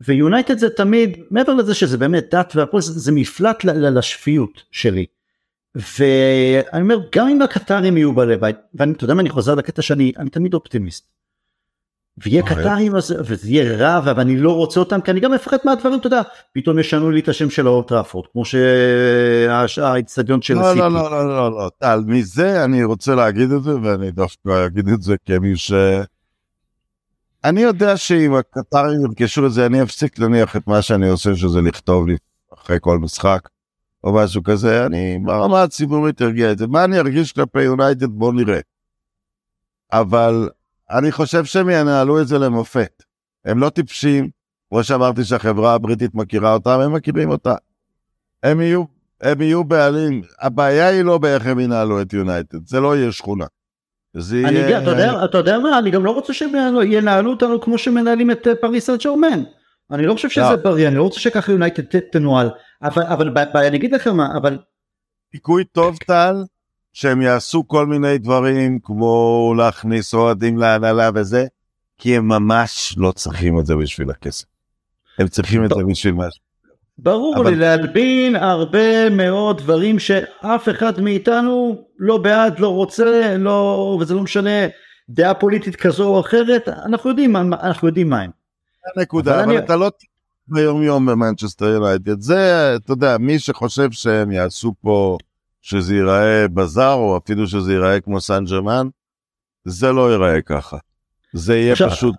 ויונייטד 0.00 0.58
זה 0.58 0.70
תמיד, 0.70 1.18
מעבר 1.30 1.54
לזה 1.54 1.74
שזה 1.74 1.98
באמת 1.98 2.34
דת 2.34 2.52
והכל, 2.56 2.80
זה, 2.80 2.92
זה 2.92 3.12
מפלט 3.12 3.64
לשפיות 3.64 4.62
שלי. 4.70 5.06
ואני 5.74 6.82
אומר, 6.82 6.98
גם 7.16 7.28
אם 7.28 7.42
הקטרים 7.42 7.96
יהיו 7.96 8.14
בלב, 8.14 8.40
ואתה 8.74 9.04
יודע 9.04 9.14
מה, 9.14 9.20
אני 9.20 9.30
חוזר 9.30 9.54
לקטע 9.54 9.82
שאני 9.82 10.12
אני 10.16 10.30
תמיד 10.30 10.54
אופטימיסט. 10.54 11.08
ויהיה 12.24 12.42
קטרים 12.42 12.92
וזה 12.94 13.50
יהיה 13.50 13.76
רע 13.76 14.00
ואני 14.04 14.36
לא 14.36 14.52
רוצה 14.52 14.80
אותם 14.80 15.00
כי 15.00 15.10
אני 15.10 15.20
גם 15.20 15.32
מפחד 15.32 15.56
מהדברים 15.64 15.98
אתה 15.98 16.06
יודע. 16.06 16.22
פתאום 16.52 16.78
ישנו 16.78 17.10
לי 17.10 17.20
את 17.20 17.28
השם 17.28 17.50
של 17.50 17.66
האולטראפורד 17.66 18.26
כמו 18.32 18.44
שהאיצטדיון 19.66 20.42
של 20.42 20.58
הסיטי. 20.58 20.78
לא 20.78 20.90
לא 20.90 21.10
לא 21.10 21.28
לא 21.28 21.50
לא. 21.50 21.70
טל 21.78 22.00
מזה 22.06 22.64
אני 22.64 22.84
רוצה 22.84 23.14
להגיד 23.14 23.52
את 23.52 23.62
זה 23.62 23.80
ואני 23.82 24.10
דווקא 24.10 24.66
אגיד 24.66 24.88
את 24.88 25.02
זה 25.02 25.16
כמי 25.26 25.56
ש... 25.56 25.72
אני 27.44 27.60
יודע 27.60 27.96
שאם 27.96 28.34
הקטרים 28.34 29.00
ירכשו 29.00 29.46
את 29.46 29.52
זה 29.52 29.66
אני 29.66 29.82
אפסיק 29.82 30.18
להניח 30.18 30.56
את 30.56 30.66
מה 30.66 30.82
שאני 30.82 31.08
עושה 31.08 31.36
שזה 31.36 31.60
לכתוב 31.60 32.08
לי 32.08 32.16
אחרי 32.54 32.76
כל 32.80 32.98
משחק 32.98 33.48
או 34.04 34.14
משהו 34.14 34.42
כזה. 34.42 34.86
אני 34.86 35.18
ברמה 35.24 35.62
הציבורית 35.62 36.22
ארגיע 36.22 36.52
את 36.52 36.58
זה. 36.58 36.66
מה 36.66 36.84
אני 36.84 36.98
ארגיש 36.98 37.32
כלפי 37.32 37.62
יונייטד 37.62 38.06
בוא 38.06 38.32
נראה. 38.32 38.60
אבל 39.92 40.48
אני 40.90 41.12
חושב 41.12 41.44
שהם 41.44 41.70
ינהלו 41.70 42.20
את 42.20 42.28
זה 42.28 42.38
למופת. 42.38 43.02
הם 43.44 43.58
לא 43.58 43.68
טיפשים, 43.68 44.30
כמו 44.68 44.84
שאמרתי 44.84 45.24
שהחברה 45.24 45.74
הבריטית 45.74 46.14
מכירה 46.14 46.52
אותם, 46.52 46.80
הם 46.80 46.92
מכירים 46.92 47.30
אותה. 47.30 47.54
הם 48.42 48.60
יהיו, 48.60 48.84
הם 49.20 49.40
יהיו 49.40 49.64
בעלים, 49.64 50.22
הבעיה 50.40 50.88
היא 50.88 51.02
לא 51.02 51.18
באיך 51.18 51.46
הם 51.46 51.60
ינהלו 51.60 52.02
את 52.02 52.12
יונייטד, 52.12 52.66
זה 52.66 52.80
לא 52.80 52.96
יהיה 52.96 53.12
שכונה. 53.12 53.46
זה 54.16 54.38
יהיה... 54.38 54.82
אתה, 54.82 54.90
יודע, 54.90 55.24
אתה 55.24 55.38
יודע 55.38 55.58
מה, 55.58 55.78
אני 55.78 55.90
גם 55.90 56.04
לא 56.04 56.10
רוצה 56.10 56.34
שהם 56.34 56.52
ינהלו 56.86 57.30
אותנו 57.30 57.60
כמו 57.60 57.78
שמנהלים 57.78 58.30
את 58.30 58.46
פריס 58.60 58.86
סן 58.86 58.96
ג'רמן. 58.96 59.42
אני 59.90 60.06
לא 60.06 60.14
חושב 60.14 60.28
שזה 60.28 60.44
לא. 60.44 60.56
בריא, 60.56 60.88
אני 60.88 60.96
לא 60.96 61.02
רוצה 61.02 61.20
שככה 61.20 61.52
יונייטד 61.52 61.98
תנוהל. 62.12 62.50
אבל, 62.82 63.02
אבל 63.02 63.28
אני 63.54 63.76
אגיד 63.76 63.92
לך 63.94 64.06
מה, 64.06 64.28
אבל... 64.36 64.58
סיכוי 65.32 65.64
טוב 65.64 65.96
טל, 66.06 66.34
שהם 67.00 67.22
יעשו 67.22 67.68
כל 67.68 67.86
מיני 67.86 68.18
דברים 68.18 68.78
כמו 68.82 69.54
להכניס 69.56 70.14
אוהדים 70.14 70.58
להנהלה 70.58 71.10
וזה, 71.14 71.46
כי 71.98 72.16
הם 72.16 72.28
ממש 72.28 72.94
לא 72.98 73.12
צריכים 73.12 73.58
את 73.58 73.66
זה 73.66 73.76
בשביל 73.76 74.10
הכסף. 74.10 74.44
הם 75.18 75.28
צריכים 75.28 75.64
את 75.64 75.70
זה 75.76 75.84
בשביל 75.84 76.14
משהו. 76.14 76.42
ברור 76.98 77.36
אבל... 77.40 77.50
לי 77.50 77.56
להלבין 77.56 78.36
הרבה 78.36 79.10
מאוד 79.10 79.58
דברים 79.58 79.98
שאף 79.98 80.68
אחד 80.68 81.00
מאיתנו 81.00 81.84
לא 81.98 82.18
בעד, 82.18 82.58
לא 82.58 82.68
רוצה, 82.68 83.36
לא, 83.38 83.98
וזה 84.00 84.14
לא 84.14 84.22
משנה 84.22 84.66
דעה 85.08 85.34
פוליטית 85.34 85.76
כזו 85.76 86.08
או 86.08 86.20
אחרת, 86.20 86.68
אנחנו 86.68 87.10
יודעים, 87.10 87.36
אנחנו 87.36 87.88
יודעים 87.88 88.10
מה 88.10 88.20
הם. 88.20 88.30
נקודה, 88.96 89.34
אבל, 89.34 89.42
אבל 89.42 89.52
אני... 89.52 89.58
אתה 89.58 89.76
לא 89.76 89.90
ביום 90.48 90.82
יום 90.82 91.06
במנצ'סטר 91.06 91.68
יונייטד, 91.68 92.20
זה, 92.20 92.72
אתה 92.76 92.92
יודע, 92.92 93.18
מי 93.18 93.38
שחושב 93.38 93.90
שהם 93.90 94.32
יעשו 94.32 94.74
פה 94.80 95.18
שזה 95.62 95.94
ייראה 95.94 96.48
בזאר, 96.48 96.94
או 96.94 97.16
אפילו 97.16 97.46
שזה 97.46 97.72
ייראה 97.72 98.00
כמו 98.00 98.20
סן 98.20 98.44
ג'רמן, 98.44 98.88
זה 99.64 99.92
לא 99.92 100.10
ייראה 100.10 100.42
ככה. 100.42 100.76
זה 101.32 101.56
יהיה 101.56 101.72
עכשיו... 101.72 101.90
פשוט 101.90 102.14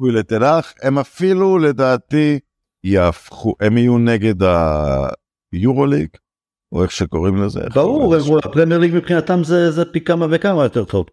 גוי 0.00 0.10
uh, 0.10 0.14
לתנח, 0.14 0.74
הם 0.82 0.98
אפילו 0.98 1.58
לדעתי 1.58 2.38
יהפכו, 2.84 3.54
הם 3.60 3.78
יהיו 3.78 3.98
נגד 3.98 4.34
היורוליג, 5.52 6.08
או 6.72 6.82
איך 6.82 6.90
שקוראים 6.90 7.42
לזה. 7.42 7.60
ברור, 7.74 8.16
הפרמייר 8.44 8.80
ליג 8.80 8.94
מבחינתם 8.94 9.44
זה, 9.44 9.70
זה 9.70 9.84
פי 9.84 10.00
כמה 10.00 10.26
וכמה 10.30 10.62
יותר 10.62 10.84
טוב. 10.84 11.06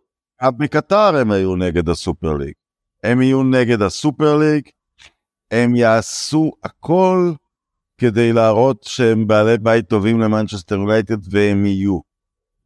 בקטר 0.58 1.16
הם 1.16 1.32
היו 1.32 1.56
נגד 1.56 1.90
הסופר 1.90 2.38
ליג. 2.38 2.54
הם 3.04 3.22
יהיו 3.22 3.44
נגד 3.44 3.82
הסופר 3.82 4.38
ליג, 4.38 4.64
הם 5.52 5.76
יעשו 5.76 6.52
הכל 6.64 7.32
כדי 8.00 8.34
להראות 8.34 8.84
שהם 8.84 9.28
בעלי 9.28 9.58
בית 9.58 9.90
טובים 9.90 10.20
למנצ'סטר 10.20 10.76
יונייטד 10.76 11.34
והם 11.34 11.66
יהיו. 11.66 12.00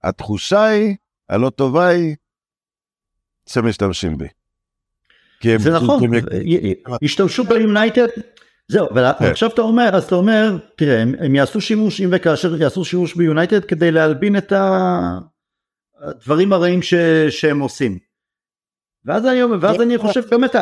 התחושה 0.03 0.63
היא, 0.63 0.95
הלא 1.29 1.49
טובה 1.49 1.87
היא, 1.87 2.15
שמשתמשים 3.49 4.17
בי. 4.17 4.27
זה 5.57 5.71
נכון, 5.71 6.03
השתמשו 7.03 7.43
ביונייטד, 7.43 8.07
זהו, 8.67 8.87
ועכשיו 8.95 9.49
כן. 9.49 9.53
אתה 9.53 9.61
אומר, 9.61 9.89
אז 9.93 10.03
אתה 10.03 10.15
אומר, 10.15 10.57
תראה, 10.75 11.01
הם, 11.01 11.35
יעשו 11.35 11.61
שימוש, 11.61 12.01
אם 12.01 12.09
וכאשר 12.11 12.61
יעשו 12.61 12.85
שימוש 12.85 13.15
ביונייטד 13.15 13.65
כדי 13.65 13.91
להלבין 13.91 14.37
את 14.37 14.53
הדברים 16.01 16.53
הרעים 16.53 16.79
שהם 17.29 17.59
עושים. 17.59 17.97
ואז 19.05 19.23
ואז 19.61 19.81
אני 19.81 19.97
חושב 19.97 20.21
באמת, 20.29 20.55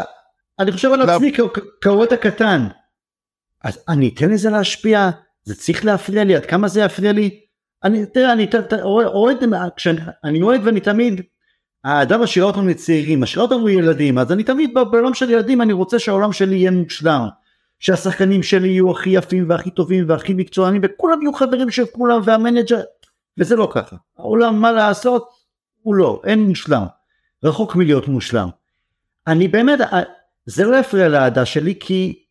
אני 0.59 0.71
חושב 0.71 0.91
על 0.91 1.09
עצמי 1.09 1.31
כאוהד 1.81 2.13
הקטן, 2.13 2.67
אז 3.63 3.83
אני 3.89 4.11
אתן 4.13 4.29
לזה 4.29 4.49
להשפיע, 4.49 5.09
זה 5.43 5.55
צריך 5.55 5.85
להפריע 5.85 6.23
לי, 6.23 6.35
עד 6.35 6.45
כמה 6.45 6.67
זה 6.67 6.81
יפריע 6.81 7.11
לי? 7.11 7.39
אני, 7.83 8.05
תראה, 8.05 8.33
אני 8.33 8.47
אוהד, 8.83 9.37
כשאני 9.75 10.41
אוהד 10.41 10.61
ואני 10.63 10.79
תמיד, 10.79 11.21
האדם 11.83 12.21
משאיר 12.21 12.45
אותנו 12.45 12.67
לצעירים, 12.67 13.21
משאיר 13.21 13.43
אותנו 13.43 13.69
ילדים, 13.69 14.17
אז 14.17 14.31
אני 14.31 14.43
תמיד 14.43 14.73
בעולם 14.73 15.13
של 15.13 15.29
ילדים 15.29 15.61
אני 15.61 15.73
רוצה 15.73 15.99
שהעולם 15.99 16.33
שלי 16.33 16.55
יהיה 16.55 16.71
מושלם, 16.71 17.27
שהשחקנים 17.79 18.43
שלי 18.43 18.67
יהיו 18.67 18.91
הכי 18.91 19.09
יפים 19.09 19.49
והכי 19.49 19.71
טובים 19.71 20.05
והכי 20.07 20.33
מקצוענים 20.33 20.81
וכולם 20.83 21.21
יהיו 21.21 21.33
חברים 21.33 21.71
של 21.71 21.85
כולם 21.85 22.21
והמנג'ר, 22.23 22.81
וזה 23.39 23.55
לא 23.55 23.69
ככה, 23.71 23.95
העולם 24.17 24.61
מה 24.61 24.71
לעשות? 24.71 25.29
הוא 25.81 25.95
לא, 25.95 26.21
אין 26.25 26.39
מושלם, 26.39 26.85
רחוק 27.43 27.75
מלהיות 27.75 28.07
מושלם. 28.07 28.49
אני 29.27 29.47
באמת, 29.47 29.79
זה 30.45 30.65
לא 30.65 30.75
יפריע 30.75 31.07
לאהדה 31.07 31.45
שלי 31.45 31.75
כי 31.79 32.23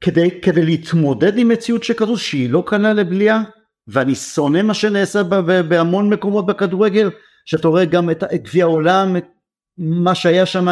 כדי, 0.00 0.40
כדי 0.40 0.64
להתמודד 0.64 1.38
עם 1.38 1.48
מציאות 1.48 1.84
שכזו 1.84 2.16
שהיא 2.16 2.50
לא 2.50 2.62
קלה 2.66 2.92
לבליעה 2.92 3.42
ואני 3.88 4.14
שונא 4.14 4.62
מה 4.62 4.74
שנעשה 4.74 5.22
בהמון 5.68 6.10
מקומות 6.10 6.46
בכדורגל 6.46 7.10
שאתה 7.44 7.68
רואה 7.68 7.84
גם 7.84 8.10
את 8.10 8.24
גביע 8.32 8.64
העולם 8.64 9.16
את 9.16 9.24
מה 9.78 10.14
שהיה 10.14 10.46
שם 10.46 10.68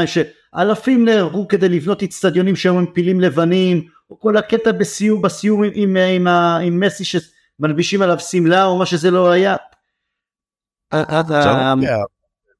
אלפים 0.56 1.04
נהרגו 1.04 1.48
כדי 1.48 1.68
לבנות 1.68 2.02
אצטדיונים 2.02 2.56
שהיו 2.56 2.78
עם 2.78 2.86
פילים 2.92 3.20
לבנים, 3.20 3.88
או 4.10 4.20
כל 4.20 4.36
הקטע 4.36 4.72
בסיום, 4.72 5.22
בסיום 5.22 5.64
עם, 5.64 5.70
עם, 5.74 5.96
עם, 5.96 6.28
עם, 6.62 6.80
מסי 6.80 7.04
שמלבישים 7.04 8.02
עליו 8.02 8.18
שמלה 8.18 8.64
או 8.64 8.78
מה 8.78 8.86
שזה 8.86 9.10
לא 9.10 9.30
היה. 9.30 9.56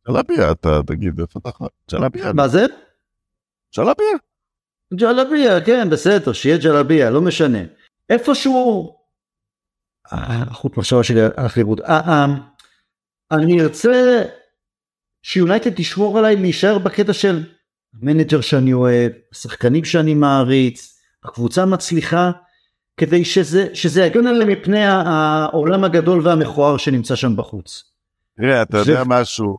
ג'לביה 0.08 0.50
אתה 0.50 0.80
תגיד 0.86 1.20
איפה 1.20 1.40
אתה 1.40 1.50
ג'לביה. 1.92 2.32
מה 2.32 2.48
זה? 2.48 2.66
ג'לביה. 3.76 4.27
ג'לביה 4.94 5.60
כן 5.60 5.90
בסדר 5.90 6.32
שיהיה 6.32 6.56
ג'לביה 6.56 7.10
לא 7.10 7.20
משנה. 7.20 7.58
איפשהו 8.10 8.96
החוט 10.10 10.76
מחשבה 10.76 11.04
שלי 11.04 11.20
הלך 11.36 11.56
לאיבוד. 11.56 11.80
אני 13.30 13.60
ארצה 13.60 14.22
שיונייטד 15.22 15.70
תשמור 15.74 16.18
עליי 16.18 16.36
להישאר 16.36 16.78
בקטע 16.78 17.12
של 17.12 17.44
מנג'ר 17.94 18.40
שאני 18.40 18.72
אוהב, 18.72 19.12
שחקנים 19.34 19.84
שאני 19.84 20.14
מעריץ, 20.14 21.00
הקבוצה 21.24 21.66
מצליחה, 21.66 22.30
כדי 22.96 23.24
שזה, 23.24 23.68
שזה 23.74 24.04
יגן 24.04 24.26
עליהם 24.26 24.48
מפני 24.48 24.86
העולם 24.86 25.84
הגדול 25.84 26.26
והמכוער 26.26 26.76
שנמצא 26.76 27.16
שם 27.16 27.36
בחוץ. 27.36 27.84
תראה, 28.36 28.62
אתה 28.62 28.78
יודע 28.78 29.02
משהו, 29.06 29.56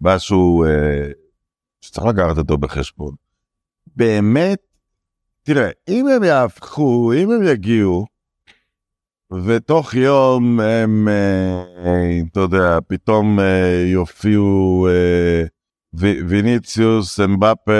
משהו 0.00 0.64
אה, 0.64 1.10
שצריך 1.80 2.06
לקחת 2.06 2.38
אותו 2.38 2.58
בחשבון. 2.58 3.14
באמת, 3.96 4.58
תראה, 5.42 5.70
אם 5.88 6.08
הם 6.08 6.24
יהפכו, 6.24 7.12
אם 7.12 7.30
הם 7.30 7.42
יגיעו, 7.42 8.06
ותוך 9.44 9.94
יום 9.94 10.60
הם, 10.60 11.08
אה, 11.08 12.18
אתה 12.32 12.40
יודע, 12.40 12.78
פתאום 12.88 13.40
אה, 13.40 13.84
יופיעו 13.86 14.88
ויניציוס, 16.28 17.20
אמבפה 17.20 17.72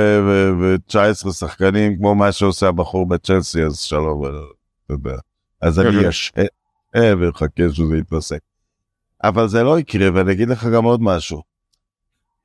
ו-19 0.60 1.32
שחקנים, 1.32 1.96
כמו 1.96 2.14
מה 2.14 2.32
שעושה 2.32 2.68
הבחור 2.68 3.08
בצ'לסי, 3.08 3.62
אז 3.62 3.78
שלום, 3.78 4.22
אתה 4.26 4.94
יודע. 4.94 5.16
אז 5.60 5.80
אני 5.80 6.08
אשעה 6.08 6.44
ואחכה 6.94 7.62
שזה 7.72 7.96
יתפסק. 7.96 8.40
אבל 9.24 9.48
זה 9.48 9.62
לא 9.62 9.78
יקרה, 9.78 10.08
ואני 10.14 10.32
אגיד 10.32 10.48
לך 10.48 10.66
גם 10.66 10.84
עוד 10.84 11.02
משהו. 11.02 11.42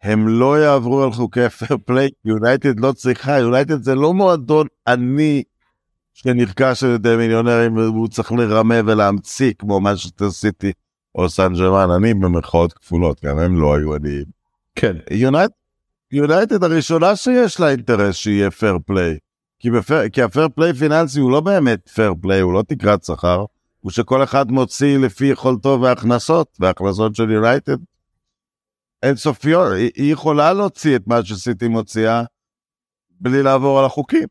הם 0.06 0.28
לא 0.28 0.60
יעברו 0.60 1.04
על 1.04 1.12
חוקי 1.12 1.50
פייר 1.50 1.78
פליי, 1.86 2.10
יונייטד 2.26 2.80
לא 2.80 2.92
צריכה, 2.92 3.40
יונייטד 3.40 3.84
זה 3.84 3.96
לא 3.96 4.14
מועדון 4.14 4.68
עני 4.88 5.44
שנרכש 6.14 6.84
על 6.84 6.90
ידי 6.90 7.16
מיליונרים 7.16 7.78
והוא 7.78 8.08
צריך 8.08 8.32
לרמה 8.32 8.76
ולהמציא 8.86 9.54
כמו 9.60 9.80
שאתה 9.96 10.26
עשיתי 10.26 10.72
או 11.16 11.30
סן 11.30 11.54
ג'רמן, 11.54 11.92
אני 11.92 12.14
במרכאות 12.14 12.74
כפולות, 12.74 13.26
גם 13.26 13.40
הם 13.40 13.62
לא 13.62 13.76
היו 13.76 13.96
עניים. 13.96 14.26
כן. 14.76 14.96
יונייטד 16.12 16.64
הראשונה 16.64 17.16
שיש 17.16 17.60
לה 17.60 17.70
אינטרס 17.70 18.16
שיהיה 18.16 18.52
פייר 18.52 18.78
פליי. 18.86 19.18
כי, 19.60 19.72
בפר, 19.72 20.10
כי 20.10 20.22
הפייר 20.22 20.48
פליי 20.56 20.74
פיננסי 20.74 21.20
הוא 21.20 21.32
לא 21.32 21.42
באמת 21.42 21.90
פייר 21.90 22.14
פליי, 22.22 22.40
הוא 22.40 22.54
לא 22.54 22.64
תקרת 22.68 23.04
שכר, 23.04 23.46
הוא 23.80 23.92
שכל 23.92 24.24
אחד 24.24 24.52
מוציא 24.52 24.98
לפי 24.98 25.26
יכולתו 25.26 25.82
והכנסות, 25.82 26.58
והכנסות 26.60 27.16
של 27.16 27.32
יונייטד 27.32 27.78
אינסופיות, 29.04 29.72
היא, 29.74 29.92
היא 29.96 30.14
יכולה 30.14 30.54
להוציא 30.54 30.96
את 30.96 31.08
מה 31.08 31.26
שסיטי 31.26 31.68
מוציאה 31.68 32.24
בלי 33.12 33.44
לעבור 33.44 33.80
על 33.80 33.86
החוקים. 33.86 34.28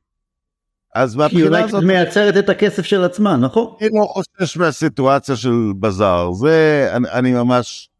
אז 0.94 1.16
מהבחינה 1.16 1.64
הזאת... 1.64 1.80
כי 1.80 1.86
מייצרת 1.86 2.36
את 2.36 2.48
הכסף 2.48 2.82
של 2.82 3.04
עצמה, 3.04 3.36
נכון? 3.36 3.76
אני 3.80 3.88
לא 3.92 4.04
חושש 4.04 4.56
מהסיטואציה 4.56 5.36
של 5.36 5.72
בזאר, 5.80 6.32
זה, 6.32 6.88
אני, 6.96 7.10
אני 7.10 7.32
ממש 7.32 7.90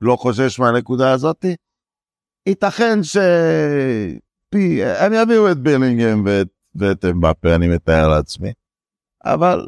לא 0.00 0.16
חושש 0.16 0.58
מהנקודה 0.58 1.12
הזאתי. 1.12 1.56
ייתכן 2.46 3.02
ש... 3.02 3.16
הם 4.98 5.12
יביאו 5.12 5.50
את 5.50 5.58
בילינגהם 5.58 6.22
ואת, 6.26 6.48
ואת 6.74 7.04
אמבפה, 7.04 7.54
אני 7.54 7.68
מתאר 7.68 8.08
לעצמי. 8.08 8.52
אבל 9.24 9.66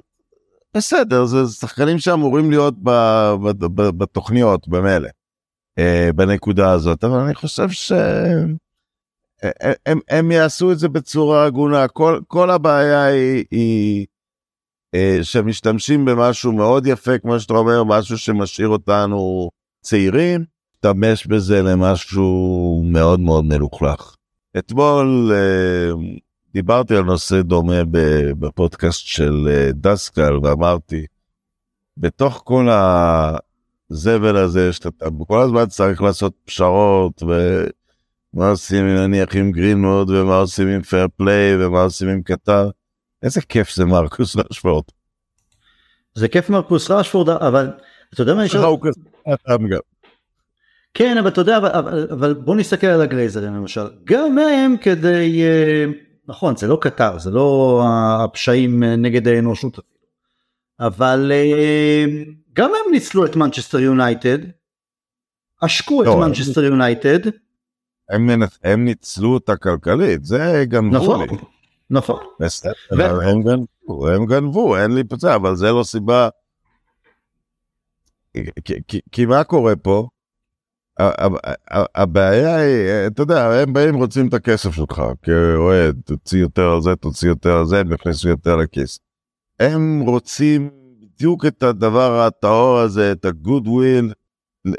בסדר, 0.76 1.24
זה 1.24 1.46
שחקנים 1.46 1.98
שאמורים 1.98 2.50
להיות 2.50 2.74
ב, 2.82 2.90
ב, 3.42 3.66
ב, 3.66 3.82
בתוכניות 3.98 4.68
במילא, 4.68 5.08
בנקודה 6.14 6.70
הזאת, 6.70 7.04
אבל 7.04 7.18
אני 7.18 7.34
חושב 7.34 7.70
שהם 7.70 8.56
הם, 9.86 10.00
הם 10.08 10.30
יעשו 10.30 10.72
את 10.72 10.78
זה 10.78 10.88
בצורה 10.88 11.44
הגונה. 11.44 11.88
כל, 11.88 12.20
כל 12.26 12.50
הבעיה 12.50 13.04
היא, 13.04 13.44
היא 13.50 14.06
אה, 14.94 15.18
שמשתמשים 15.22 16.04
במשהו 16.04 16.52
מאוד 16.52 16.86
יפה, 16.86 17.18
כמו 17.18 17.40
שאתה 17.40 17.54
אומר, 17.54 17.84
משהו 17.84 18.18
שמשאיר 18.18 18.68
אותנו 18.68 19.50
צעירים, 19.80 20.44
להשתמש 20.84 21.26
בזה 21.26 21.62
למשהו 21.62 22.82
מאוד 22.86 23.20
מאוד 23.20 23.44
מלוכלך. 23.44 24.14
אתמול 24.58 25.32
אה, 25.34 25.92
דיברתי 26.54 26.96
על 26.96 27.04
נושא 27.04 27.42
דומה 27.42 27.84
בפודקאסט 28.38 29.06
של 29.06 29.48
אה, 29.50 29.70
דסקל 29.72 30.38
ואמרתי, 30.42 31.06
בתוך 31.96 32.42
כל 32.44 32.68
הזבל 33.90 34.36
הזה 34.36 34.72
שאתה 34.72 35.06
כל 35.26 35.40
הזמן 35.40 35.66
צריך 35.66 36.02
לעשות 36.02 36.32
פשרות 36.44 37.22
ומה 37.22 38.50
עושים 38.50 38.86
נניח 38.86 39.36
עם 39.36 39.52
גרינווד 39.52 40.10
ומה 40.10 40.36
עושים 40.36 40.68
עם 40.68 40.82
פייר 40.82 41.06
פליי 41.16 41.64
ומה 41.64 41.82
עושים 41.82 42.08
עם 42.08 42.22
קטר. 42.22 42.70
איזה 43.22 43.40
כיף 43.40 43.74
זה 43.74 43.84
מרקוס 43.84 44.36
רשפורד. 44.36 44.84
זה 46.14 46.28
כיף 46.28 46.50
מרקוס 46.50 46.90
רשפורד 46.90 47.28
אבל 47.28 47.70
אתה 48.14 48.22
יודע 48.22 48.34
מה 48.34 48.40
אני 48.40 48.48
שואל? 48.48 48.62
כן 50.94 51.18
אבל 51.18 51.28
אתה 51.28 51.40
יודע 51.40 51.56
אבל, 51.56 52.08
אבל 52.10 52.34
בוא 52.34 52.56
נסתכל 52.56 52.86
על 52.86 53.00
הגלייזרים 53.00 53.54
למשל 53.54 53.86
גם 54.04 54.38
הם 54.38 54.76
כדי 54.80 55.42
אה, 55.42 55.84
נכון 56.28 56.56
זה 56.56 56.66
לא 56.66 56.78
קטר 56.80 57.18
זה 57.18 57.30
לא 57.30 57.82
הפשעים 57.86 58.82
נגד 58.82 59.28
האנושות 59.28 59.78
אבל 60.80 61.32
אה, 61.34 62.04
גם 62.52 62.70
הם 62.70 62.92
ניצלו 62.92 63.26
את 63.26 63.36
מנצ'סטר 63.36 63.78
יונייטד 63.78 64.38
עשקו 65.60 66.02
את, 66.02 66.06
לא, 66.06 66.20
מנצ'סטר 66.20 66.64
יונייטד. 66.64 67.18
הם, 68.10 68.30
הם 68.62 68.84
ניצלו 68.84 69.34
אותה 69.34 69.56
כלכלית 69.56 70.24
זה 70.24 70.64
גנבו 70.64 70.96
נכון, 70.96 71.28
לי. 71.28 71.36
נכון. 71.90 72.24
בסדר, 72.40 72.72
ו... 72.98 73.02
הם 73.02 73.42
גנבו, 73.42 74.08
הם 74.08 74.26
גנבו, 74.26 74.76
אין 74.76 74.94
לי 74.94 75.04
פצע, 75.04 75.34
אבל 75.34 75.56
זה 75.56 75.72
לא 75.72 75.82
סיבה. 75.84 76.28
כי, 78.64 78.74
כי, 78.88 79.00
כי 79.12 79.26
מה 79.26 79.44
קורה 79.44 79.76
פה? 79.76 80.08
הבעיה 81.94 82.56
היא, 82.56 83.06
אתה 83.06 83.22
יודע, 83.22 83.50
הם 83.62 83.72
באים 83.72 83.94
רוצים 83.94 84.28
את 84.28 84.34
הכסף 84.34 84.70
שלך 84.70 85.02
כאוהד, 85.22 86.00
תוציא 86.04 86.40
יותר 86.40 86.70
על 86.70 86.80
זה, 86.80 86.96
תוציא 86.96 87.28
יותר 87.28 87.56
על 87.56 87.66
זה, 87.66 87.80
הם 87.80 87.92
יכניסו 87.92 88.28
יותר 88.28 88.56
לכיס. 88.56 88.98
הם 89.60 90.00
רוצים 90.06 90.70
בדיוק 91.00 91.46
את 91.46 91.62
הדבר 91.62 92.20
הטהור 92.20 92.78
הזה, 92.78 93.12
את 93.12 93.24
הגוד 93.24 93.68
וויל, 93.68 94.12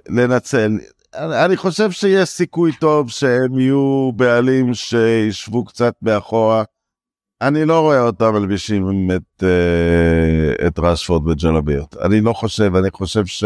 לנצל. 0.09 0.71
אני 1.15 1.57
חושב 1.57 1.91
שיש 1.91 2.29
סיכוי 2.29 2.71
טוב 2.79 3.09
שהם 3.09 3.59
יהיו 3.59 4.11
בעלים 4.15 4.73
שישבו 4.73 5.65
קצת 5.65 5.93
מאחורה. 6.01 6.63
אני 7.41 7.65
לא 7.65 7.79
רואה 7.79 8.01
אותם 8.01 8.33
מלבישים 8.33 9.11
את, 9.15 9.43
אה, 9.43 10.67
את 10.67 10.79
רשפורד 10.79 11.27
וג'לביות. 11.27 11.95
אני 12.01 12.21
לא 12.21 12.33
חושב, 12.33 12.75
אני 12.75 12.91
חושב 12.91 13.25
ש... 13.25 13.43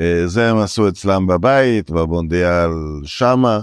אה, 0.00 0.50
הם 0.50 0.58
עשו 0.58 0.88
אצלם 0.88 1.26
בבית, 1.26 1.90
במונדיאל 1.90 2.70
שמה. 3.04 3.60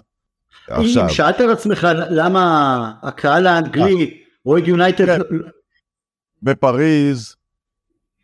עכשיו. 0.68 1.10
שאלת 1.10 1.42
על 1.42 1.52
עצמך 1.52 1.88
למה 2.10 2.92
הקהל 3.02 3.48
האנגלי 3.48 4.18
אוהד 4.46 4.68
יונייטד... 4.68 5.20
בפריז 6.46 7.36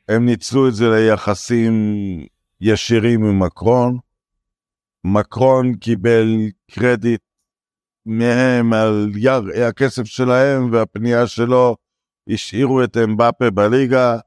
הם 0.10 0.26
ניצלו 0.26 0.68
את 0.68 0.74
זה 0.74 0.90
ליחסים 0.90 1.74
ישירים 2.62 3.26
עם 3.26 3.40
מקרון. 3.40 3.98
מקרון 5.04 5.76
קיבל 5.76 6.28
קרדיט 6.72 7.22
מהם 8.06 8.74
על 8.74 9.12
יר, 9.16 9.42
הכסף 9.68 10.06
שלהם 10.06 10.72
והפנייה 10.72 11.28
שלו 11.28 11.76
השאירו 12.28 12.84
את 12.84 12.98
אמבפה 12.98 13.50
בליגה. 13.50 14.18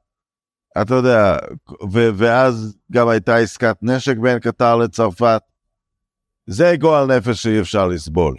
אתה 0.81 0.93
יודע, 0.93 1.37
ו- 1.91 2.09
ואז 2.15 2.77
גם 2.91 3.07
הייתה 3.07 3.37
עסקת 3.37 3.77
נשק 3.81 4.17
בין 4.17 4.39
קטר 4.39 4.75
לצרפת. 4.75 5.41
זה 6.47 6.73
גועל 6.79 7.17
נפש 7.17 7.43
שאי 7.43 7.59
אפשר 7.59 7.87
לסבול. 7.87 8.35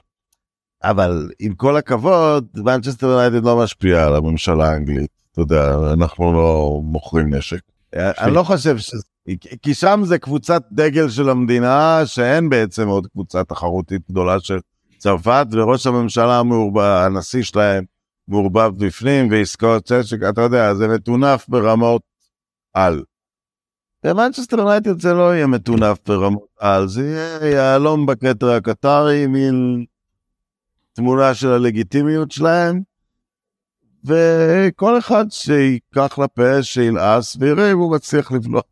אבל 0.83 1.29
עם 1.39 1.55
כל 1.55 1.77
הכבוד, 1.77 2.47
מנצ'סטר 2.57 3.07
יונייטד 3.07 3.45
לא 3.45 3.63
משפיע 3.63 4.07
על 4.07 4.17
הממשלה 4.17 4.71
האנגלית. 4.71 5.17
אתה 5.37 5.43
יודע, 5.43 5.93
אנחנו 5.93 6.33
לא 6.33 6.81
מוכרים 6.83 7.35
נשק. 7.35 7.61
אני 7.95 8.35
לא 8.35 8.43
חושב 8.43 8.79
ש... 8.79 8.95
כי 9.63 9.75
שם 9.75 10.01
זה 10.05 10.19
קבוצת 10.19 10.63
דגל 10.73 11.09
של 11.09 11.29
המדינה, 11.29 12.01
שאין 12.05 12.49
בעצם 12.49 12.89
עוד 12.89 13.07
קבוצה 13.07 13.45
תחרותית 13.45 14.03
גדולה 14.11 14.41
של 14.41 14.59
צרפת, 14.99 15.47
וראש 15.51 15.87
הממשלה 15.87 16.43
מעורבב, 16.43 16.81
הנשיא 16.81 17.43
שלהם 17.43 17.85
מעורבב 18.29 18.85
בפנים, 18.85 19.31
ועסקאות 19.31 19.85
צ'צ'ק, 19.85 20.19
אתה 20.29 20.41
יודע, 20.41 20.75
זה 20.75 20.89
מטונף 20.89 21.49
ברמות 21.49 22.03
על. 22.75 23.03
במנצ'סטר 24.05 24.59
יונייטד 24.59 25.01
זה 25.01 25.15
לא 25.15 25.35
יהיה 25.35 25.47
מטונף 25.47 25.99
ברמות 26.07 26.49
על, 26.59 26.89
זה 26.89 27.03
יהיה 27.03 27.55
יהלום 27.55 28.07
בכתר 28.07 28.51
הקטרי, 28.51 29.27
מין 29.27 29.85
תמונה 30.93 31.35
של 31.35 31.49
הלגיטימיות 31.49 32.31
שלהם, 32.31 32.81
וכל 34.07 34.99
אחד 34.99 35.25
שיקח 35.31 36.19
לפה, 36.19 36.63
שילעס, 36.63 37.37
ויראה 37.41 37.73
אם 37.73 37.79
הוא 37.79 37.95
מצליח 37.95 38.33
לבלוע. 38.33 38.63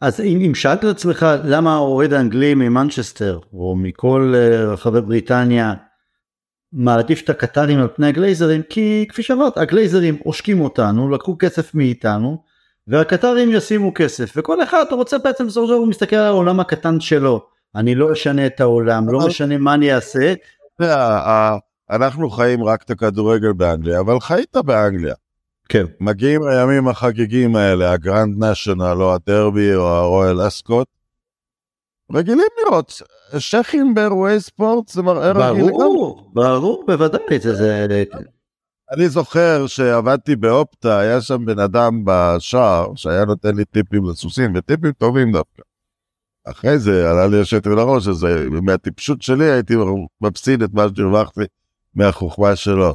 אז 0.00 0.20
אם, 0.20 0.40
אם 0.46 0.54
שאלת 0.54 0.78
את 0.78 0.84
עצמך 0.84 1.26
למה 1.44 1.74
האוהד 1.74 2.12
האנגלי 2.12 2.54
ממנצ'סטר 2.54 3.38
או 3.52 3.76
מכל 3.76 4.34
uh, 4.34 4.66
רחבי 4.72 5.00
בריטניה 5.00 5.74
מעדיף 6.72 7.22
את 7.24 7.30
הקטרים 7.30 7.78
על 7.78 7.88
פני 7.96 8.06
הגלייזרים 8.06 8.62
כי 8.62 9.06
כפי 9.08 9.22
שאמרת 9.22 9.58
הגלייזרים 9.58 10.18
עושקים 10.24 10.60
אותנו 10.60 11.10
לקחו 11.10 11.36
כסף 11.38 11.74
מאיתנו 11.74 12.42
והקטרים 12.86 13.52
ישימו 13.52 13.94
כסף 13.94 14.32
וכל 14.36 14.62
אחד 14.62 14.84
רוצה 14.90 15.18
בעצם 15.18 15.46
בסופו 15.46 15.66
של 15.66 15.72
דבר 15.72 15.80
הוא 15.80 15.88
מסתכל 15.88 16.16
על 16.16 16.26
העולם 16.26 16.60
הקטן 16.60 17.00
שלו 17.00 17.46
אני 17.74 17.94
לא 17.94 18.12
אשנה 18.12 18.46
את 18.46 18.60
העולם 18.60 19.08
לא 19.08 19.26
משנה 19.26 19.58
מה 19.58 19.74
אני 19.74 19.94
אעשה. 19.94 20.34
אנחנו 21.90 22.30
חיים 22.30 22.64
רק 22.64 22.82
את 22.82 22.90
הכדורגל 22.90 23.52
באנגליה 23.52 24.00
אבל 24.00 24.20
חיית 24.20 24.56
באנגליה. 24.56 25.14
כן. 25.68 25.84
מגיעים 26.00 26.42
הימים 26.42 26.88
החגיגים 26.88 27.56
האלה 27.56 27.92
הגרנד 27.92 28.44
נשיונל 28.44 29.02
או 29.02 29.14
הדרבי 29.14 29.74
או 29.74 29.86
הרויאל 29.86 30.46
אסקוט. 30.46 30.86
רגילים 32.12 32.46
לראות 32.64 33.02
שכים 33.38 33.94
באירועי 33.94 34.40
ספורט 34.40 34.88
זה 34.88 35.02
מראה 35.02 35.30
רגיל. 35.30 35.70
ברור, 35.70 36.30
ברור, 36.32 36.84
בוודאי. 36.86 37.38
זה... 37.38 37.86
אני 38.92 39.08
זוכר 39.08 39.66
שעבדתי 39.66 40.36
באופטה, 40.36 40.98
היה 40.98 41.20
שם 41.20 41.44
בן 41.44 41.58
אדם 41.58 42.02
בשער 42.04 42.94
שהיה 42.94 43.24
נותן 43.24 43.56
לי 43.56 43.64
טיפים 43.64 44.10
לסוסים, 44.10 44.52
וטיפים 44.56 44.92
טובים 44.92 45.32
דווקא. 45.32 45.62
אחרי 46.44 46.78
זה 46.78 47.10
עלה 47.10 47.26
לי 47.26 47.40
השטר 47.40 47.70
לראש, 47.70 48.08
אז 48.08 48.26
מהטיפשות 48.62 49.22
שלי 49.22 49.50
הייתי 49.50 49.74
מפסיד 50.20 50.62
את 50.62 50.70
מה 50.72 50.86
שהרווחתי 50.96 51.40
מהחוכמה 51.94 52.56
שלו. 52.56 52.94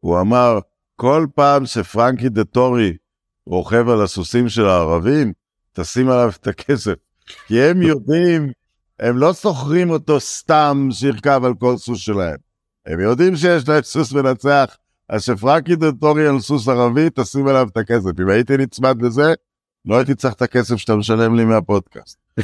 הוא 0.00 0.20
אמר, 0.20 0.58
כל 0.96 1.26
פעם 1.34 1.66
שפרנקי 1.66 2.28
דה 2.28 2.44
טורי 2.44 2.96
רוכב 3.46 3.88
על 3.88 4.02
הסוסים 4.02 4.48
של 4.48 4.66
הערבים, 4.66 5.32
תשים 5.72 6.10
עליו 6.10 6.30
את 6.40 6.46
הכסף. 6.46 6.94
כי 7.46 7.62
הם 7.62 7.82
יודעים, 7.92 8.52
הם 9.00 9.18
לא 9.18 9.34
שוכרים 9.34 9.90
אותו 9.90 10.20
סתם 10.20 10.88
שירכב 10.90 11.40
על 11.44 11.54
כל 11.54 11.76
סוס 11.76 11.98
שלהם. 11.98 12.36
הם 12.86 13.00
יודעים 13.00 13.36
שיש 13.36 13.68
להם 13.68 13.82
סוס 13.82 14.12
מנצח, 14.12 14.76
אז 15.08 15.24
שפרנקי 15.24 15.76
דה 15.76 15.92
טורי 15.92 16.28
על 16.28 16.40
סוס 16.40 16.68
ערבי, 16.68 17.08
תשים 17.14 17.46
עליו 17.46 17.68
את 17.72 17.76
הכסף. 17.76 18.20
אם 18.20 18.28
הייתי 18.28 18.56
נצמד 18.56 19.02
לזה, 19.02 19.34
לא 19.84 19.96
הייתי 19.96 20.14
צריך 20.14 20.34
את 20.34 20.42
הכסף 20.42 20.76
שאתה 20.76 20.96
משלם 20.96 21.36
לי 21.36 21.44
מהפודקאסט. 21.44 22.18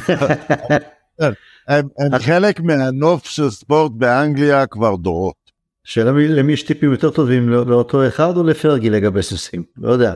הם, 1.67 1.87
הם 1.99 2.19
חלק 2.19 2.59
מהנוף 2.59 3.25
של 3.25 3.49
ספורט 3.49 3.91
באנגליה 3.95 4.67
כבר 4.67 4.95
דורות. 4.95 5.46
שאלה 5.87 6.11
למי 6.11 6.53
יש 6.53 6.63
טיפים 6.63 6.91
יותר 6.91 7.09
טובים 7.11 7.49
לא, 7.49 7.65
לאותו 7.65 8.07
אחד 8.07 8.37
או 8.37 8.43
לפרגי 8.43 8.89
לגבי 8.89 9.23
סוסים? 9.23 9.63
לא 9.77 9.91
יודע 9.91 10.15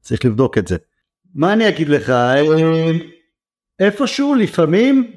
צריך 0.00 0.24
לבדוק 0.24 0.58
את 0.58 0.68
זה. 0.68 0.76
מה 1.34 1.52
אני 1.52 1.68
אגיד 1.68 1.88
לך? 1.88 2.10
אה, 2.10 2.42
איפשהו 3.80 4.34
לפעמים 4.34 5.12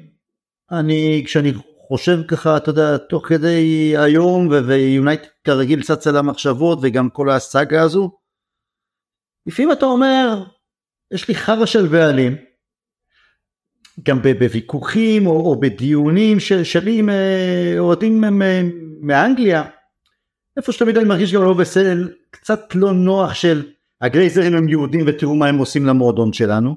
אני 0.70 1.22
כשאני 1.26 1.52
חושב 1.88 2.18
ככה 2.28 2.56
אתה 2.56 2.70
יודע 2.70 2.96
תוך 2.96 3.28
כדי 3.28 3.94
היום 3.98 4.48
ויונייט 4.48 5.26
כרגיל 5.44 5.82
צץ 5.82 6.06
על 6.06 6.16
המחשבות 6.16 6.78
וגם 6.82 7.10
כל 7.10 7.30
הסאגה 7.30 7.82
הזו 7.82 8.10
לפעמים 9.46 9.72
אתה 9.72 9.86
אומר 9.86 10.44
יש 11.14 11.28
לי 11.28 11.34
חרא 11.34 11.66
של 11.66 11.86
בעלים. 11.86 12.36
גם 14.02 14.22
בוויכוחים 14.22 15.26
או, 15.26 15.32
או 15.32 15.60
בדיונים 15.60 16.40
של, 16.40 16.64
שלי 16.64 16.98
עם 16.98 17.10
אה, 17.10 17.74
אוהדים 17.78 18.24
מאנגליה 19.00 19.64
איפה 20.58 20.72
שתמיד 20.72 20.96
אני 20.96 21.08
מרגיש 21.08 21.34
גם 21.34 21.42
לא 21.42 21.54
בסדר, 21.54 22.08
קצת 22.30 22.74
לא 22.74 22.92
נוח 22.92 23.34
של 23.34 23.66
הגרייזרים 24.00 24.54
הם 24.54 24.68
יהודים 24.68 25.04
ותראו 25.06 25.34
מה 25.34 25.46
הם 25.46 25.58
עושים 25.58 25.86
למועדון 25.86 26.32
שלנו, 26.32 26.76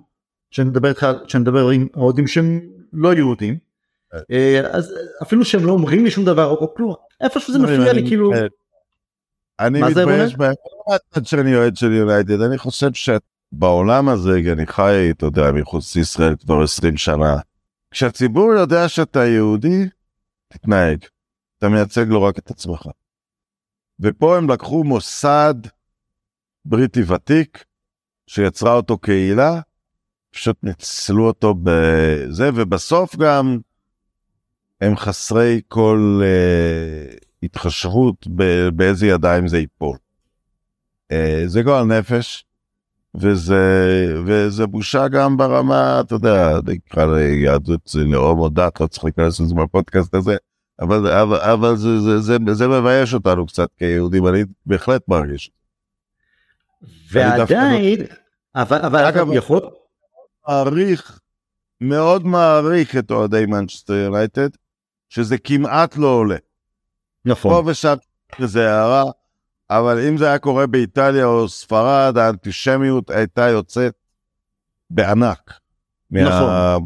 שאני 0.51 0.69
מדבר 0.69 0.89
איתך, 0.89 1.07
שאני 1.27 1.41
מדבר 1.41 1.69
עם 1.69 1.87
אוהדים 1.95 2.27
שהם 2.27 2.61
לא 2.93 3.13
יהודים, 3.13 3.57
אה, 4.31 4.61
אז 4.71 4.93
אפילו 5.23 5.45
שהם 5.45 5.65
לא 5.65 5.71
אומרים 5.71 6.03
לי 6.03 6.11
שום 6.11 6.25
דבר 6.25 6.45
או 6.45 6.75
כלום, 6.75 6.93
איפה 7.21 7.39
שזה 7.39 7.59
מפריע 7.59 7.93
לי 7.93 8.07
כאילו. 8.07 8.31
אני 9.59 9.81
מתבייש 9.81 10.35
בהם, 10.35 10.53
שאני 11.23 11.55
אוהד 11.55 11.77
של 11.77 11.91
יונייטד, 11.91 12.41
אני 12.41 12.57
חושב 12.57 12.89
שבעולם 12.93 14.09
הזה, 14.09 14.41
אני 14.51 14.67
חי, 14.67 15.09
אתה 15.11 15.25
יודע, 15.25 15.51
מחוץ 15.51 15.95
לישראל 15.95 16.35
כבר 16.35 16.63
20 16.63 16.97
שנה, 16.97 17.37
כשהציבור 17.91 18.53
יודע 18.53 18.89
שאתה 18.89 19.25
יהודי, 19.25 19.87
תתנהג, 20.47 20.97
אתה 21.57 21.69
מייצג 21.69 22.05
לא 22.07 22.19
רק 22.19 22.37
את 22.37 22.51
עצמך. 22.51 22.87
ופה 24.01 24.37
הם 24.37 24.49
לקחו 24.49 24.83
מוסד 24.83 25.53
בריטי 26.65 27.01
ותיק, 27.03 27.63
שיצרה 28.27 28.73
אותו 28.73 28.97
קהילה, 28.97 29.61
פשוט 30.31 30.57
ניצלו 30.63 31.27
אותו 31.27 31.55
בזה, 31.63 32.49
ובסוף 32.55 33.15
גם 33.15 33.59
הם 34.81 34.95
חסרי 34.97 35.61
כל 35.67 36.21
אה, 36.23 37.15
התחשבות 37.43 38.27
באיזה 38.75 39.07
ידיים 39.07 39.47
זה 39.47 39.57
ייפול. 39.57 39.97
אה, 41.11 41.43
זה 41.45 41.61
גועל 41.61 41.85
נפש, 41.85 42.45
וזה, 43.15 43.63
וזה 44.25 44.67
בושה 44.67 45.07
גם 45.07 45.37
ברמה, 45.37 45.99
אתה 45.99 46.15
יודע, 46.15 46.59
נקרא 46.67 47.05
ליהדות 47.05 47.87
זה 47.87 48.03
לאום 48.03 48.39
או 48.39 48.49
דת, 48.49 48.81
לא 48.81 48.87
צריך 48.87 49.03
להיכנס 49.03 49.39
לזה 49.39 49.55
בפודקאסט 49.55 50.15
הזה, 50.15 50.37
אבל, 50.81 51.07
אבל, 51.07 51.37
אבל 51.37 51.75
זה, 51.75 51.99
זה, 51.99 52.19
זה, 52.19 52.37
זה 52.51 52.67
מבייש 52.67 53.13
אותנו 53.13 53.47
קצת 53.47 53.69
כיהודים, 53.77 54.27
אני 54.27 54.43
בהחלט 54.65 55.01
מרגיש. 55.07 55.51
ועדיין, 57.11 57.99
אבל, 58.55 58.77
אבל 58.85 59.05
אגב, 59.05 59.27
יכול... 59.33 59.61
מעריך, 60.47 61.19
מאוד 61.81 62.25
מעריך 62.25 62.97
את 62.97 63.11
אוהדי 63.11 63.45
מנצ'סטר 63.45 63.93
יונייטד, 63.93 64.49
שזה 65.09 65.37
כמעט 65.37 65.97
לא 65.97 66.07
עולה. 66.07 66.37
נכון. 67.25 67.51
פה 67.51 67.69
ושם 67.69 67.95
זה 68.39 68.71
הערה, 68.71 69.03
אבל 69.69 70.07
אם 70.07 70.17
זה 70.17 70.27
היה 70.27 70.39
קורה 70.39 70.67
באיטליה 70.67 71.25
או 71.25 71.49
ספרד, 71.49 72.17
האנטישמיות 72.17 73.09
הייתה 73.09 73.49
יוצאת 73.49 73.93
בענק. 74.89 75.59
נכון. 76.11 76.83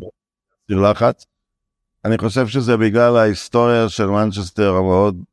מהסיר 0.69 0.91
לחץ. 0.91 1.25
אני 2.05 2.17
חושב 2.17 2.47
שזה 2.47 2.77
בגלל 2.77 3.17
ההיסטוריה 3.17 3.89
של 3.89 4.05
מנצ'סטר 4.05 4.75
המאוד 4.75 5.23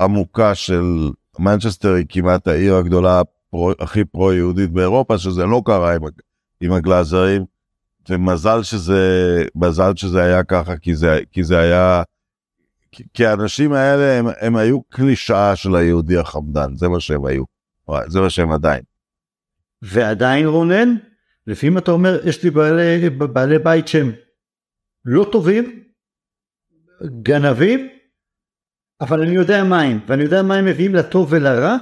עמוקה 0.00 0.54
של 0.54 1.10
מנצ'סטר 1.38 1.94
היא 1.94 2.06
כמעט 2.08 2.48
העיר 2.48 2.74
הגדולה 2.74 3.22
פרו, 3.50 3.72
הכי 3.80 4.04
פרו-יהודית 4.04 4.70
באירופה, 4.70 5.18
שזה 5.18 5.46
לא 5.46 5.62
קרה 5.64 5.94
עם, 5.94 6.02
עם 6.60 6.72
הגלאזרים, 6.72 7.44
ומזל 8.08 8.62
שזה, 8.62 9.44
מזל 9.54 9.92
שזה 9.96 10.22
היה 10.22 10.44
ככה, 10.44 10.76
כי 10.76 10.94
זה, 10.94 11.20
כי 11.32 11.44
זה 11.44 11.58
היה, 11.58 12.02
כי, 13.14 13.26
האנשים 13.26 13.72
האלה 13.72 14.18
הם, 14.18 14.26
הם 14.40 14.56
היו 14.56 14.82
קלישאה 14.82 15.56
של 15.56 15.76
היהודי 15.76 16.16
החמדן, 16.16 16.76
זה 16.76 16.88
מה 16.88 17.00
שהם 17.00 17.24
היו, 17.24 17.44
זה 18.06 18.20
מה 18.20 18.30
שהם 18.30 18.52
עדיין. 18.52 18.82
ועדיין 19.82 20.46
רונן, 20.46 20.94
לפעמים 21.46 21.78
אתה 21.78 21.90
אומר, 21.90 22.20
יש 22.24 22.42
לי 22.42 22.50
בעלי, 22.50 23.10
בעלי 23.10 23.58
בית 23.58 23.88
שהם 23.88 24.12
לא 25.10 25.26
טובים, 25.32 25.84
גנבים, 27.22 27.88
אבל 29.00 29.22
אני 29.22 29.34
יודע 29.34 29.64
מה 29.64 29.80
הם, 29.80 30.00
ואני 30.06 30.22
יודע 30.22 30.42
מה 30.42 30.54
הם 30.54 30.64
מביאים 30.64 30.94
לטוב 30.94 31.28
ולרע, 31.30 31.76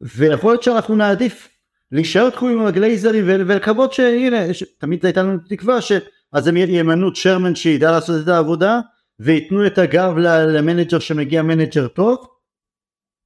ויכול 0.00 0.52
להיות 0.52 0.62
שאנחנו 0.62 0.96
נעדיף 0.96 1.48
להישאר 1.92 2.30
תקועים 2.30 2.60
עם 2.60 2.66
הגלייזרים 2.66 3.24
ולקוות 3.26 3.92
שהנה, 3.92 4.36
תמיד 4.78 5.06
הייתה 5.06 5.22
לנו 5.22 5.38
תקווה 5.48 5.82
שאז 5.82 6.46
הם 6.46 6.56
ימנו 6.56 7.14
chairman 7.14 7.54
שידע 7.54 7.90
לעשות 7.90 8.22
את 8.22 8.28
העבודה 8.28 8.80
וייתנו 9.18 9.66
את 9.66 9.78
הגב 9.78 10.16
למנג'ר 10.56 10.98
שמגיע 10.98 11.42
מנג'ר 11.42 11.88
טוב 11.88 12.26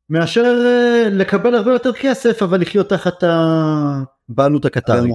מאשר 0.09 0.43
אה, 0.65 1.09
לקבל 1.11 1.55
הרבה 1.55 1.73
יותר 1.73 1.93
כסף 1.93 2.43
אבל 2.43 2.61
לחיות 2.61 2.89
תחת 2.89 3.23
הבעלות 3.23 4.65
הקטרית. 4.65 5.15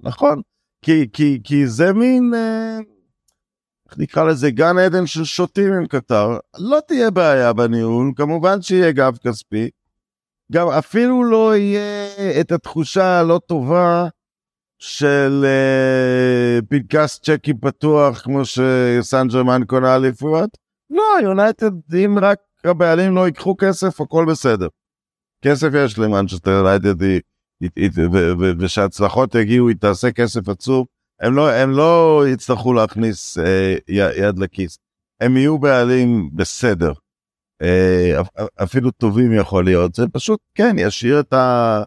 נכון, 0.00 0.42
כי, 0.84 1.08
כי, 1.12 1.40
כי 1.44 1.66
זה 1.66 1.92
מין, 1.92 2.34
אה, 2.34 2.78
איך 3.86 3.98
נקרא 3.98 4.24
לזה, 4.24 4.50
גן 4.50 4.78
עדן 4.78 5.06
של 5.06 5.24
שוטים 5.24 5.72
עם 5.72 5.86
קטר. 5.86 6.38
לא 6.58 6.78
תהיה 6.88 7.10
בעיה 7.10 7.52
בניהול, 7.52 8.12
כמובן 8.16 8.62
שיהיה 8.62 8.92
גב 8.92 9.16
כספי. 9.16 9.70
גם 10.52 10.68
אפילו 10.68 11.24
לא 11.24 11.56
יהיה 11.56 12.40
את 12.40 12.52
התחושה 12.52 13.20
הלא 13.20 13.40
טובה 13.46 14.08
של 14.78 15.44
אה, 15.44 16.58
פנקס 16.68 17.20
צ'קים 17.20 17.58
פתוח 17.58 18.20
כמו 18.20 18.42
שסן 18.44 19.28
ג'רמן 19.28 19.64
קונה 19.66 19.96
אליפויות. 19.96 20.50
לא, 20.90 21.02
יונייטד, 21.22 21.94
אם 21.94 22.18
רק 22.22 22.38
הבעלים 22.64 23.14
לא 23.14 23.26
ייקחו 23.26 23.56
כסף, 23.58 24.00
הכל 24.00 24.24
בסדר. 24.30 24.68
כסף 25.44 25.68
יש 25.74 25.98
למנצ'סטר 25.98 26.50
יונייטד, 26.50 27.02
היא, 27.02 27.20
וכשהצלחות 28.58 29.34
יגיעו, 29.34 29.68
היא 29.68 29.76
תעשה 29.80 30.10
כסף 30.10 30.48
עצום, 30.48 30.84
הם 31.20 31.34
לא, 31.34 31.50
הם 31.50 31.70
לא 31.70 32.22
יצטרכו 32.28 32.72
להכניס 32.72 33.38
אה, 33.38 33.76
יד 33.88 34.38
לכיס. 34.38 34.78
הם 35.20 35.36
יהיו 35.36 35.58
בעלים 35.58 36.30
בסדר. 36.34 36.92
אה, 37.62 38.20
אפילו 38.62 38.90
טובים 38.90 39.32
יכול 39.32 39.64
להיות, 39.64 39.94
זה 39.94 40.04
פשוט, 40.12 40.40
כן, 40.54 40.76
ישאיר 40.78 41.20
את, 41.20 41.32
ה... 41.32 41.82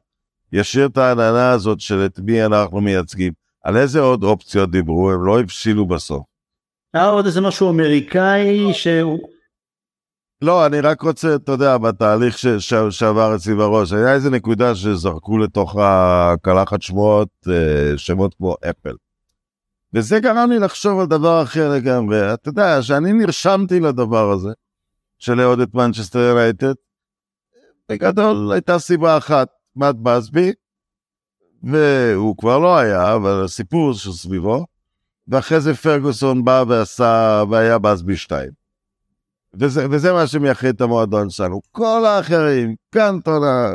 ישאיר 0.54 0.86
את 0.86 0.98
העננה 0.98 1.52
הזאת 1.52 1.80
של 1.80 2.06
את 2.06 2.20
מי 2.20 2.46
אנחנו 2.46 2.82
מייצגים. 2.82 3.34
על 3.64 3.78
איזה 3.78 4.00
עוד 4.00 4.24
אופציות 4.24 4.72
דיברו? 4.72 5.12
הם 5.12 5.26
לא 5.26 5.40
הבשילו 5.40 5.86
בסוף. 5.86 6.24
היה 6.94 7.06
עוד 7.06 7.26
איזה 7.26 7.42
משהו 7.42 7.70
אמריקאי 7.70 8.74
שהוא... 8.74 9.37
לא, 10.42 10.66
אני 10.66 10.80
רק 10.80 11.02
רוצה, 11.02 11.36
אתה 11.36 11.52
יודע, 11.52 11.78
בתהליך 11.78 12.38
ש, 12.38 12.48
ש, 12.48 12.74
שעבר 12.90 13.36
אצלי 13.36 13.56
בראש, 13.56 13.94
היה 13.94 14.14
איזה 14.14 14.30
נקודה 14.30 14.76
שזרקו 14.76 15.38
לתוך 15.38 15.76
הקלחת 15.80 16.82
שמועות, 16.82 17.30
אה, 17.48 17.98
שמות 17.98 18.34
כמו 18.34 18.56
אפל. 18.70 18.96
וזה 19.94 20.20
גרם 20.20 20.50
לי 20.50 20.60
לחשוב 20.60 21.00
על 21.00 21.06
דבר 21.08 21.44
אחר 21.44 21.70
לגמרי. 21.70 22.34
אתה 22.34 22.50
יודע, 22.50 22.82
שאני 22.82 23.14
נרשמתי 23.14 23.80
לדבר 23.80 24.32
הזה, 24.32 24.50
של 25.20 25.34
לאהוד 25.34 25.60
את 25.60 25.74
מנצ'סטר 25.74 26.20
יונייטד, 26.20 26.74
בגדול 27.90 28.52
הייתה 28.52 28.80
סיבה 28.80 29.18
אחת, 29.18 29.48
מאט 29.76 29.96
בסבי, 29.96 30.52
והוא 31.64 32.38
כבר 32.38 32.60
לא 32.60 32.78
היה, 32.78 33.16
אבל 33.16 33.44
הסיפור 33.46 33.94
שסביבו, 33.94 34.66
ואחרי 35.28 35.62
זה 35.62 35.74
פרגוסון 35.74 36.46
בא 36.46 36.64
ועשה, 36.68 37.44
והיה 37.50 37.78
בסבי 37.78 38.16
2. 38.16 38.67
וזה, 39.60 39.88
וזה 39.92 40.14
מה 40.14 40.28
שמייחד 40.28 40.68
את 40.68 40.82
המועדון 40.82 41.30
שלנו. 41.30 41.62
כל 41.72 42.06
האחרים, 42.06 42.76
קנטונה, 42.90 43.70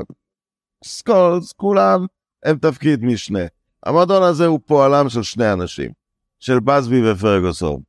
סקולס, 0.84 1.52
כולם 1.52 2.06
הם 2.42 2.56
תפקיד 2.56 3.04
משנה. 3.04 3.40
המועדון 3.82 4.22
הזה 4.22 4.46
הוא 4.46 4.60
פועלם 4.66 5.08
של 5.08 5.22
שני 5.22 5.52
אנשים, 5.52 5.90
של 6.40 6.60
בסבי 6.60 7.10
ופרגוסון. 7.10 7.80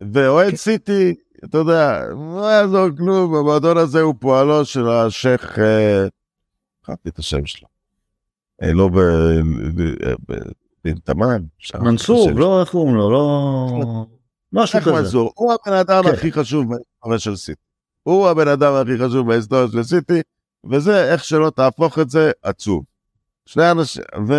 ואוהד 0.00 0.50
כן. 0.50 0.56
סיטי, 0.56 1.14
אתה 1.44 1.58
יודע, 1.58 2.02
לא 2.36 2.50
יעזור 2.50 2.86
כלום, 2.96 3.34
המועדון 3.34 3.76
הזה 3.76 4.00
הוא 4.00 4.14
פועלו 4.18 4.64
של 4.64 4.88
השייח, 4.88 5.58
חפתי 6.86 7.08
את 7.08 7.18
השם 7.18 7.46
שלו. 7.46 7.68
אה, 8.62 8.72
לא 8.72 8.88
בן 10.84 10.94
תמ"ן. 11.04 11.42
מנסור, 11.80 12.30
לא 12.30 12.60
איך 12.60 12.70
קוראים 12.70 12.94
לו, 12.94 13.10
לא... 13.10 14.06
משהו 14.54 14.80
כזה. 14.80 14.92
מנסור, 14.92 15.32
הוא 15.34 15.52
הבן 15.52 15.72
אדם 15.72 16.04
כן. 16.04 16.10
הכי 16.10 16.32
חשוב 16.32 16.66
בהיסטוריה 16.68 17.18
של 17.18 17.36
סיטי. 17.36 17.60
הוא 18.02 18.28
הבן 18.28 18.48
אדם 18.48 18.72
הכי 18.74 18.98
חשוב 18.98 19.28
בהיסטוריה 19.28 19.68
של 19.72 19.82
סיטי, 19.82 20.20
וזה 20.70 21.12
איך 21.12 21.24
שלא 21.24 21.50
תהפוך 21.50 21.98
את 21.98 22.10
זה 22.10 22.30
עצוב. 22.42 22.84
שני 23.46 23.70
אנשים, 23.70 24.02
ו... 24.28 24.34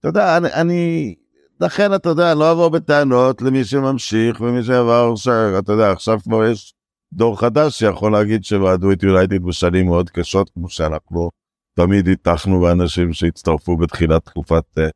אתה 0.00 0.08
יודע, 0.08 0.36
אני, 0.36 0.52
אני, 0.52 1.14
לכן 1.60 1.94
אתה 1.94 2.08
יודע, 2.08 2.34
לא 2.34 2.52
אבוא 2.52 2.68
בטענות 2.68 3.42
למי 3.42 3.64
שממשיך 3.64 4.40
ומי 4.40 4.62
שעבר, 4.62 5.16
ש... 5.16 5.28
אתה 5.58 5.72
יודע, 5.72 5.90
עכשיו 5.90 6.18
כבר 6.22 6.44
יש 6.44 6.74
דור 7.12 7.40
חדש 7.40 7.78
שיכול 7.78 8.12
להגיד 8.12 8.44
שוועדו 8.44 8.92
את 8.92 9.02
יונייטד 9.02 9.42
בשנים 9.42 9.86
מאוד 9.86 10.10
קשות, 10.10 10.50
כמו 10.54 10.68
שאנחנו 10.68 11.30
תמיד 11.74 12.08
הטחנו 12.08 12.60
באנשים 12.60 13.12
שהצטרפו 13.12 13.76
בתחילת 13.76 14.24
תקופת 14.24 14.64
אה, 14.78 14.88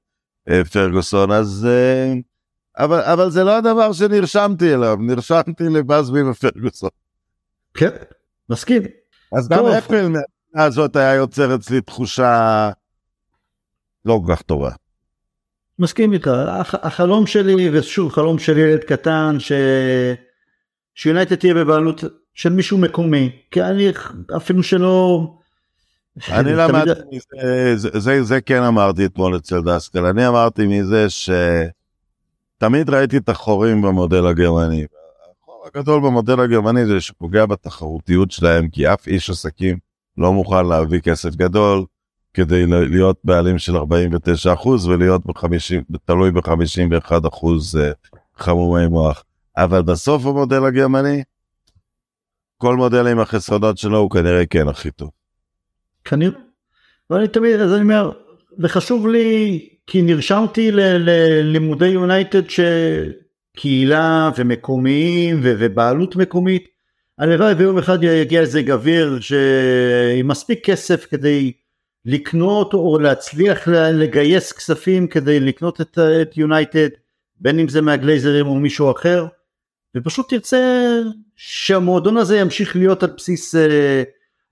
אה, 0.48 0.64
פרגוסון, 0.64 1.32
אז... 1.32 1.66
אה, 1.70 2.14
אבל, 2.78 3.00
אבל 3.00 3.30
זה 3.30 3.44
לא 3.44 3.56
הדבר 3.56 3.92
שנרשמתי 3.92 4.74
אליו, 4.74 4.96
נרשמתי 5.00 5.64
לבאזבי 5.64 6.22
ופרגוסון. 6.22 6.90
כן, 7.74 7.90
מסכים. 8.50 8.82
אז 9.38 9.48
גם 9.48 9.66
אפל 9.66 10.12
הזאת 10.54 10.96
היה 10.96 11.14
יוצר 11.14 11.54
אצלי 11.54 11.80
תחושה 11.80 12.70
לא 14.04 14.20
כל 14.26 14.32
כך 14.32 14.42
טובה. 14.42 14.70
מסכים 15.78 16.12
איתך, 16.12 16.30
החלום 16.82 17.26
שלי, 17.26 17.78
ושוב 17.78 18.12
חלום 18.12 18.38
של 18.38 18.58
ילד 18.58 18.84
קטן, 18.84 19.36
ש... 19.38 19.52
שיונייטד 20.94 21.34
תהיה 21.34 21.54
בבעלות 21.54 22.04
של 22.34 22.52
מישהו 22.52 22.78
מקומי, 22.78 23.30
כי 23.50 23.62
אני 23.62 23.92
אפילו 24.36 24.62
שלא... 24.62 25.26
אני 26.30 26.54
למדתי 26.54 27.00
מזה, 27.12 27.76
זה, 27.76 27.88
זה, 27.98 28.22
זה 28.22 28.40
כן 28.40 28.62
אמרתי 28.62 29.06
אתמול 29.06 29.36
אצל 29.36 29.62
דסקל, 29.62 30.06
אני 30.06 30.28
אמרתי 30.28 30.66
מזה 30.66 31.06
שתמיד 32.58 32.90
ראיתי 32.90 33.16
את 33.16 33.28
החורים 33.28 33.82
במודל 33.82 34.26
הגרמני. 34.26 34.86
החור 35.42 35.66
הגדול 35.66 36.00
במודל 36.00 36.40
הגרמני 36.40 36.86
זה 36.86 37.00
שפוגע 37.00 37.46
בתחרותיות 37.46 38.30
שלהם, 38.30 38.68
כי 38.68 38.92
אף 38.92 39.06
איש 39.06 39.30
עסקים 39.30 39.78
לא 40.16 40.32
מוכן 40.32 40.66
להביא 40.66 41.00
כסף 41.00 41.34
גדול 41.34 41.84
כדי 42.34 42.66
להיות 42.66 43.18
בעלים 43.24 43.58
של 43.58 43.76
49% 43.76 44.68
ולהיות 44.88 45.26
ב-50, 45.26 45.98
תלוי 46.04 46.30
ב-51% 46.30 47.46
אה, 47.78 47.90
חמומי 48.36 48.86
מוח. 48.86 49.24
אבל 49.56 49.82
בסוף 49.82 50.26
המודל 50.26 50.64
הגרמני, 50.64 51.22
כל 52.56 52.76
מודל 52.76 53.06
עם 53.06 53.20
החסרונות 53.20 53.78
שלו 53.78 53.98
הוא 53.98 54.10
כנראה 54.10 54.46
כן 54.46 54.68
הכי 54.68 54.90
טוב. 54.90 55.10
כנראה. 56.04 56.40
ואני 57.10 57.28
תמיד, 57.28 57.60
אז 57.60 57.72
אני 57.72 57.82
אומר, 57.82 58.12
וחשוב 58.58 59.06
לי, 59.06 59.68
כי 59.90 60.02
נרשמתי 60.02 60.70
ללימודי 60.72 61.88
יונייטד 61.88 62.42
שקהילה 63.56 64.30
ומקומיים 64.36 65.40
ובעלות 65.42 66.16
מקומית, 66.16 66.68
הלוואי 67.18 67.52
ויום 67.54 67.78
אחד 67.78 68.02
יגיע 68.02 68.40
איזה 68.40 68.62
גביר 68.62 69.20
שעם 69.20 70.28
מספיק 70.28 70.64
כסף 70.64 71.06
כדי 71.10 71.52
לקנות 72.04 72.74
או 72.74 72.98
להצליח 72.98 73.68
לגייס 73.68 74.52
כספים 74.52 75.06
כדי 75.06 75.40
לקנות 75.40 75.80
את 75.80 76.36
יונייטד, 76.36 76.88
בין 77.40 77.58
אם 77.58 77.68
זה 77.68 77.80
מהגלייזרים 77.80 78.46
או 78.46 78.54
מישהו 78.54 78.90
אחר, 78.90 79.26
ופשוט 79.96 80.28
תרצה 80.28 80.88
שהמועדון 81.36 82.16
הזה 82.16 82.38
ימשיך 82.38 82.76
להיות 82.76 83.02
על 83.02 83.10
בסיס 83.16 83.54
uh, 83.54 83.58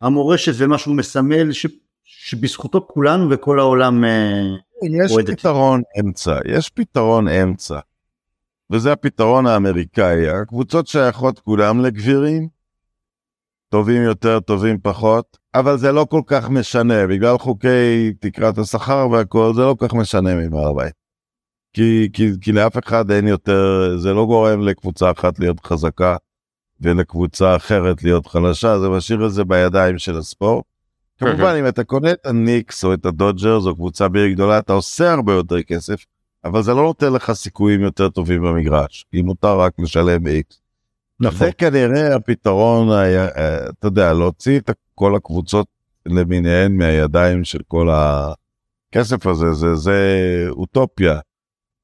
המורשת 0.00 0.52
ומה 0.56 0.78
שהוא 0.78 0.96
מסמל 0.96 1.52
ש, 1.52 1.66
שבזכותו 2.06 2.86
כולנו 2.86 3.30
וכל 3.30 3.60
העולם 3.60 4.04
uh, 4.04 4.86
יש 5.02 5.12
אוהדת. 5.12 5.40
פתרון. 5.40 5.82
אמצע, 6.00 6.38
יש 6.44 6.70
פתרון 6.70 7.28
אמצע, 7.28 7.78
וזה 8.70 8.92
הפתרון 8.92 9.46
האמריקאי, 9.46 10.28
הקבוצות 10.28 10.86
שייכות 10.86 11.38
כולם 11.38 11.80
לגבירים, 11.80 12.48
טובים 13.68 14.02
יותר, 14.02 14.40
טובים 14.40 14.78
פחות, 14.82 15.36
אבל 15.54 15.78
זה 15.78 15.92
לא 15.92 16.06
כל 16.10 16.20
כך 16.26 16.48
משנה, 16.48 17.06
בגלל 17.06 17.38
חוקי 17.38 18.12
תקרת 18.20 18.58
השכר 18.58 19.08
והכל, 19.12 19.52
זה 19.54 19.62
לא 19.62 19.76
כל 19.78 19.88
כך 19.88 19.94
משנה 19.94 20.34
מבעל 20.34 20.70
הבית. 20.70 20.94
כי, 21.72 22.08
כי, 22.12 22.30
כי 22.40 22.52
לאף 22.52 22.78
אחד 22.78 23.10
אין 23.10 23.28
יותר, 23.28 23.94
זה 23.98 24.12
לא 24.12 24.26
גורם 24.26 24.60
לקבוצה 24.60 25.10
אחת 25.10 25.38
להיות 25.38 25.66
חזקה 25.66 26.16
ולקבוצה 26.80 27.56
אחרת 27.56 28.02
להיות 28.02 28.26
חלשה, 28.26 28.78
זה 28.78 28.88
משאיר 28.88 29.26
את 29.26 29.32
זה 29.32 29.44
בידיים 29.44 29.98
של 29.98 30.18
הספורט. 30.18 30.75
כמובן, 31.18 31.56
אם 31.58 31.68
אתה 31.68 31.84
קונה 31.84 32.12
את 32.12 32.26
הניקס 32.26 32.84
או 32.84 32.94
את 32.94 33.06
הדודג'רס 33.06 33.66
או 33.66 33.74
קבוצה 33.74 34.08
בעיר 34.08 34.32
גדולה, 34.32 34.58
אתה 34.58 34.72
עושה 34.72 35.12
הרבה 35.12 35.32
יותר 35.32 35.62
כסף, 35.62 36.04
אבל 36.44 36.62
זה 36.62 36.74
לא 36.74 36.82
נותן 36.82 37.12
לך 37.12 37.32
סיכויים 37.32 37.80
יותר 37.80 38.08
טובים 38.08 38.42
במגרש, 38.42 39.06
כי 39.10 39.22
מותר 39.22 39.60
רק 39.60 39.72
לשלם 39.78 40.26
איקס. 40.26 40.60
נכון. 41.20 41.38
זה 41.38 41.52
כנראה 41.52 42.14
הפתרון, 42.14 42.90
היה, 42.90 43.28
אתה 43.68 43.86
יודע, 43.86 44.12
להוציא 44.12 44.58
את 44.58 44.70
כל 44.94 45.16
הקבוצות 45.16 45.66
למיניהן 46.06 46.76
מהידיים 46.76 47.44
של 47.44 47.60
כל 47.68 47.88
הכסף 47.90 49.26
הזה, 49.26 49.52
זה, 49.52 49.74
זה 49.74 49.98
אוטופיה. 50.50 51.18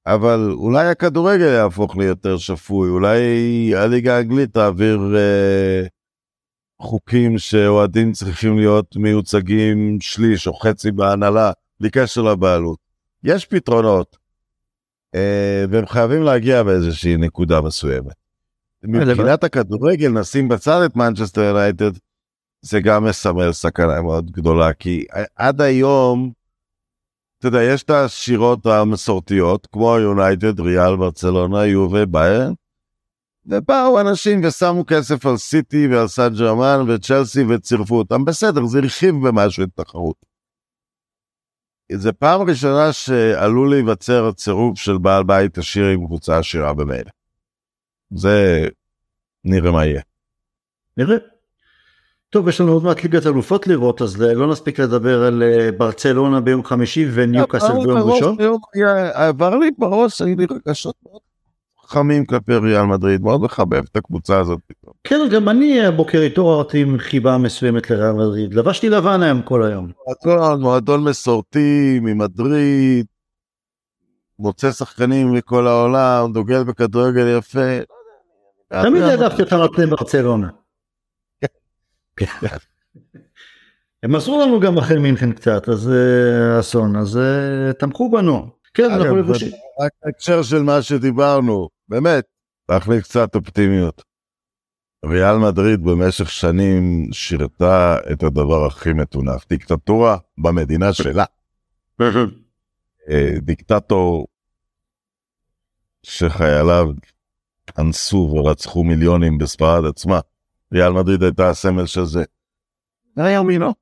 אבל 0.06 0.50
אולי 0.52 0.86
הכדורגל 0.86 1.44
יהפוך 1.44 1.96
ליותר 1.96 2.38
שפוי, 2.38 2.88
אולי 2.88 3.20
הליגה 3.76 4.16
האנגלית 4.16 4.54
תעביר 4.54 5.16
אה, 5.16 5.86
חוקים 6.82 7.38
שאוהדים 7.38 8.12
צריכים 8.12 8.58
להיות 8.58 8.96
מיוצגים 8.96 9.98
שליש 10.00 10.46
או 10.46 10.54
חצי 10.54 10.90
בהנהלה, 10.90 11.52
בלי 11.80 11.90
קשר 11.90 12.22
לבעלות. 12.22 12.78
יש 13.24 13.46
פתרונות, 13.46 14.16
אה, 15.14 15.64
והם 15.70 15.86
חייבים 15.86 16.22
להגיע 16.22 16.62
באיזושהי 16.62 17.16
נקודה 17.16 17.60
מסוימת. 17.60 18.12
מבחינת 18.82 19.44
הכדורגל, 19.44 20.08
נשים 20.08 20.48
בצד 20.48 20.82
את 20.84 20.96
מנצ'סטר 20.96 21.40
יונייטד, 21.40 21.90
זה 22.62 22.80
גם 22.80 23.04
מסמל 23.04 23.52
סכנה 23.52 24.02
מאוד 24.02 24.30
גדולה, 24.30 24.72
כי 24.72 25.04
עד 25.36 25.60
היום, 25.60 26.32
אתה 27.38 27.48
יודע, 27.48 27.62
יש 27.62 27.82
את 27.82 27.90
השירות 27.90 28.66
המסורתיות, 28.66 29.68
כמו 29.72 29.98
יונייטד, 29.98 30.60
ריאל, 30.60 30.96
ברצלונה, 30.96 31.66
יובה, 31.66 32.06
ביין, 32.06 32.54
ובאו 33.46 34.00
אנשים 34.00 34.44
ושמו 34.44 34.84
כסף 34.86 35.26
על 35.26 35.36
סיטי 35.36 35.86
ועל 35.88 36.08
סן 36.08 36.28
ג'רמן 36.38 36.84
וצ'לסי 36.88 37.44
וצירפו 37.48 37.98
אותם, 37.98 38.24
בסדר, 38.24 38.66
זה 38.66 38.78
הרחיב 38.78 39.14
במשהו 39.28 39.64
את 39.64 39.68
התחרות. 39.78 40.16
זה 41.92 42.12
פעם 42.12 42.40
ראשונה 42.40 42.92
שעלול 42.92 43.70
להיווצר 43.70 44.32
צירוף 44.32 44.78
של 44.78 44.98
בעל 44.98 45.24
בית 45.24 45.58
עשיר 45.58 45.86
עם 45.86 46.06
קבוצה 46.06 46.38
עשירה 46.38 46.74
במילא. 46.74 47.10
זה 48.14 48.66
נראה 49.44 49.72
מה 49.72 49.86
יהיה. 49.86 50.02
נראה. 50.96 51.16
טוב, 52.30 52.48
יש 52.48 52.60
לנו 52.60 52.72
עוד 52.72 52.84
מעט 52.84 53.02
ליגת 53.02 53.26
אלופות 53.26 53.66
לראות, 53.66 54.02
אז 54.02 54.20
לא 54.20 54.50
נספיק 54.50 54.80
לדבר 54.80 55.22
על 55.22 55.42
אה, 55.42 55.72
ברצלונה 55.72 56.40
ביום 56.40 56.64
חמישי 56.64 57.06
וניוקאסל 57.14 57.72
ביום 57.72 57.98
ראשון. 57.98 58.36
עבר 59.12 59.56
לי 59.56 59.70
בראש, 59.78 60.22
היו 60.22 60.36
לי 60.36 60.46
רגשות 60.50 60.94
מאוד 61.06 61.20
חמים 61.92 62.26
כלפי 62.26 62.54
ריאל 62.54 62.82
מדריד, 62.82 63.22
מאוד 63.22 63.40
מחבב 63.40 63.82
את 63.90 63.96
הקבוצה 63.96 64.40
הזאת. 64.40 64.58
כן, 65.04 65.20
גם 65.32 65.48
אני 65.48 65.86
הבוקר 65.86 66.20
התעוררתי 66.20 66.82
עם 66.82 66.98
חיבה 66.98 67.38
מסוימת 67.38 67.90
לריאל 67.90 68.12
מדריד. 68.12 68.54
לבשתי 68.54 68.88
לבן 68.88 69.22
היום 69.22 69.42
כל 69.42 69.62
היום. 69.64 69.90
מועדון, 70.06 70.62
מועדון 70.62 71.04
מסורתי 71.04 71.98
ממדריד, 72.02 73.06
מוצא 74.38 74.72
שחקנים 74.72 75.32
מכל 75.32 75.66
העולם, 75.66 76.32
דוגל 76.32 76.64
בכדורגל 76.64 77.38
יפה. 77.38 77.78
תמיד 78.68 79.02
העדפתי 79.02 79.42
אותם 79.42 79.56
על 79.56 79.68
פני 79.74 79.86
ברצלונה. 79.86 80.48
כן. 82.16 82.26
הם 84.02 84.14
עזרו 84.14 84.42
לנו 84.42 84.60
גם 84.60 84.78
אחרי 84.78 84.98
מינכן 84.98 85.32
קצת, 85.32 85.68
אז 85.68 85.90
אה, 85.90 86.60
אסון, 86.60 86.96
אז 86.96 87.16
אה, 87.18 87.72
תמכו 87.72 88.10
בנו. 88.10 88.46
כן, 88.74 88.90
אנחנו 88.90 89.04
אגב, 89.04 89.16
לבושים. 89.16 89.52
רק 89.84 89.92
בהקשר 90.04 90.42
של 90.42 90.62
מה 90.62 90.82
שדיברנו, 90.82 91.68
באמת, 91.92 92.24
להכניס 92.68 93.02
קצת 93.02 93.34
אופטימיות. 93.34 94.02
ריאל 95.04 95.36
מדריד 95.36 95.82
במשך 95.84 96.30
שנים 96.30 97.08
שירתה 97.12 97.96
את 98.12 98.22
הדבר 98.22 98.66
הכי 98.66 98.92
מטונף, 98.92 99.48
דיקטטורה 99.48 100.16
במדינה 100.38 100.92
שלה. 100.92 101.24
אה, 103.08 103.30
דיקטטור 103.38 104.26
שחייליו 106.02 106.86
אנסו 107.78 108.16
ורצחו 108.36 108.84
מיליונים 108.84 109.38
בספרד 109.38 109.84
עצמה. 109.84 110.20
ריאל 110.74 110.92
מדריד 110.92 111.22
הייתה 111.22 111.50
הסמל 111.50 111.86
של 111.86 112.04
זה. 112.04 112.24
היום 113.16 113.48
היא 113.48 113.58
לא. 113.60 113.74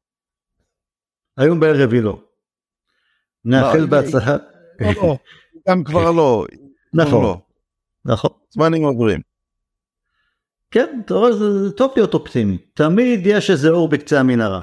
היום 1.36 1.60
בערב 1.60 1.92
היא 1.92 2.02
לא. 2.02 2.22
נאחל 3.44 3.80
היא- 3.80 3.88
בהצלחה. 3.90 4.36
לא, 4.80 4.92
לא, 4.94 5.16
גם 5.68 5.84
כבר 5.84 6.10
לא. 6.10 6.46
נכון. 6.94 7.38
נכון. 8.04 8.30
זמנים 8.50 8.84
עוברים. 8.84 9.20
כן, 10.70 11.00
אתה 11.04 11.14
רואה, 11.14 11.32
זה 11.32 11.64
זה 11.64 11.72
טוב 11.72 11.92
להיות 11.96 12.14
אופטימי. 12.14 12.58
תמיד 12.74 13.20
יש 13.24 13.50
איזה 13.50 13.68
אור 13.68 13.88
בקצה 13.88 14.20
המנהרה. 14.20 14.60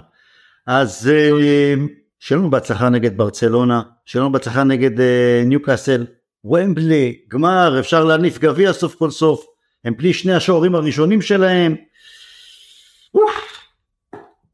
אז 0.68 1.10
אה, 1.14 1.74
שיהיה 2.20 2.40
לנו 2.40 2.50
בהצלחה 2.50 2.90
נגד 2.90 3.18
ברצלונה, 3.18 3.82
שיהיה 4.06 4.24
לנו 4.24 4.32
בהצלחה 4.32 4.64
נגד 4.64 5.00
אה, 5.00 5.44
ניוקאסל, 5.46 6.06
ומבלי, 6.44 7.20
גמר, 7.28 7.80
אפשר 7.80 8.04
להניף 8.04 8.38
גביע 8.38 8.74
סוף 8.74 8.96
כל 8.96 9.10
סוף, 9.10 9.46
הם 9.84 9.98
בלי 9.98 10.14
שני 10.14 10.34
השוערים 10.34 10.76
הראשונים 10.76 11.22
שלהם. 11.22 11.76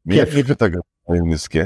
מי. 0.06 0.16
יחליף 0.16 0.52
את 0.52 0.62
הגב 0.62 0.80
אם 1.10 1.32
נזכה? 1.32 1.60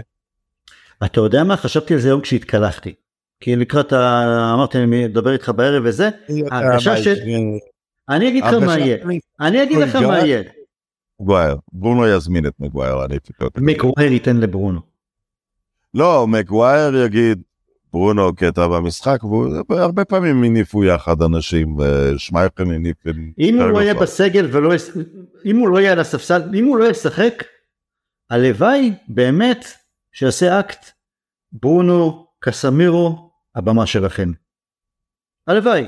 אתה 1.05 1.19
יודע 1.19 1.43
מה? 1.43 1.57
חשבתי 1.57 1.93
על 1.93 1.99
זה 1.99 2.07
היום 2.07 2.21
כשהתקלחתי. 2.21 2.93
כי 3.39 3.55
לקראת 3.55 3.93
ה... 3.93 4.53
אמרתי 4.53 4.77
אני 4.77 4.85
מדבר 5.07 5.33
איתך 5.33 5.51
בערב 5.55 5.83
וזה, 5.85 6.09
ההרגשה 6.51 6.97
ש- 6.97 7.07
אני 8.09 8.29
אגיד 8.29 8.43
לך 8.43 8.53
מה 8.53 8.79
יהיה, 8.79 8.97
אני 9.39 9.63
אגיד 9.63 9.77
לך 9.77 9.95
מה 9.95 10.19
יהיה. 10.19 10.43
מגווייר, 11.19 11.55
ברונו 11.73 12.07
יזמין 12.07 12.47
את 12.47 12.53
מגווייר. 12.59 13.05
את 13.05 13.29
הגביע. 13.41 13.75
מקווייר 13.75 14.11
ייתן 14.11 14.37
לברונו. 14.37 14.79
לא, 15.93 16.27
מגווייר 16.27 16.95
יגיד 16.95 17.41
ברונו 17.93 18.35
קטע 18.35 18.67
במשחק, 18.67 19.19
והרבה 19.69 20.05
פעמים 20.05 20.43
הניפו 20.43 20.83
יחד 20.83 21.21
אנשים, 21.21 21.77
ושמייכן 21.79 22.71
הניף... 22.71 22.97
עם 23.07 23.31
אם 23.39 23.59
הוא 23.61 23.69
לא. 23.69 23.81
יהיה 23.81 23.93
בסגל 23.93 24.49
ולא, 24.51 24.73
אם 25.45 25.57
הוא 25.57 25.69
לא 25.69 25.79
יהיה 25.79 25.91
על 25.91 25.99
הספסל, 25.99 26.41
אם 26.53 26.65
הוא 26.65 26.77
לא 26.77 26.85
ישחק, 26.85 27.43
הלוואי 28.29 28.93
באמת 29.07 29.65
שיעשה 30.11 30.59
אקט 30.59 30.85
ברונו 31.51 32.27
קסמירו 32.39 33.26
הבמה 33.57 33.85
שלכם. 33.85 34.31
הלוואי. 35.47 35.85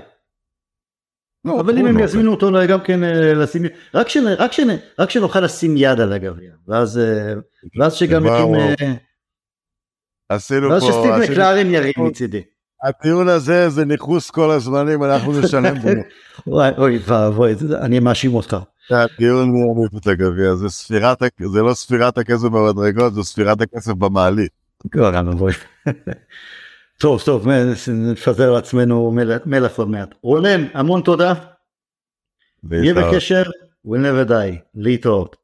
לא, 1.45 1.59
אבל 1.59 1.74
אם 1.74 1.86
הם 1.86 1.86
ברונו, 1.86 2.03
יזמינו 2.03 2.32
אותו 2.32 2.45
אולי 2.47 2.67
גם 2.67 2.80
כן 2.82 3.03
אה, 3.03 3.34
לשים, 3.34 3.61
רק, 3.93 4.09
שנ, 4.09 4.28
רק, 4.38 4.51
שנ, 4.51 4.67
רק 4.99 5.09
שנוכל 5.09 5.39
לשים 5.39 5.78
יד 5.78 5.99
על 5.99 6.13
הגביע, 6.13 6.51
ואז, 6.67 6.97
אה, 6.97 7.34
ואז 7.80 7.93
שגם. 7.93 8.26
יקים, 8.26 8.55
אה, 8.55 8.93
עשינו 10.30 10.70
ואז 10.70 10.82
פה... 10.84 10.88
שסטיב 10.91 11.32
מקלרן 11.32 11.67
ירים 11.70 11.93
מצידי. 11.97 12.41
הטיעון 12.84 13.28
הזה 13.28 13.70
זה 13.70 13.86
ניכוס 13.86 14.30
כל 14.32 14.51
הזמנים, 14.51 15.03
אנחנו 15.03 15.39
נשלם 15.39 15.76
בו. 15.80 15.89
אוי 16.78 16.99
ואבוי, 17.05 17.53
אני 17.82 17.99
מאשים 17.99 18.34
אותך. 18.36 18.57
הטיעון 18.91 19.49
מי 19.51 19.59
יניף 19.59 20.01
את 20.01 20.07
הגביע, 20.07 20.55
זה 20.55 20.70
ספירת, 20.70 21.22
הכ- 21.22 21.47
זה 21.53 21.61
לא 21.61 21.74
ספירת 21.74 22.17
הכסף 22.17 22.43
במדרגות, 22.43 23.13
זה 23.13 23.24
ספירת 23.24 23.61
הכסף 23.61 23.91
במעלית. 23.93 24.51
כבר 24.91 25.20
אבוי. 25.20 25.53
טוב 27.02 27.22
טוב 27.26 27.47
נפזר 27.93 28.52
לעצמנו 28.52 29.12
מלח- 29.12 29.80
עוד 29.80 29.88
מעט. 29.89 30.10
רונן 30.22 30.66
המון 30.74 31.02
תודה. 31.02 31.34
להתראות. 32.64 33.14
בקשר. 33.14 33.43
we'll 33.88 34.00
never 34.00 34.30
die. 34.30 34.56
להתראות. 34.76 35.36